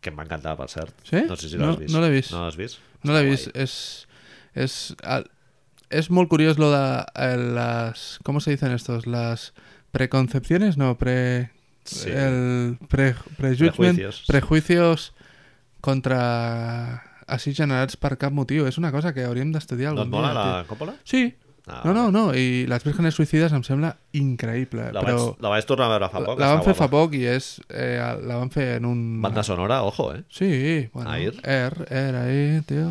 [0.00, 0.94] que em va encantar, per cert.
[1.02, 1.24] Sí?
[1.26, 1.90] No sé si No- l'has vist.
[1.96, 2.30] no l'he vist.
[2.30, 2.78] No l'has vist?
[3.02, 3.50] no l'he vist.
[3.56, 4.06] Es,
[4.54, 5.26] es, al-
[5.90, 8.18] es muy curioso lo de eh, las...
[8.22, 9.06] ¿Cómo se dicen estos?
[9.06, 9.52] Las
[9.92, 11.50] preconcepciones, no, pre...
[11.84, 12.08] Sí.
[12.10, 14.24] El pre, Prejuicios.
[14.26, 15.12] prejuicios
[15.84, 18.64] contra així generats per cap motiu.
[18.68, 20.38] És una cosa que hauríem d'estudiar No algun mola dia.
[20.38, 20.68] la tio.
[20.70, 20.94] Coppola?
[21.04, 21.34] Sí.
[21.66, 22.22] Ah, No, no, no.
[22.34, 24.90] I Les Vírgenes Suïcides em sembla increïble.
[24.96, 26.40] La, però vaig, la vaig tornar a veure fa la, poc.
[26.40, 27.04] la van està fer fa guapa.
[27.04, 29.04] poc i és, eh, la van fer en un...
[29.24, 30.22] Banda sonora, ojo, eh?
[30.32, 31.12] Sí, bueno.
[31.12, 31.36] Air.
[31.44, 32.88] Air, Air, ahí, tio.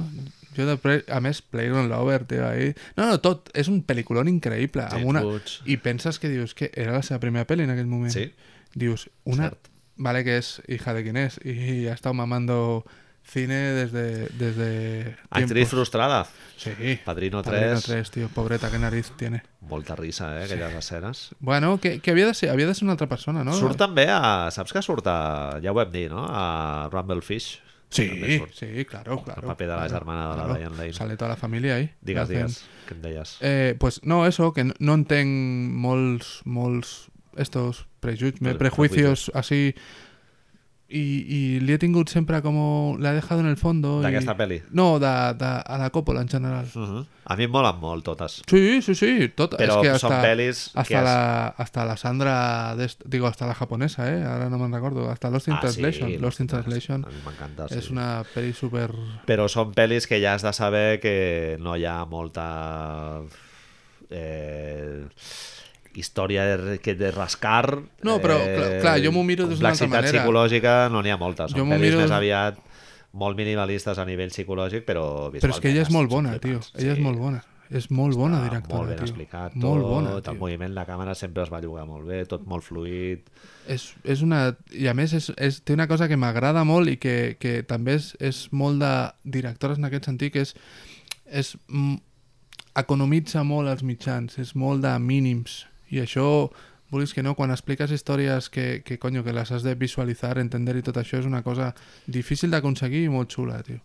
[0.58, 2.72] Jo després, a més, Player on Lover, tio, ahí...
[2.98, 3.52] No, no, tot.
[3.58, 4.86] És un pel·lículon increïble.
[4.90, 5.24] Amb una...
[5.26, 5.62] Woods.
[5.66, 8.14] I penses que dius que era la seva primera pel·li en aquell moment.
[8.14, 8.30] Sí.
[8.74, 9.50] Dius, una...
[9.52, 9.70] Cert.
[9.96, 12.84] Vale que es hija de quién es y ha estado mamando
[13.24, 14.28] cine desde...
[14.30, 15.70] desde Actriz tiempos.
[15.70, 16.28] frustrada.
[16.58, 17.00] Sí.
[17.06, 17.54] Padrino 3.
[17.54, 18.28] Padrino 3, tío.
[18.30, 19.44] Pobreta, qué nariz tiene.
[19.62, 21.30] Molta risa, eh, aquelles escenes.
[21.40, 23.54] Bueno, que, que havia, de ser, havia de ser una altra persona, no?
[23.54, 24.50] Surt també a...
[24.52, 25.60] Saps que surt a...
[25.64, 26.26] Ja ho hem dit, no?
[26.28, 27.54] A Rumblefish.
[27.54, 29.42] També Sí, sí, claro, claro.
[29.44, 30.94] El paper de la claro, germana de la Diane Lane.
[30.94, 31.92] Sale toda la familia ahí.
[32.02, 32.58] Digues, digues,
[32.90, 33.38] què em deies?
[33.42, 35.30] Eh, pues no, eso, que no, no entenc
[35.72, 36.96] molts, molts
[37.38, 39.76] estos prejudgments, Pre- prejuicios así
[40.90, 42.56] i, i li he tingut sempre com...
[43.02, 43.96] L'he dejado en el fondo.
[44.04, 44.38] D'aquesta i...
[44.38, 44.58] pel·li?
[44.72, 45.10] No, de,
[45.40, 46.68] de, a la Coppola en general.
[46.76, 47.06] Uh -huh.
[47.26, 48.42] A mi em molen molt totes.
[48.50, 49.56] Sí, sí, sí, tot.
[49.58, 52.76] Però és que són hasta, pel·lis que hasta has- la, hasta la Sandra,
[53.06, 54.24] digo, hasta la japonesa, eh?
[54.24, 55.10] Ahora no me'n recordo.
[55.10, 56.10] Hasta Lost in Ah, Translation.
[56.10, 57.78] sí, Lost in Translation m'encanta, sí.
[57.80, 58.90] és una pel·li super...
[59.26, 63.22] Però són pel·lis que ja has de saber que no hi ha molta
[64.10, 65.06] eh,
[65.96, 67.78] història de, que de rascar.
[68.04, 70.12] No, però, clar- clar, jo m'ho miro des d'una altra manera.
[70.20, 71.48] psicològica no n'hi ha molta.
[71.48, 72.60] Jo Són m'ho pel·lis miro més aviat
[73.14, 75.32] molt minimalistes a nivell psicològic, però.
[75.32, 76.60] Però és que ella és molt bona, tio.
[76.76, 77.44] Ella és molt bona.
[77.74, 79.06] És molt bona Està directora, Molt ben tio.
[79.08, 80.34] explicat Molt tot, bona, el tio.
[80.38, 83.20] moviment, la càmera sempre es va llogar molt bé, tot molt fluid.
[83.68, 84.56] És, és una...
[84.74, 87.96] I a més és, és, té una cosa que m'agrada molt i que, que també
[87.96, 88.92] és, és molt de
[89.24, 90.54] directores en aquest sentit, que és,
[91.32, 91.56] és
[92.76, 95.64] economitza molt els mitjans, és molt de mínims.
[95.94, 96.50] I això,
[96.90, 100.76] vulguis que no, quan expliques històries que, que, coño, que les has de visualitzar, entender
[100.78, 101.74] i tot això és una cosa
[102.08, 103.80] difícil d'aconseguir i molt xula, tio.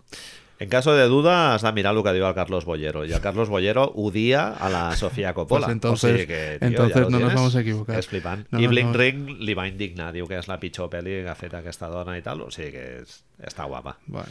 [0.60, 3.04] En caso de duda, has de mirar el que diu el Carlos Bollero.
[3.06, 5.66] Y el Carlos Bollero odia a la Sofía Coppola.
[5.68, 7.34] Pues entonces- o sigui que, tio, entonces ja lo no nos tienes.
[7.36, 7.98] vamos a equivocar.
[8.00, 8.46] És flipant.
[8.50, 10.12] No I nos Bling vamos- Ring li va indignar.
[10.12, 12.42] Diu que és la pitjor pel·li que ha fet aquesta dona i tal.
[12.42, 13.98] O sigui que és, està guapa.
[14.08, 14.26] Bueno,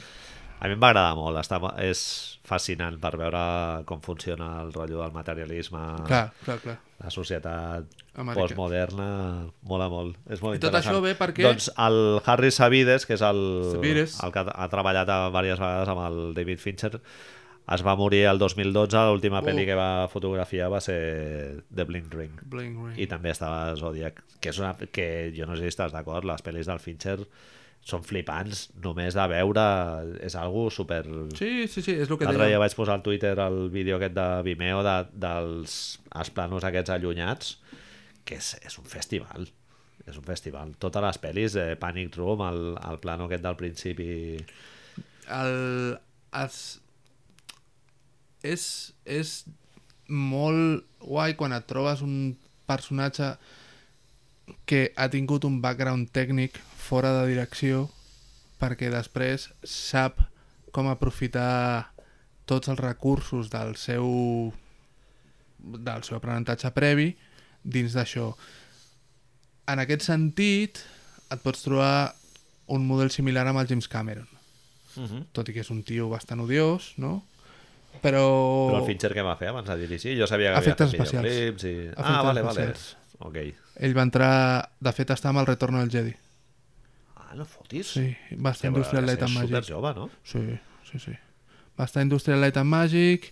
[0.59, 1.37] A mi em va agradar molt.
[1.37, 1.99] Està, és
[2.47, 3.41] fascinant per veure
[3.85, 6.77] com funciona el rotllo del materialisme, clar, clar, clar.
[7.03, 7.85] la societat
[8.33, 9.07] postmoderna.
[9.69, 10.17] Mola molt.
[10.33, 13.41] És molt I tot això ve perquè- Doncs el Harry Savides, que és el,
[13.83, 16.93] el que ha treballat a diverses vegades amb el David Fincher,
[17.67, 19.45] es va morir el 2012, l'última Oh.
[19.45, 22.31] pel·li que va fotografiar va ser The Bling Ring.
[22.45, 22.97] Bling ring.
[22.97, 26.41] I també estava Zodiac, que és una que jo no sé si estàs d'acord, les
[26.41, 27.19] pel·lis del Fincher
[27.87, 29.63] són flipants, només de veure
[30.25, 31.05] és algo super...
[31.39, 34.17] Sí, sí, sí, és el que L'altre dia vaig posar al Twitter el vídeo aquest
[34.17, 35.77] de Vimeo de, dels
[36.19, 37.53] els planos aquests allunyats,
[38.27, 39.47] que és, és un festival.
[40.03, 40.75] És un festival.
[40.83, 42.61] Totes les pel·lis de Panic Room, el,
[42.91, 44.11] el plano aquest del principi...
[45.39, 45.95] El...
[46.43, 46.61] Es...
[48.43, 48.65] És,
[49.07, 49.37] és
[50.11, 52.35] molt guai quan et trobes un
[52.67, 53.31] personatge
[54.67, 57.87] que ha tingut un background tècnic fora de direcció
[58.61, 60.21] perquè després sap
[60.73, 61.91] com aprofitar
[62.47, 64.07] tots els recursos del seu
[65.57, 67.11] del seu aprenentatge previ
[67.63, 68.31] dins d'això.
[69.67, 70.79] En aquest sentit,
[71.27, 72.15] et pots trobar
[72.71, 74.27] un model similar amb el James Cameron
[74.97, 75.25] Uh -huh.
[75.31, 77.23] tot i que és un tio bastant odiós, no?
[78.01, 78.23] Però...
[78.69, 80.17] Però el Fincher què va fer abans de dirigir?
[80.19, 81.75] Jo sabia que Efectes havia fet videoclips i...
[81.87, 82.97] Efectes ah, vale, especials.
[83.19, 83.29] vale.
[83.29, 83.55] Ok.
[83.75, 84.69] Ell va entrar...
[84.79, 86.15] De fet, està amb el Retorno del Jedi.
[87.37, 87.91] No fotis.
[87.93, 89.53] Sí, va estar Hòstia, Industrial però Light and és Magic.
[89.53, 90.09] super jove, no?
[90.25, 90.41] Sí,
[90.89, 91.13] sí, sí.
[91.77, 93.29] Va estar Industrial Light and Magic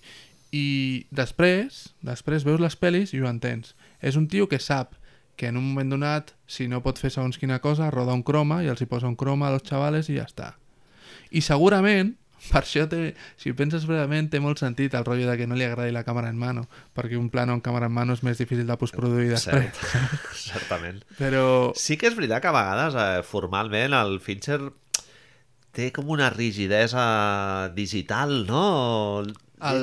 [0.53, 0.68] i
[1.10, 3.74] després, després veus les pel·lis i ho entens.
[4.01, 4.93] És un tio que sap
[5.36, 8.62] que en un moment donat, si no pot fer segons quina cosa, roda un croma
[8.64, 10.53] i els hi posa un croma a los chavales i ja està.
[11.32, 12.14] I segurament,
[12.52, 15.56] per això té, si ho penses realment, té molt sentit el rotllo de que no
[15.58, 18.38] li agradi la càmera en mano, perquè un plano en càmera en mano és més
[18.41, 19.70] difícil de postproduir després.
[19.76, 20.34] Cert.
[20.46, 21.04] Certament.
[21.20, 24.60] Però Sí que és veritat que a vegades, eh, formalment, el Fincher
[25.76, 28.62] té com una rigidesa digital, no?
[29.26, 29.34] El...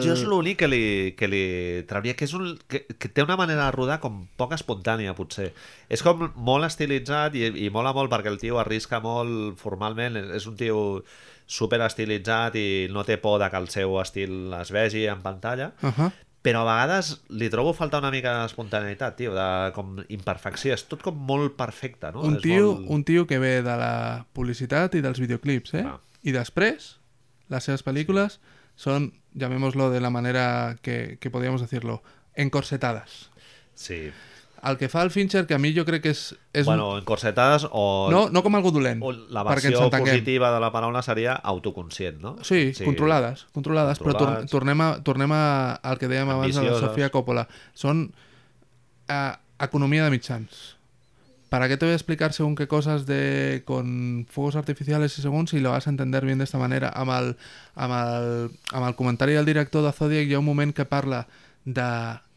[0.05, 0.81] Jo és l'únic que li,
[1.19, 1.43] que li
[1.89, 5.51] trauria, que, és un, que, que té una manera de rodar com poc espontània, potser.
[5.93, 10.31] És com molt estilitzat i, i mola molt perquè el tio arrisca molt formalment, és-
[10.43, 10.79] és un tio
[11.53, 15.73] super estilitzat i no té por de que el seu estil es vegi en pantalla,
[15.83, 16.11] uh -huh.
[16.43, 20.73] però a vegades li trobo faltar una mica d'espontaneïtat, tio, de com imperfecció.
[20.75, 22.23] És tot com molt perfecte, no?
[22.23, 22.89] un, És tio, molt...
[22.89, 25.85] un tio que ve de la publicitat i dels videoclips, eh?
[25.87, 26.01] Ah.
[26.23, 26.99] I després,
[27.49, 28.41] les seves pel·lícules
[28.77, 32.03] són, llamémoslo de la manera que, que podríamos decirlo,
[32.35, 33.31] encorsetadas.
[33.75, 34.11] Sí.
[34.63, 36.21] El que fa el Fincher, que a mi jo crec que és...
[36.55, 38.11] és bueno, encorsetades o...
[38.15, 42.37] no, no com algú dolent, o la versió positiva de la paraula seria autoconscient, no?
[42.47, 44.53] Sí, controlades, controlades, però tor Controlades.
[44.53, 45.43] tornem, a, tornem a,
[45.83, 46.95] al que dèiem abans de la Ambicioses.
[46.95, 47.49] Sofia Coppola.
[47.75, 48.07] Són
[49.11, 49.33] eh,
[49.67, 50.63] economía de mitjans.
[51.53, 55.49] ¿Para qué te voy a explicar según qué cosas de con fuegos artificiales y según
[55.49, 56.89] si lo vas a entender bien de esta manera?
[56.95, 57.37] Amb el,
[57.75, 61.27] amb el, amb el comentari del director de Zodiac hi ha un moment que parla
[61.67, 61.91] de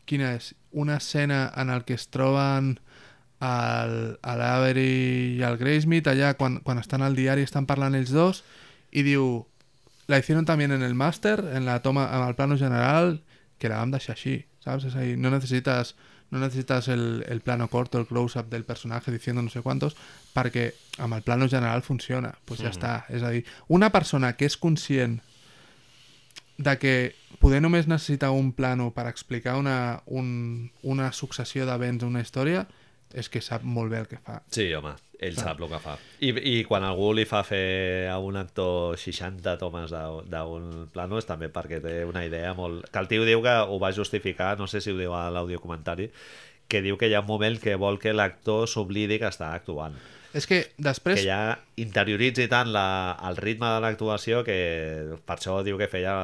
[0.06, 2.76] quina és una escena en el que es troben
[3.40, 8.14] el, el Avery i el Graysmith allà quan, quan estan al diari estan parlant ells
[8.16, 8.44] dos
[8.92, 9.46] i diu
[10.08, 13.22] la hicieron también en el máster en la toma, en el plano general
[13.58, 14.86] que la vam deixar així, saps?
[14.92, 15.96] És a dir, no necessites
[16.32, 19.96] no necesitas el, el plano corto, el close-up del personaje diciendo no sé cuántos,
[20.34, 22.34] perquè amb el plano general funciona.
[22.46, 23.06] Pues ja està.
[23.14, 25.22] És a dir, una persona que és conscient
[26.58, 26.96] de que
[27.40, 32.66] poder només necessita un plano per explicar una, un, una successió d'events, una història,
[33.16, 34.40] és que sap molt bé el que fa.
[34.52, 35.96] Sí, home, ell sap el que fa.
[36.26, 39.94] I, I quan algú li fa fer a un actor 60 tomes
[40.32, 42.90] d'un plano és també perquè té una idea molt...
[42.92, 46.10] Que el tio diu que ho va justificar, no sé si ho diu a l'audiocomentari,
[46.68, 49.96] que diu que hi ha un moment que vol que l'actor s'oblidi que està actuant.
[50.36, 51.22] És que després...
[51.22, 54.58] Que ja interioritzi tant la, el ritme de l'actuació que
[55.24, 56.16] per això diu que feia...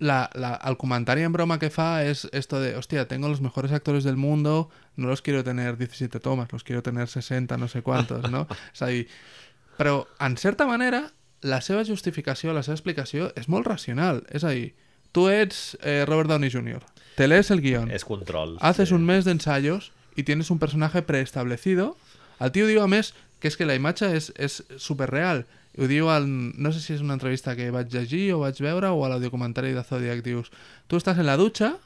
[0.00, 3.72] la, la, el comentari en broma que fa es esto de, hostia, tengo los mejores
[3.72, 7.82] actores del mundo, no los quiero tener 17 tomas, los quiero tener 60, no sé
[7.82, 8.46] cuántos, no?
[8.74, 9.06] És a dir,
[9.76, 11.12] però, en certa manera,
[11.42, 14.24] la seva justificació, la seva explicació és molt racional.
[14.34, 14.72] És a dir,
[15.12, 16.82] tu ets eh, Robert Downey Jr.,
[17.18, 18.56] te lees el guión, És control.
[18.60, 18.94] haces sí.
[18.94, 21.96] un mes de ensayos y tienes un personaje preestablecido.
[22.40, 25.44] El tio diu, a més, que és que la imatge és, és superreal.
[25.78, 28.90] Ho diu, al, no sé si és una entrevista que vaig llegir o vaig veure
[28.90, 30.50] o a l'audiocomentari de Zodiac, dius,
[30.88, 31.76] tú estás en la ducha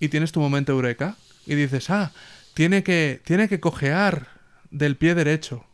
[0.00, 1.16] y tienes tu momento eureka
[1.46, 2.12] y dices, ah,
[2.54, 4.28] tiene que, tiene que cojear
[4.70, 5.66] del pie derecho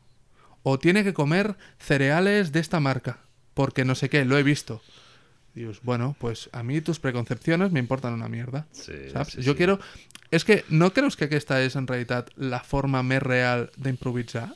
[0.64, 3.20] o tiene que comer cereales de esta marca
[3.58, 4.80] porque no sé qué, lo he visto.
[5.52, 8.68] Dius, bueno, pues a mí tus preconcepciones me importan una mierda.
[8.70, 9.32] Sí, saps?
[9.32, 9.56] sí, jo sí.
[9.56, 9.80] quiero...
[10.30, 14.52] És que no creus que aquesta és en realitat la forma més real d'improvisar?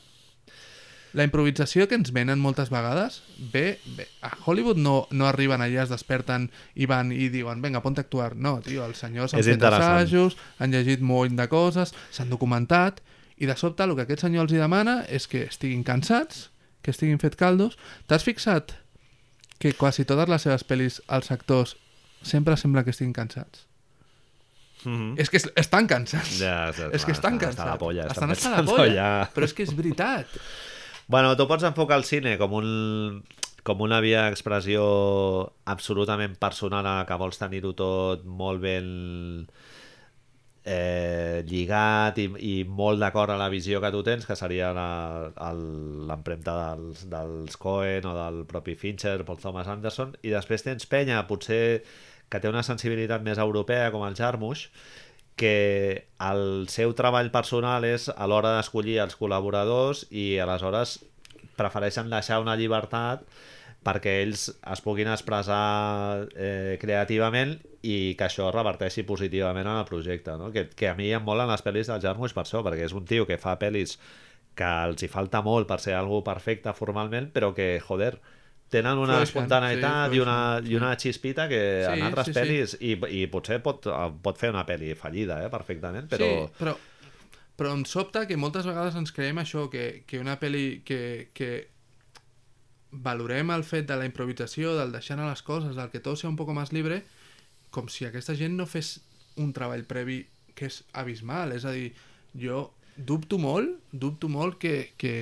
[1.13, 3.21] La improvisació que ens venen moltes vegades
[3.53, 4.07] ve, ve.
[4.25, 8.05] A Hollywood no, no arriben allà, es desperten i van i diuen, vinga, ponte a
[8.07, 8.35] actuar.
[8.35, 13.01] No, tio, els senyors han És fet assajos, han llegit molt de coses, s'han documentat,
[13.37, 16.49] i de sobte el que aquest senyor els hi demana és que estiguin cansats,
[16.81, 17.77] que estiguin fet caldos.
[18.07, 18.73] T'has fixat
[19.59, 21.77] que quasi totes les seves pel·lis, els actors,
[22.23, 23.67] sempre sembla que estiguin cansats?
[24.83, 25.13] Mhm.
[25.17, 26.39] És que es- estan cansats.
[26.41, 27.59] Ja, ja, és que estan estan cansats.
[27.59, 29.29] hasta la polla, Estan estan hasta la polla.
[29.33, 30.27] Però és que és veritat.
[31.13, 32.69] Bueno, tu pots enfocar el cine com un
[33.67, 34.85] com una via d'expressió
[35.73, 38.87] absolutament personal en que vols tenir-ho tot molt ben
[40.65, 46.57] eh, lligat i, i molt d'acord a la visió que tu tens, que seria l'empremta
[46.63, 51.63] dels, dels Coen o del propi Fincher, Paul Thomas Anderson, i després tens penya, potser
[52.25, 54.65] que té una sensibilitat més europea, com el Jarmusch,
[55.35, 60.99] que el seu treball personal és a l'hora d'escollir els col·laboradors i aleshores
[61.57, 63.25] prefereixen deixar una llibertat
[63.83, 70.37] perquè ells es puguin expressar eh, creativament i que això reverteixi positivament en el projecte,
[70.39, 70.51] no?
[70.55, 73.03] que, que a mi em molen les pel·lis del Jarmusch per això, perquè és un
[73.09, 73.97] tio que fa pel·lis
[74.55, 78.13] que els hi falta molt per ser algú perfecte formalment, però que, joder,
[78.73, 82.33] tenen una Flueixen, espontaneïtat sí, i, una, i una xispita que Sí, en altres sí,
[82.33, 82.39] sí.
[82.39, 83.85] pel·lis i, i potser pot,
[84.25, 86.29] pot fer una pel·li fallida, eh, perfectament, però...
[86.29, 86.75] Sí, però,
[87.59, 91.01] però em sobta que moltes vegades ens creiem això, que, que una pel·li que,
[91.37, 91.51] que
[92.93, 96.31] valorem el fet de la improvisació, del deixar anar les coses, del que tot sigui
[96.31, 97.01] un poc més libre,
[97.73, 98.99] com si aquesta gent no fes
[99.41, 100.21] un treball previ
[100.53, 101.55] que és abismal.
[101.57, 101.89] És a dir,
[102.37, 105.15] jo dubto molt, dubto molt que, que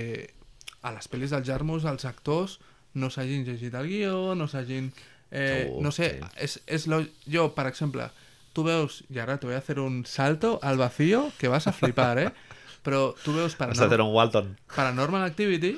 [0.81, 2.59] a les pel·lis del Jarmus els actors
[2.93, 4.91] no s'hagin llegit el guió, no s'hagin...
[5.31, 6.31] Eh, Segur, no sé, sí.
[6.43, 6.99] és, és lo...
[7.31, 8.09] jo, per exemple,
[8.51, 11.73] tu veus, i ara te voy a hacer un salto al vacío que vas a
[11.73, 12.31] flipar, eh?
[12.85, 14.53] Però tu veus Paranormal, un Walton.
[14.75, 15.75] Paranormal Activity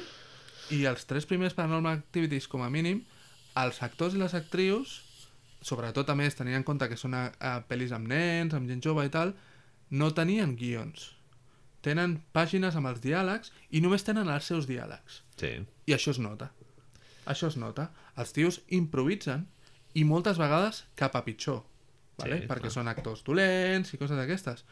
[0.72, 3.04] i els tres primers Paranormal Activities, com a mínim,
[3.60, 5.02] els actors i les actrius,
[5.64, 8.82] sobretot a més tenint en compte que són a, a pel·lis amb nens, amb gent
[8.84, 9.36] jove i tal,
[9.92, 11.12] no tenien guions.
[11.84, 15.22] Tenen pàgines amb els diàlegs i només tenen els seus diàlegs.
[15.40, 15.58] Sí.
[15.60, 16.54] I això es nota.
[17.30, 17.90] Això es nota.
[18.20, 19.48] Els tios improvisen
[19.94, 21.64] i moltes vegades cap a pitjor.
[22.20, 22.42] Vale?
[22.42, 22.76] Sí, Perquè clar.
[22.76, 24.66] són actors dolents i coses d'aquestes.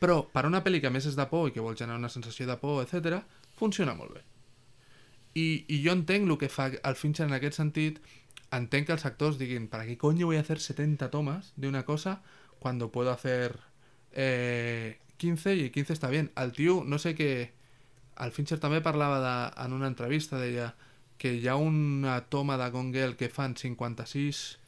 [0.00, 2.46] Però per una pel·li que més és de por i que vol generar una sensació
[2.48, 3.22] de por, etc,
[3.56, 4.24] funciona molt bé.
[5.34, 8.00] I, I jo entenc el que fa el Fincher en aquest sentit,
[8.54, 11.84] entenc que els actors diguin ¿para qué coño voy a hacer 70 tomas de una
[11.84, 12.22] cosa
[12.60, 13.58] cuando puedo hacer
[14.12, 16.30] eh, 15 y 15 está bien?
[16.36, 17.52] El tio, no sé què...
[18.14, 20.68] El Fincher també parlava de, en una entrevista, deia
[21.18, 24.58] que hi ha una toma de Gone Girl que fan 56...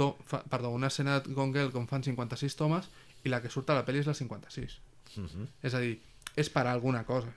[0.00, 2.86] To, fa, perdó, una escena de Gone Girl com fan 56 tomes
[3.24, 4.78] i la que surt a la pel·li és la 56.
[5.18, 5.46] Uh -huh.
[5.62, 5.98] És a dir,
[6.36, 7.28] és per alguna cosa.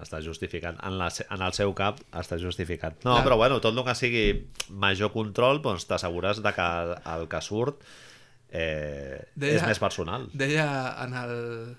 [0.00, 0.76] Està justificat.
[0.82, 3.04] En, la, en el seu cap està justificat.
[3.04, 3.24] No, Clar.
[3.24, 6.66] però bueno, tot el que sigui major control, doncs t'assegures de que
[7.14, 7.80] el que surt
[8.50, 10.28] eh, Deia- és més personal.
[10.32, 10.66] Deia
[11.04, 11.76] en el...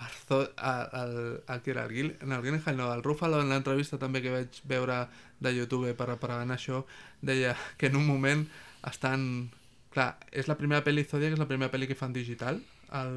[0.00, 3.98] Parzo, el, el, que era el, Gil, en el Gyllenhaal, no, el Ruffalo en l'entrevista
[4.00, 5.02] també que vaig veure
[5.44, 6.86] de YouTube per preparar això,
[7.20, 8.46] deia que en un moment
[8.88, 9.50] estan...
[9.90, 12.60] Clar, és la primera pel·li Zodiac, és la primera pel·li que fan digital.
[12.94, 13.14] El,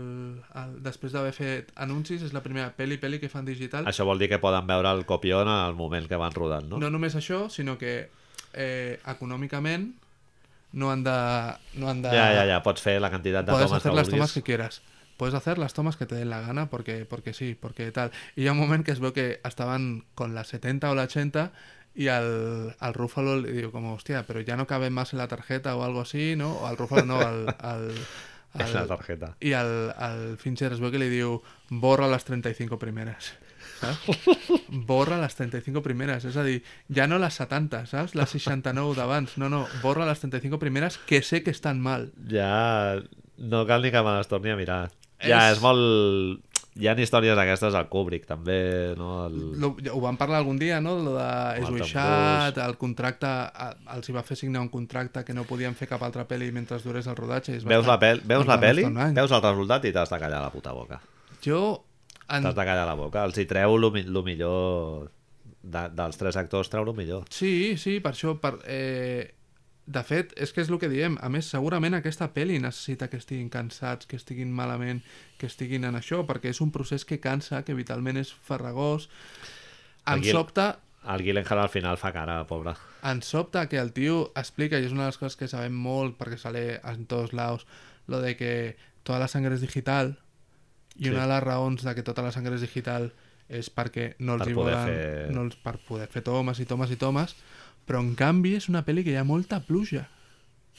[0.57, 3.85] el, després d'haver fet anuncis, és la primera pel·li pel·li que fan digital.
[3.87, 6.81] Això vol dir que poden veure el copió en el moment que van rodant, no?
[6.81, 7.93] No només això, sinó que
[8.57, 9.91] eh, econòmicament
[10.73, 11.15] no han de...
[11.77, 14.09] No han de Ja, ja, ja, pots fer la quantitat de tomes que vulguis.
[14.17, 14.81] tomas que quieras.
[15.17, 18.11] Puedes hacer las tomas que te den la gana porque, porque sí, porque tal.
[18.35, 21.51] Y ha un moment que es veu que estaven con la 70 o la 80
[21.95, 25.27] y al, al Rúfalo le digo como, hostia, pero ya no cabe más en la
[25.27, 26.53] tarjeta o algo así, ¿no?
[26.53, 27.55] O al Rúfalo no, al...
[27.59, 27.91] al,
[28.53, 29.35] En la tarjeta.
[29.39, 33.33] I al, al Fincher es veu que li diu borra les 35 primeres.
[33.79, 34.27] Saps?
[34.69, 36.27] Borra les 35 primeres.
[36.29, 36.59] És a dir,
[36.93, 38.13] ja no les 70, saps?
[38.13, 39.37] Les 69 d'abans.
[39.41, 42.11] No, no, borra les 35 primeres que sé que estan mal.
[42.29, 43.01] Ja
[43.37, 44.91] no cal ni que me les torni a mirar.
[45.21, 46.49] Ja, És- és molt...
[46.73, 49.27] Hi ha històries d'aquestes al Kubrick, també, no?
[49.27, 49.35] El...
[49.61, 50.95] Lo, ho van parlar algun dia, no?
[50.97, 51.27] Lo de
[51.61, 53.29] Tom Esbuixat, el contracte...
[53.29, 56.49] a- Els hi va fer signar un contracte que no podien fer cap altra pel·li
[56.51, 57.59] mentre durés el rodatge.
[57.59, 60.49] es Veus la, pel veus la pel·li, veus el resultat i t'has de callar la
[60.49, 60.97] puta boca.
[61.45, 61.83] Jo...
[62.27, 62.41] En...
[62.41, 63.21] T'has de callar la boca.
[63.29, 65.11] Els hi treu el millor...
[65.63, 67.29] De, dels tres actors treu el millor.
[67.29, 68.33] Sí, sí, per això...
[68.41, 69.29] Per, eh...
[69.85, 71.17] De fet, és que és el que diem.
[71.19, 75.01] A més, segurament aquesta pel·li necessita que estiguin cansats, que estiguin malament,
[75.37, 79.09] que estiguin en això, perquè és un procés que cansa, que vitalment és farragós.
[80.07, 82.77] Em Aquí sobta, El Gyllenhaal al final fa cara, pobre.
[83.03, 86.15] em sobta que el tio explica, i és una de les coses que sabem molt,
[86.17, 87.67] perquè sale en tots lados,
[88.07, 90.17] lo de que tota la sangre és digital,
[90.95, 91.09] i Sí.
[91.09, 93.11] una de les raons de que tota la sangre és digital
[93.49, 96.65] és perquè no els Per hi volen, fer- no els, per poder fer tomes i
[96.65, 97.35] tomes i tomes,
[97.85, 100.07] però en canvi és una pel·li que hi ha molta pluja.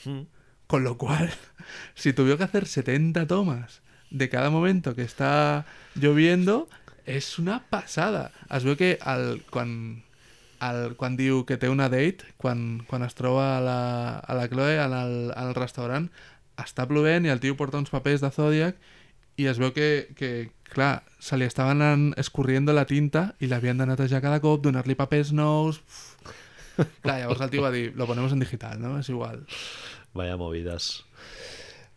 [0.05, 0.25] Mm.
[0.67, 1.29] Con lo cual,
[1.95, 5.65] si tuviera que hacer 70 tomas de cada momento que está
[5.95, 6.67] lloviendo,
[7.05, 8.31] és una passada.
[8.49, 10.01] Es veu que el, quan,
[10.65, 13.79] el, quan diu que té una date, quan, quan es troba a la,
[14.19, 16.09] a la Chloe en el, en el restaurant,
[16.57, 18.77] està plovent i el tio porta uns papers de Zodiac
[19.37, 23.77] i es veu que, que clar, se li estaven anant escorriendo la tinta i l'havien
[23.77, 25.83] de netejar cada cop, donar-li papers nous...
[25.83, 26.41] Uf.
[27.01, 28.97] Clar, llavors el tio va dir, lo ponemos en digital, ¿no?
[28.99, 29.45] És igual.
[30.13, 31.05] Vaya movidas.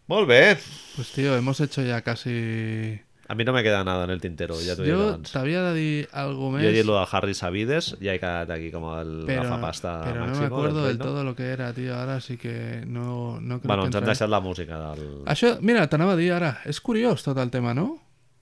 [0.08, 0.56] Molt bé.
[0.96, 3.00] Pues tío, hemos hecho ya casi...
[3.28, 6.08] A mi no me queda nada en el tintero, he dit Yo t'havia de dir
[6.16, 9.26] algo més, Jo he dit lo de Harry Sabides i he quedat aquí com el
[9.28, 12.84] pero, gafapasta pero no me acuerdo del todo lo que era, tío, ahora sí que
[12.86, 15.04] no, no crec Bueno, que ens han deixat la música del...
[15.28, 17.98] Això, mira, t'anava a dir ara, és curiós tot el tema, no?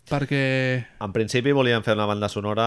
[0.07, 0.41] Perquè...
[1.03, 2.67] En principi volíem fer una banda sonora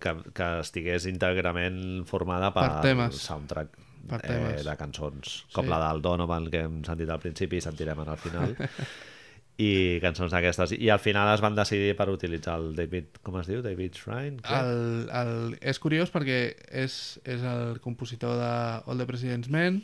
[0.00, 3.18] que, que estigués íntegrament formada per, Per temes.
[3.26, 3.74] soundtrack
[4.10, 4.64] Per eh, temes.
[4.64, 5.70] de cançons, com Sí.
[5.70, 8.54] la del Donovan que hem sentit al principi i sentirem al final
[9.60, 13.46] i cançons d'aquestes i al final es van decidir per utilitzar el David, com es
[13.50, 13.60] diu?
[13.60, 14.38] David Shrine?
[14.48, 14.72] El,
[15.12, 16.38] el, és curiós perquè
[16.72, 16.96] és,
[17.28, 18.50] és el compositor de
[18.88, 19.82] All the President's Men,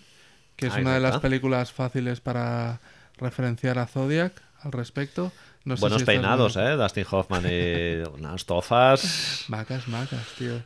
[0.56, 1.28] que és Ah, una de las exacte.
[1.28, 2.80] películas fáciles para
[3.20, 5.32] referenciar a Zodiac al respecto.
[5.64, 6.76] No sé Buenos si peinados, eh?
[6.76, 9.44] Dustin Hoffman y unas tofas...
[9.48, 10.62] Macas, macas, tío.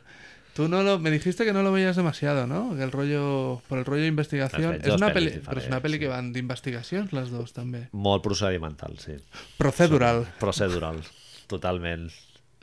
[0.53, 2.75] Tú no lo, me dijiste que no lo veías demasiado, ¿no?
[2.75, 4.79] Que el rollo, por el rollo de investigación.
[4.83, 5.99] Es una peli, pero es una diferents, peli sí.
[5.99, 7.87] que van de investigación las dos también.
[7.93, 9.15] Molt procedimental, sí.
[9.57, 10.27] Procedural.
[10.39, 10.99] Procedural,
[11.47, 12.11] totalment.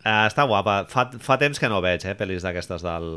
[0.04, 0.82] Uh, està guapa.
[0.88, 3.08] Fa, fa temps que no veig, eh, pel·lis d'aquestes del,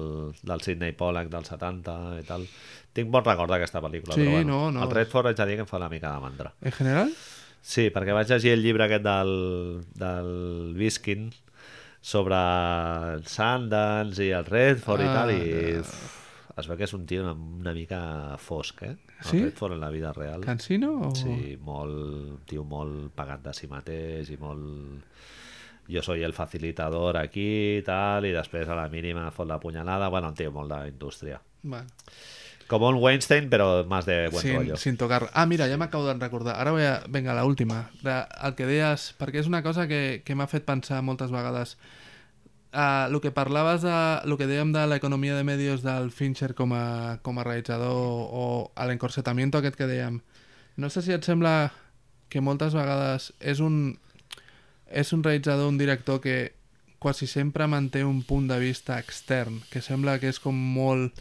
[0.41, 2.47] del Sidney Pollack del 70 i tal.
[2.95, 4.87] Tinc bon record d'aquesta pel·lícula, Sí, però bueno, no, no.
[4.87, 6.55] el Redford haig de dir que em fa una mica de mandra.
[6.59, 7.13] En general,
[7.61, 9.31] Sí, perquè vaig llegir el llibre aquest del,
[9.93, 10.31] del
[10.77, 11.27] Viskin
[12.01, 12.37] sobre
[13.13, 15.43] el Sundance i el Redford i Ah, tal, i
[15.75, 15.83] no.
[15.83, 15.91] uf,
[16.57, 18.01] es veu que és un tio una, una mica
[18.41, 18.95] fosc, eh?
[19.21, 19.43] El Sí?
[19.43, 20.41] Redford en la vida real.
[20.41, 21.13] Cansino o...
[21.15, 21.93] Sí, molt,
[22.33, 25.05] un tio molt pagat de si mateix i molt...
[25.91, 30.07] Jo soy el facilitador aquí i tal, i després a la mínima fot la punyalada.
[30.13, 31.39] Bueno, un tio molt d'indústria.
[31.63, 31.89] Bueno,
[32.71, 34.77] Com un Weinstein, però más de buen sin, rollo.
[34.77, 35.25] sin tocar.
[35.33, 36.55] Ah, mira, ja m'acabo de recordar.
[36.55, 37.01] Ara voy a...
[37.09, 37.89] Venga, la última.
[38.07, 39.09] El que deies...
[39.19, 41.75] Perquè és una cosa que, que m'ha fet pensar moltes vegades.
[42.71, 43.95] Uh, el que parlaves de...
[44.23, 48.45] El que dèiem de l'economia de medios del Fincher com a, com a realitzador o
[48.71, 50.21] a l'encorsetamiento aquest que dèiem.
[50.79, 51.73] No sé si et sembla
[52.31, 53.97] que moltes vegades és un...
[54.87, 56.53] És un realitzador, un director que
[57.03, 61.19] quasi sempre manté un punt de vista extern, que sembla que és com molt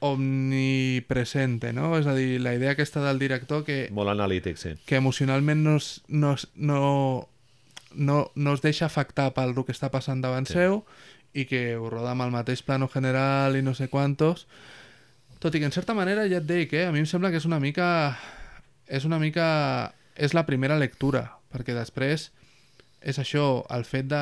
[0.00, 1.96] omnipresente, no?
[1.98, 4.74] És a dir, la idea aquesta del director que, Molt analític, sí.
[4.86, 7.28] que emocionalment no, es, no, es- no,
[7.94, 10.52] no, no es deixa afectar pel que està passant davant Sí.
[10.54, 10.58] sí.
[10.60, 10.84] seu
[11.36, 14.46] i que ho roda amb el mateix plano general i no sé quantos.
[15.38, 16.86] Tot i que en certa manera ja et dic, eh?
[16.86, 18.18] a mi em sembla que és una mica...
[18.86, 19.92] És una mica...
[20.16, 22.30] És la primera lectura, perquè després
[23.04, 24.20] és això, el fet de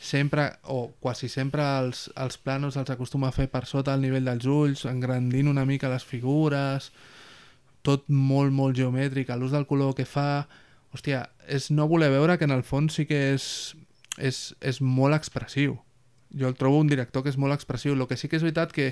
[0.00, 4.28] sempre, o quasi sempre els, els planos els acostuma a fer per sota el nivell
[4.28, 6.90] dels ulls, engrandint una mica les figures,
[7.86, 10.46] tot molt, molt geomètric, l'ús del color que fa...
[10.96, 13.74] Hòstia, és no voler veure que en el fons sí que és,
[14.16, 15.74] és, és molt expressiu.
[16.32, 17.92] Jo el trobo un director que és molt expressiu.
[17.92, 18.86] El que sí que és veritat que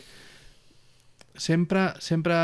[1.32, 2.36] sempre, sempre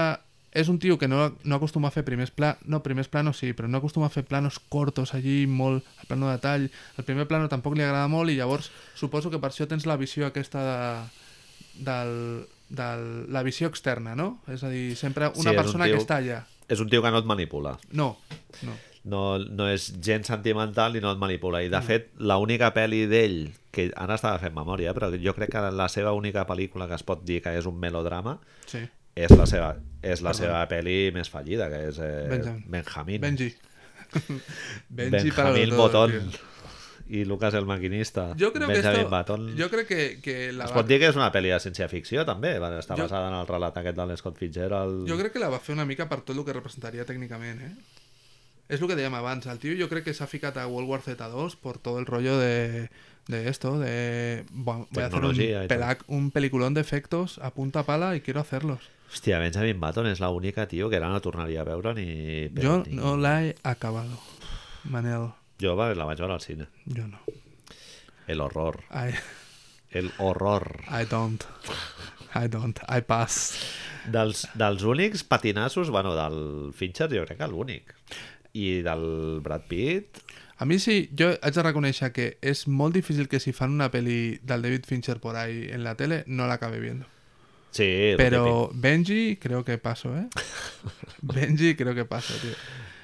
[0.52, 3.52] és un tio que no, no acostuma a fer primers planos, no, primers planos sí,
[3.54, 6.70] però no acostuma a fer planos cortos allí, molt al plano de tall.
[6.98, 9.96] El primer plano tampoc li agrada molt i llavors suposo que per això tens la
[10.00, 10.80] visió aquesta de,
[11.86, 14.40] del, del, la visió externa, no?
[14.50, 16.42] És a dir, sempre Sí, una un persona tio- que està allà.
[16.70, 17.76] És un tio que no et manipula.
[17.92, 18.16] No,
[18.62, 18.76] no.
[19.02, 21.62] No, no és gens sentimental i no et manipula.
[21.64, 23.38] I, de fet, l'única pel·li d'ell,
[23.72, 27.02] que ara estava fent memòria, però jo crec que la seva única pel·lícula que es
[27.06, 28.82] pot dir que és un melodrama Sí.
[29.14, 32.64] És la seva, és la seva pel·li més fallida, que és eh, Benjamin.
[32.70, 33.20] Benjamin.
[33.20, 33.50] Benji.
[34.88, 36.30] Benji para Benjamin Botón
[37.10, 38.34] i Lucas el maquinista.
[38.36, 39.56] Yo creo que esto, Button.
[39.88, 42.52] que, que la Es va- pot dir que és una pel·li de ciència-ficció, també.
[42.78, 45.08] Estar Jo- basada en el relat aquest de l'Scott Fitzgerald.
[45.08, 47.74] Jo crec que la va fer una mica per tot el que representaria tècnicament, eh?
[48.70, 51.00] És el que dèiem abans, el tio jo crec que s'ha ficat a World War
[51.02, 52.88] Z2 por todo el rollo de,
[53.26, 54.44] de esto, de...
[54.52, 55.34] Bueno, voy a hacer un,
[55.66, 58.78] pelac- un peliculón de efectos a punta pala y quiero hacerlos.
[59.10, 62.48] Hòstia, Benjamin Button és l'única, tio, que ara no tornaria a veure ni...
[62.54, 64.20] Ni- no la he acabado,
[64.84, 65.30] Manel.
[65.60, 66.68] Jo va- la vaig veure al cine.
[66.86, 67.18] Yo no.
[68.30, 68.84] El horror.
[68.94, 69.10] I,
[69.90, 70.84] El horror.
[70.88, 71.42] I don't.
[72.38, 72.78] I don't.
[72.88, 73.56] I pass.
[74.06, 77.94] Dels, dels únics patinassos, bueno, del Fincher jo crec que l'únic.
[78.54, 80.22] I del Brad Pitt...
[80.60, 83.86] A mi sí, jo haig de reconèixer que és molt difícil que si fan una
[83.90, 87.06] peli del David Fincher por ahí en la tele, no la acabe viendo.
[87.70, 88.14] Sí.
[88.16, 90.26] Pero Benji creo que paso, ¿eh?
[91.22, 92.52] Benji creo que paso, tío.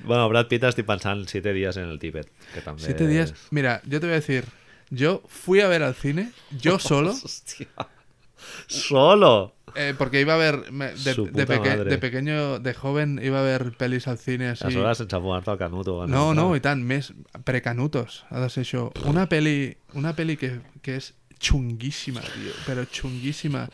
[0.05, 2.83] Bueno, Brad Pitt estic pensant Siete días en el Tíbet, que també...
[2.83, 3.33] Siete días.
[3.51, 4.45] Mira, yo te voy a decir,
[4.91, 7.69] yo fui a ver al cine, yo solo, Hòstia.
[8.67, 9.55] Solo!
[9.75, 14.07] eh, porque iba a ver, me- de, peque- pequeño, de joven, iba a ver pelis
[14.09, 14.65] al cine así.
[14.65, 16.07] A soles sense fumar-te el canuto.
[16.07, 17.13] No, no, i tant, més
[17.45, 18.87] precanutos, ha de ser això.
[19.05, 21.11] Una peli, una peli que, que és
[21.41, 23.67] xunguíssima, tio, però xunguíssima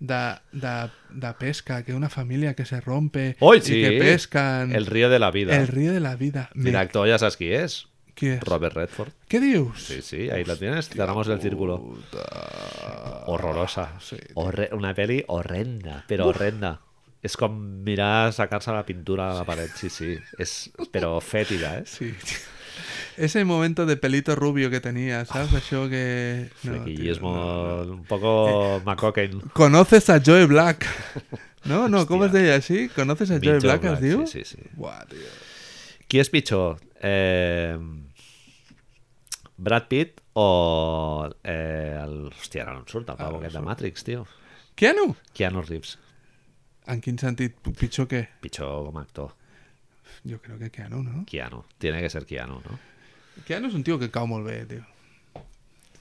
[0.00, 0.74] de, de,
[1.10, 3.80] de pesca, que una família que se rompe Oi, i sí!
[3.82, 4.74] que pescan.
[4.74, 5.56] El río de la vida.
[5.56, 6.50] El río de la vida.
[6.54, 7.86] Me- Director ja saps qui és?
[8.16, 8.40] Qui és?
[8.44, 9.12] Robert Redford.
[9.28, 9.82] Què dius?
[9.90, 10.88] Sí, sí, ahí la tienes.
[10.88, 11.80] Cerramos el círculo.
[13.26, 13.92] Horrorosa.
[14.00, 16.76] Sí, Horre una peli horrenda, però horrenda.
[17.26, 20.12] És com mirar sacar-se la pintura a la paret, sí, sí.
[20.38, 21.84] És, però fètida, eh?
[21.90, 22.12] Sí.
[23.16, 25.52] Ese momento de pelito rubio que tenía, ¿sabes?
[25.54, 26.50] Això que...
[26.62, 27.92] No, tío, Friquillismo no, no.
[27.94, 29.40] un poco McCocken.
[29.52, 30.86] ¿Conoces a Joe Black?
[31.66, 32.88] No, no, ¿cómo es de ella así?
[32.90, 34.26] ¿Conoces a Big Joe Joe Black, Black, es diu?
[34.28, 34.68] sí, sí, sí.
[34.78, 35.26] Buah, tío.
[36.06, 36.76] Qui és pitjor?
[37.02, 37.74] Eh,
[39.56, 42.28] Brad Pitt o eh, el...
[42.30, 43.64] Hòstia, ara no em surt el pavo aquest de.
[43.66, 44.22] Matrix, tio.
[44.78, 45.08] Keanu?
[45.34, 45.96] Keanu Reeves.
[46.86, 47.58] En quin sentit?
[47.80, 48.22] Pitjor que?
[48.44, 49.32] Pitjor com a actor.
[50.22, 51.24] Jo crec que Keanu, no?
[51.26, 51.64] Keanu.
[51.82, 52.78] Tiene que ser Keanu, ¿no?
[53.44, 54.82] Keanu és un tio que cau molt bé, tio.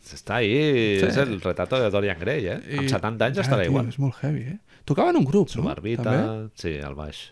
[0.06, 1.06] Està ahí, Sí.
[1.08, 2.60] és el retrato de Dorian Gray, eh?
[2.78, 3.88] Amb 70 anys Ja, estarà tio, igual.
[3.90, 4.58] És molt heavy, eh?
[4.86, 5.64] Tocava en un grup, no?
[5.64, 6.50] barbita, També?
[6.56, 7.32] sí, al baix.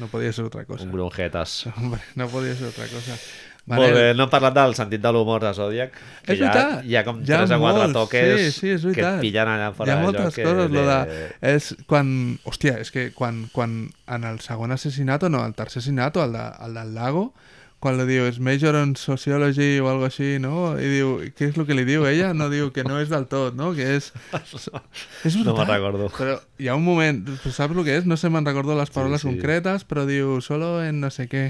[0.00, 0.84] No podia ser otra cosa.
[0.84, 0.90] Un.
[1.76, 3.16] Hombre, no podia ser otra cosa.
[3.64, 5.92] Molt bé, no hem parlat del sentit de l'humor de Zodiac.
[6.24, 6.84] que És hi ha, veritat.
[6.84, 9.14] Hi ha com Hi ha 3 o 4 molts, toques sí, sí, és que veritat.
[9.14, 10.82] et pillen allà Hi fora ha de moltes que coses, de...
[10.88, 11.36] de...
[11.52, 12.38] És quan...
[12.44, 13.76] Hòstia, és que quan, quan
[14.08, 17.34] en el segon assassinato, no, el tercer assassinato, el, de, el del lago,
[17.82, 20.72] quan li diu, és major en sociology o algo així, no?
[20.78, 22.30] I diu, què és el que li diu ella?
[22.36, 23.72] No diu que no és del tot, no?
[23.74, 24.12] Que és...
[25.26, 25.66] és No me'n brutal.
[25.72, 26.06] recordo.
[26.14, 28.06] Però hi ha un moment, saps el que és?
[28.06, 29.28] No sé, me'n recordo les paraules sí.
[29.32, 31.48] concretes, però diu, solo en no sé què.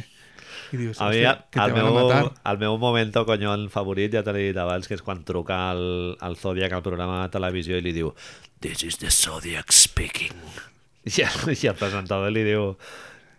[0.73, 1.21] I dius, A mi,
[1.53, 1.99] que el meu,
[2.33, 6.37] el meu momento coñón favorit, ja t'he dit abans, que és quan truca el, el
[6.41, 8.15] Zodiac al programa de televisió i li diu
[8.65, 10.33] This is the Zodiac speaking.
[11.05, 12.71] I, el- i el presentador li diu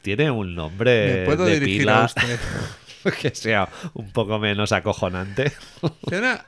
[0.03, 2.37] Tiene un nombre ¿Me puedo de pila usted?
[3.21, 5.51] que sea un poco menos acojonante.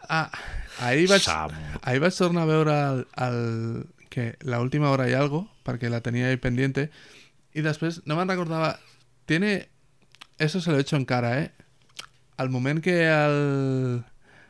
[0.10, 0.32] Ah,
[0.80, 6.02] ahir, vaig, tornar a veure el, el, que la última hora y algo, perquè la
[6.02, 6.90] tenia ahí pendiente,
[7.56, 8.78] i després no me'n recordava...
[9.26, 9.70] Tiene...
[10.38, 11.52] Eso se lo he hecho en cara, ¿eh?
[12.38, 14.04] Al moment que el,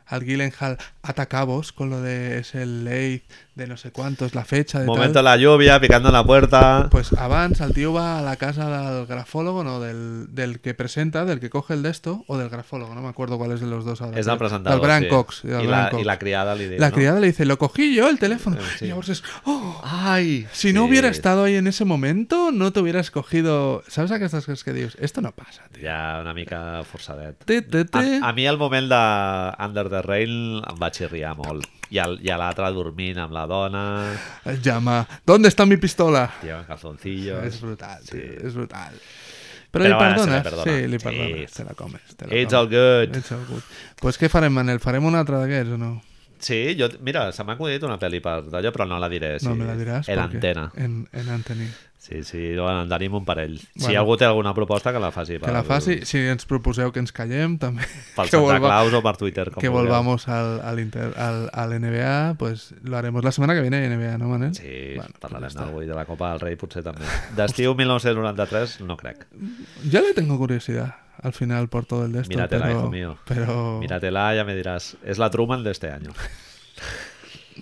[0.06, 3.22] al Gyllenhaal ataca a vos con lo de ese late
[3.56, 5.24] de no sé cuántos, la fecha de Momento tal...
[5.24, 6.88] la lluvia, picando en la puerta.
[6.90, 11.24] Pues abans el tio va a la casa del grafólogo, no, del, del que presenta,
[11.24, 13.66] del que coge el de esto, o del grafólogo, no me acuerdo cuál es de
[13.66, 14.20] los dos ahora.
[14.20, 14.38] tío.
[14.38, 14.86] presentador.
[14.86, 15.08] Del sí.
[15.08, 15.42] Cox.
[15.42, 16.02] del Brian la, Cox.
[16.02, 16.94] I la criada li diu, La no?
[16.94, 18.56] criada le dice, lo cogí yo el teléfono.
[18.56, 18.84] Eh, sí.
[18.84, 22.80] Y llavors es, oh, Ai, si no hubiera estado ahí en ese momento, no te
[22.80, 23.82] hubieras cogido...
[23.88, 24.96] ¿Sabes aquestes coses que dius?
[25.00, 25.82] Esto no pasa, tío.
[25.88, 27.42] Ja una mica forçadet.
[27.44, 28.18] Te, te, te.
[28.20, 31.64] A, a mi el moment de Under the Rain em va xirriar molt.
[31.88, 34.12] I, el, i a l'altre dormint amb la dona,
[34.62, 36.32] Llama, ¿dónde está mi pistola?
[36.40, 37.44] tio, en calzoncillos...
[37.44, 38.20] Es brutal, Sí.
[38.44, 38.92] es brutal.
[39.70, 40.42] Pero, Però li bueno, perdones?
[40.42, 40.64] perdona.
[40.64, 41.04] Sí, li Sí.
[41.04, 41.52] perdones.
[41.52, 42.02] Te la comes.
[42.16, 42.54] Te la It's comes.
[42.54, 42.68] all
[43.08, 43.16] good.
[43.16, 43.62] It's all good.
[44.00, 44.80] Pues què farem, Manel?
[44.80, 46.02] Farem un altre d'aquests o no?
[46.38, 49.38] Sí, jo, mira, se m'ha acudit una pel·li per d'allò, però no la diré.
[49.40, 49.46] Sí.
[49.48, 50.08] No me la diràs.
[50.08, 50.70] En antena.
[50.76, 51.68] En, en Anthony.
[52.06, 53.56] Sí, sí, en tenim un parell.
[53.58, 53.98] Si Bueno.
[54.00, 55.38] algú té alguna proposta, que la faci.
[55.42, 57.82] Que la faci, si ens proposeu que ens callem, també.
[58.14, 59.50] Pel que Santa volva- Claus o per Twitter.
[59.50, 59.88] Com que vulgueu.
[59.88, 64.18] volvamos al, al, inter, al, al NBA, pues lo haremos la semana que viene, NBA,
[64.18, 64.54] ¿no, Manel?
[64.54, 67.02] Sí, Bueno, parlarem pues ja d'algú i de la Copa del Rei potser també.
[67.34, 69.26] D'estiu 1993 no crec.
[69.90, 72.30] Yo le tengo curiosidad al final por todo el de esto.
[72.30, 73.18] Míratela, pero, hijo mío.
[73.26, 73.78] Pero...
[73.80, 74.96] Míratela, ya me dirás.
[75.04, 76.10] Es la Truman de este año.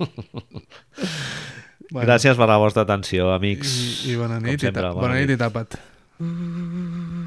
[1.90, 3.74] bueno, Gràcies per la vostra atenció, amics.
[4.04, 5.78] I, i bona Com nit, sempre, i, bona bona nit i tapa't.
[6.20, 7.23] Ooh.